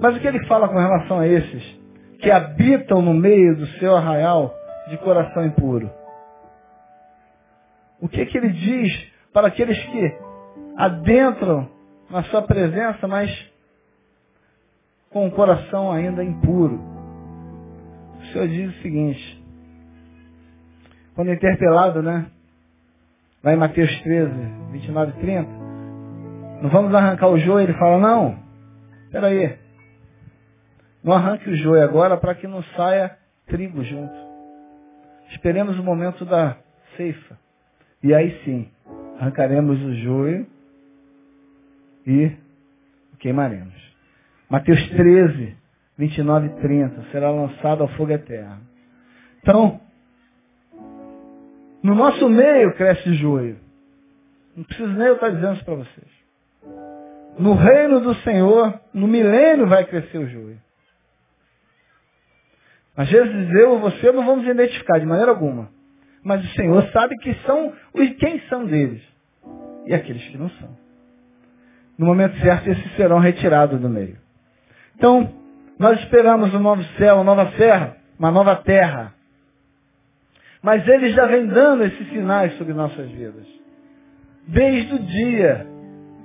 Mas 0.00 0.16
o 0.16 0.20
que 0.20 0.28
ele 0.28 0.46
fala 0.46 0.68
com 0.68 0.78
relação 0.78 1.18
a 1.18 1.26
esses 1.26 1.80
que 2.20 2.30
habitam 2.30 3.02
no 3.02 3.14
meio 3.14 3.56
do 3.56 3.66
seu 3.80 3.96
arraial 3.96 4.54
de 4.90 4.96
coração 4.98 5.44
impuro? 5.44 5.90
O 8.00 8.08
que, 8.08 8.24
que 8.26 8.38
ele 8.38 8.50
diz 8.50 9.12
para 9.32 9.48
aqueles 9.48 9.76
que 9.86 10.18
adentram 10.76 11.79
na 12.10 12.24
sua 12.24 12.42
presença, 12.42 13.06
mas 13.06 13.30
com 15.10 15.26
o 15.26 15.30
coração 15.30 15.92
ainda 15.92 16.24
impuro? 16.24 16.80
O 18.18 18.24
Senhor 18.32 18.48
diz 18.48 18.76
o 18.76 18.82
seguinte, 18.82 19.44
quando 21.14 21.32
interpelado, 21.32 22.02
né? 22.02 22.26
Lá 23.42 23.54
em 23.54 23.56
Mateus 23.56 23.90
13, 24.02 24.32
29 24.72 25.10
e 25.10 25.20
30. 25.20 25.50
Não 26.62 26.68
vamos 26.68 26.94
arrancar 26.94 27.28
o 27.28 27.38
joio? 27.38 27.64
Ele 27.64 27.78
fala, 27.78 27.98
não. 27.98 28.38
Espera 29.06 29.28
aí. 29.28 29.58
Não 31.02 31.14
arranque 31.14 31.48
o 31.48 31.56
joio 31.56 31.82
agora 31.82 32.18
para 32.18 32.34
que 32.34 32.46
não 32.46 32.62
saia 32.76 33.16
trigo 33.46 33.82
junto. 33.82 34.14
Esperemos 35.30 35.78
o 35.78 35.82
momento 35.82 36.24
da 36.24 36.56
ceifa. 36.96 37.38
E 38.02 38.14
aí 38.14 38.38
sim, 38.44 38.70
arrancaremos 39.18 39.80
o 39.82 39.94
joio 39.94 40.46
e 42.06 42.32
queimaremos. 43.18 43.74
Mateus 44.48 44.80
13, 44.90 45.56
29 45.96 46.46
e 46.46 46.60
30. 46.60 47.02
Será 47.10 47.30
lançado 47.30 47.82
ao 47.82 47.88
fogo 47.90 48.12
eterno. 48.12 48.60
Então, 49.42 49.80
no 51.82 51.94
nosso 51.94 52.28
meio 52.28 52.74
cresce 52.74 53.14
joio. 53.14 53.58
Não 54.56 54.64
preciso 54.64 54.88
nem 54.88 55.06
eu 55.08 55.14
estar 55.14 55.30
dizendo 55.30 55.54
isso 55.54 55.64
para 55.64 55.76
vocês. 55.76 56.20
No 57.38 57.54
reino 57.54 58.00
do 58.00 58.14
Senhor, 58.16 58.78
no 58.92 59.06
milênio 59.06 59.66
vai 59.66 59.84
crescer 59.84 60.18
o 60.18 60.28
joio. 60.28 60.58
Às 62.96 63.08
vezes 63.08 63.50
eu 63.54 63.70
ou 63.70 63.78
você 63.78 64.12
não 64.12 64.26
vamos 64.26 64.46
identificar 64.46 64.98
de 64.98 65.06
maneira 65.06 65.30
alguma. 65.30 65.70
Mas 66.22 66.44
o 66.44 66.54
Senhor 66.54 66.82
sabe 66.92 67.16
que 67.18 67.32
são 67.46 67.72
os 67.94 68.10
quem 68.16 68.40
são 68.48 68.66
deles. 68.66 69.02
E 69.86 69.94
aqueles 69.94 70.22
que 70.28 70.36
não 70.36 70.50
são. 70.50 70.76
No 72.00 72.06
momento 72.06 72.34
certo, 72.40 72.66
esses 72.66 72.96
serão 72.96 73.18
retirados 73.18 73.78
do 73.78 73.86
meio. 73.86 74.16
Então, 74.96 75.34
nós 75.78 76.00
esperamos 76.00 76.54
um 76.54 76.58
novo 76.58 76.82
céu, 76.96 77.16
uma 77.16 77.24
nova 77.24 77.52
terra, 77.58 77.98
uma 78.18 78.30
nova 78.30 78.56
terra. 78.56 79.12
Mas 80.62 80.88
ele 80.88 81.12
já 81.12 81.26
vem 81.26 81.46
dando 81.46 81.84
esses 81.84 82.08
sinais 82.08 82.56
sobre 82.56 82.72
nossas 82.72 83.06
vidas. 83.10 83.46
Desde 84.48 84.94
o 84.94 84.98
dia 84.98 85.66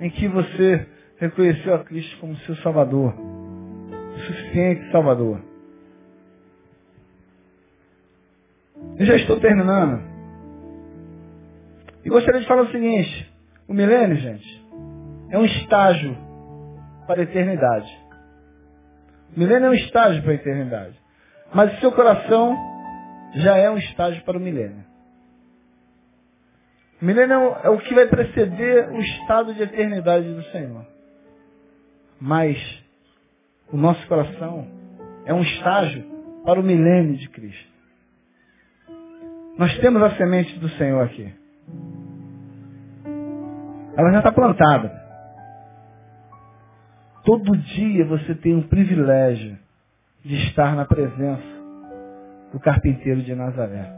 em 0.00 0.08
que 0.08 0.26
você 0.28 0.86
reconheceu 1.18 1.74
a 1.74 1.84
Cristo 1.84 2.16
como 2.20 2.34
seu 2.38 2.56
Salvador. 2.56 3.12
O 3.14 4.18
suficiente 4.20 4.90
Salvador. 4.90 5.42
Eu 8.98 9.04
já 9.04 9.16
estou 9.16 9.38
terminando. 9.40 10.02
E 12.02 12.08
gostaria 12.08 12.40
de 12.40 12.46
falar 12.46 12.62
o 12.62 12.70
seguinte. 12.70 13.30
O 13.68 13.74
milênio, 13.74 14.16
gente, 14.16 14.55
é 15.36 15.38
um 15.38 15.44
estágio 15.44 16.16
para 17.06 17.20
a 17.20 17.24
eternidade. 17.24 17.94
O 19.36 19.38
milênio 19.38 19.66
é 19.66 19.70
um 19.70 19.74
estágio 19.74 20.22
para 20.22 20.32
a 20.32 20.34
eternidade. 20.34 20.98
Mas 21.52 21.76
o 21.76 21.80
seu 21.80 21.92
coração 21.92 22.56
já 23.34 23.54
é 23.58 23.70
um 23.70 23.76
estágio 23.76 24.24
para 24.24 24.38
o 24.38 24.40
milênio. 24.40 24.82
O 27.02 27.04
milênio 27.04 27.54
é 27.62 27.68
o 27.68 27.78
que 27.78 27.94
vai 27.94 28.06
preceder 28.06 28.88
o 28.90 28.98
estado 28.98 29.52
de 29.52 29.62
eternidade 29.62 30.26
do 30.32 30.42
Senhor. 30.44 30.86
Mas 32.18 32.56
o 33.70 33.76
nosso 33.76 34.06
coração 34.08 34.66
é 35.26 35.34
um 35.34 35.42
estágio 35.42 36.02
para 36.46 36.58
o 36.58 36.62
milênio 36.62 37.18
de 37.18 37.28
Cristo. 37.28 37.76
Nós 39.58 39.76
temos 39.80 40.02
a 40.02 40.16
semente 40.16 40.58
do 40.58 40.68
Senhor 40.70 41.04
aqui. 41.04 41.30
Ela 43.98 44.12
já 44.12 44.18
está 44.18 44.32
plantada. 44.32 45.05
Todo 47.26 47.56
dia 47.56 48.04
você 48.04 48.36
tem 48.36 48.54
um 48.54 48.62
privilégio 48.62 49.58
de 50.24 50.36
estar 50.46 50.76
na 50.76 50.84
presença 50.84 51.42
do 52.52 52.60
carpinteiro 52.60 53.20
de 53.20 53.34
Nazaré, 53.34 53.92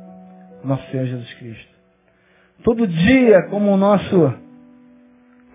nosso 0.65 0.91
Senhor 0.91 1.05
Jesus 1.05 1.35
Cristo. 1.35 1.69
Todo 2.65 2.87
dia, 2.87 3.43
como 3.51 3.71
o 3.71 3.77
nosso 3.77 4.35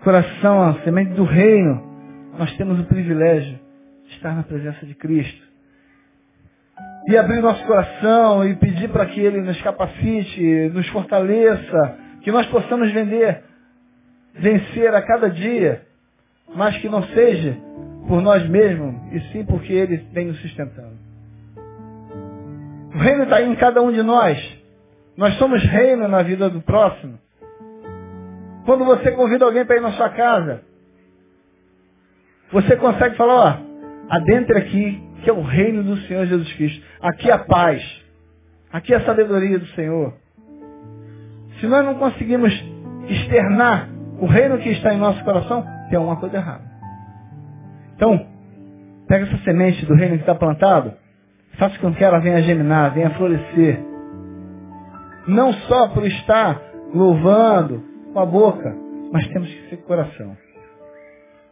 coração, 0.04 0.62
a 0.62 0.74
semente 0.84 1.14
do 1.14 1.24
reino, 1.24 1.82
nós 2.38 2.56
temos 2.56 2.78
o 2.78 2.84
privilégio 2.84 3.58
de 4.06 4.14
estar 4.14 4.36
na 4.36 4.44
presença 4.44 4.86
de 4.86 4.94
Cristo. 4.94 5.42
e 7.08 7.16
abrir 7.16 7.42
nosso 7.42 7.62
coração 7.66 8.48
e 8.48 8.54
pedir 8.54 8.88
para 8.88 9.04
que 9.06 9.20
Ele 9.20 9.40
nos 9.42 9.60
capacite, 9.62 10.70
nos 10.72 10.88
fortaleça, 10.88 11.98
que 12.22 12.30
nós 12.30 12.46
possamos 12.46 12.90
vender, 12.92 13.42
vencer 14.32 14.94
a 14.94 15.02
cada 15.02 15.28
dia, 15.28 15.82
mas 16.52 16.76
que 16.78 16.88
não 16.88 17.02
seja 17.02 17.56
por 18.08 18.20
nós 18.20 18.48
mesmos, 18.48 18.94
e 19.12 19.20
sim 19.32 19.44
porque 19.44 19.72
Ele 19.72 19.96
vem 20.12 20.26
nos 20.26 20.40
sustentando. 20.40 21.04
O 22.94 22.98
reino 22.98 23.24
está 23.24 23.42
em 23.42 23.54
cada 23.56 23.82
um 23.82 23.90
de 23.90 24.02
nós. 24.02 24.38
Nós 25.16 25.34
somos 25.38 25.62
reino 25.62 26.06
na 26.08 26.22
vida 26.22 26.48
do 26.50 26.60
próximo. 26.60 27.18
Quando 28.64 28.84
você 28.84 29.10
convida 29.12 29.44
alguém 29.44 29.64
para 29.64 29.76
ir 29.76 29.80
na 29.80 29.92
sua 29.92 30.08
casa, 30.10 30.62
você 32.52 32.76
consegue 32.76 33.16
falar, 33.16 33.34
ó, 33.34 34.16
adentre 34.16 34.58
aqui, 34.58 35.02
que 35.22 35.30
é 35.30 35.32
o 35.32 35.42
reino 35.42 35.82
do 35.82 35.96
Senhor 36.02 36.26
Jesus 36.26 36.52
Cristo. 36.54 36.84
Aqui 37.00 37.30
a 37.30 37.38
paz. 37.38 37.82
Aqui 38.72 38.94
a 38.94 39.04
sabedoria 39.04 39.58
do 39.58 39.66
Senhor. 39.68 40.14
Se 41.58 41.66
nós 41.66 41.84
não 41.84 41.94
conseguimos 41.94 42.52
externar 43.08 43.88
o 44.20 44.26
reino 44.26 44.58
que 44.58 44.68
está 44.70 44.94
em 44.94 44.98
nosso 44.98 45.22
coração, 45.24 45.66
tem 45.94 45.98
alguma 45.98 46.16
coisa 46.16 46.38
errada. 46.38 46.64
Então, 47.94 48.26
pega 49.06 49.26
essa 49.26 49.38
semente 49.44 49.86
do 49.86 49.94
reino 49.94 50.16
que 50.16 50.22
está 50.22 50.34
plantado, 50.34 50.92
faça 51.56 51.78
com 51.78 51.94
que 51.94 52.02
ela 52.02 52.18
venha 52.18 52.42
germinar, 52.42 52.92
venha 52.92 53.10
florescer. 53.10 53.78
Não 55.28 55.52
só 55.52 55.88
por 55.88 56.04
estar 56.04 56.60
louvando 56.92 57.80
com 58.12 58.18
a 58.18 58.26
boca, 58.26 58.74
mas 59.12 59.28
temos 59.28 59.48
que 59.48 59.70
ser 59.70 59.76
com 59.76 59.84
o 59.84 59.86
coração. 59.86 60.36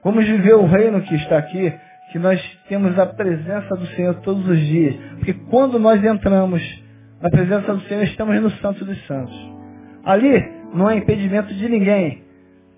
Vamos 0.03 0.26
viver 0.26 0.55
o 0.55 0.66
reino 0.66 1.01
que 1.03 1.14
está 1.14 1.38
aqui, 1.38 1.72
que 2.11 2.18
nós 2.18 2.43
temos 2.68 2.99
a 2.99 3.07
presença 3.07 3.76
do 3.76 3.86
Senhor 3.95 4.16
todos 4.22 4.45
os 4.49 4.59
dias. 4.59 4.97
Porque 5.18 5.34
quando 5.51 5.78
nós 5.78 6.03
entramos 6.03 6.61
na 7.20 7.30
presença 7.30 7.72
do 7.72 7.80
Senhor, 7.82 8.03
estamos 8.03 8.43
no 8.43 8.51
Santo 8.51 8.84
dos 8.84 9.07
Santos. 9.07 9.34
Ali 10.05 10.32
não 10.74 10.88
há 10.88 10.97
impedimento 10.97 11.55
de 11.55 11.68
ninguém. 11.68 12.32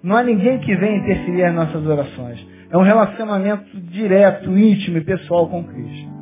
Não 0.04 0.14
há 0.14 0.22
ninguém 0.22 0.60
que 0.60 0.76
venha 0.76 0.98
interferir 0.98 1.50
nas 1.50 1.68
nossas 1.68 1.86
orações. 1.86 2.46
É 2.70 2.76
um 2.76 2.82
relacionamento 2.82 3.80
direto, 3.80 4.50
íntimo 4.50 4.98
e 4.98 5.00
pessoal 5.00 5.48
com 5.48 5.64
Cristo. 5.64 6.12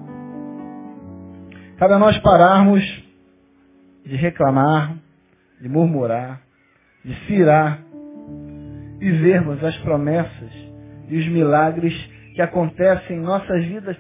Cabe 1.79 1.95
a 1.95 1.99
nós 1.99 2.17
pararmos 2.21 2.81
de 4.07 4.15
reclamar, 4.15 4.97
de 5.61 5.69
murmurar, 5.69 6.43
de 7.05 7.13
cirar 7.27 7.81
e 9.01 9.11
vermos 9.11 9.65
as 9.65 9.77
promessas 9.79 10.53
e 11.09 11.19
os 11.19 11.27
milagres 11.27 11.93
que 12.37 12.41
acontecem 12.41 13.17
em 13.17 13.21
nossas 13.21 13.65
vidas 13.65 13.97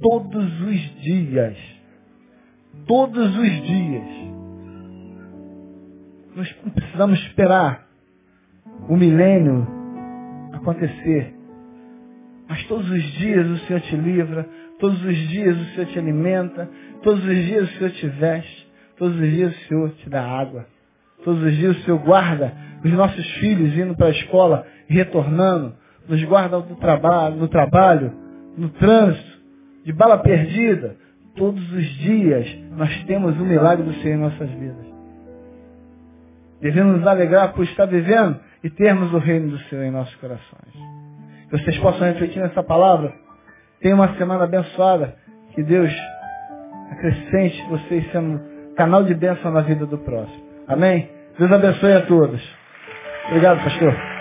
todos 0.00 0.60
os 0.60 1.00
dias. 1.02 1.56
Todos 2.84 3.36
os 3.38 3.62
dias. 3.62 4.08
Nós 6.34 6.52
precisamos 6.74 7.20
esperar 7.20 7.89
o 8.88 8.96
milênio 8.96 9.66
acontecer. 10.52 11.34
Mas 12.48 12.64
todos 12.66 12.90
os 12.90 13.02
dias 13.02 13.46
o 13.46 13.58
Senhor 13.66 13.80
te 13.82 13.96
livra, 13.96 14.48
todos 14.78 15.02
os 15.04 15.16
dias 15.28 15.56
o 15.56 15.64
Senhor 15.74 15.86
te 15.86 15.98
alimenta, 15.98 16.68
todos 17.02 17.24
os 17.24 17.36
dias 17.44 17.70
o 17.70 17.78
Senhor 17.78 17.90
te 17.92 18.08
veste, 18.08 18.72
todos 18.96 19.20
os 19.20 19.30
dias 19.30 19.54
o 19.54 19.68
Senhor 19.68 19.90
te 19.90 20.10
dá 20.10 20.22
água. 20.22 20.66
Todos 21.24 21.42
os 21.42 21.56
dias 21.56 21.76
o 21.76 21.80
Senhor 21.82 22.00
guarda 22.00 22.52
os 22.84 22.92
nossos 22.92 23.26
filhos 23.34 23.76
indo 23.76 23.94
para 23.94 24.06
a 24.06 24.10
escola 24.10 24.66
e 24.88 24.94
retornando, 24.94 25.74
nos 26.08 26.22
guarda 26.24 26.58
no 26.58 26.76
trabalho, 26.76 27.36
no 27.36 27.48
trabalho, 27.48 28.12
no 28.56 28.68
trânsito, 28.70 29.38
de 29.84 29.92
bala 29.92 30.18
perdida. 30.18 30.96
Todos 31.36 31.72
os 31.72 31.86
dias 31.98 32.46
nós 32.76 33.04
temos 33.04 33.38
o 33.38 33.44
milagre 33.44 33.84
do 33.84 33.94
Senhor 34.00 34.16
em 34.16 34.20
nossas 34.20 34.50
vidas. 34.50 34.90
Devemos 36.60 36.98
nos 36.98 37.06
alegrar 37.06 37.52
por 37.52 37.64
estar 37.64 37.86
vivendo 37.86 38.40
e 38.62 38.70
termos 38.70 39.12
o 39.12 39.18
reino 39.18 39.50
do 39.50 39.58
Senhor 39.64 39.84
em 39.84 39.90
nossos 39.90 40.14
corações. 40.16 40.72
Que 41.48 41.58
vocês 41.58 41.78
possam 41.78 42.06
refletir 42.06 42.40
nessa 42.40 42.62
palavra. 42.62 43.12
Tenham 43.80 43.98
uma 43.98 44.14
semana 44.16 44.44
abençoada. 44.44 45.16
Que 45.54 45.62
Deus 45.62 45.90
acrescente 46.92 47.62
vocês 47.68 48.10
sendo 48.12 48.40
canal 48.76 49.04
de 49.04 49.14
bênção 49.14 49.50
na 49.50 49.60
vida 49.62 49.86
do 49.86 49.98
próximo. 49.98 50.44
Amém? 50.68 51.08
Deus 51.38 51.50
abençoe 51.50 51.92
a 51.94 52.06
todos. 52.06 52.40
Obrigado, 53.28 53.62
pastor. 53.62 54.19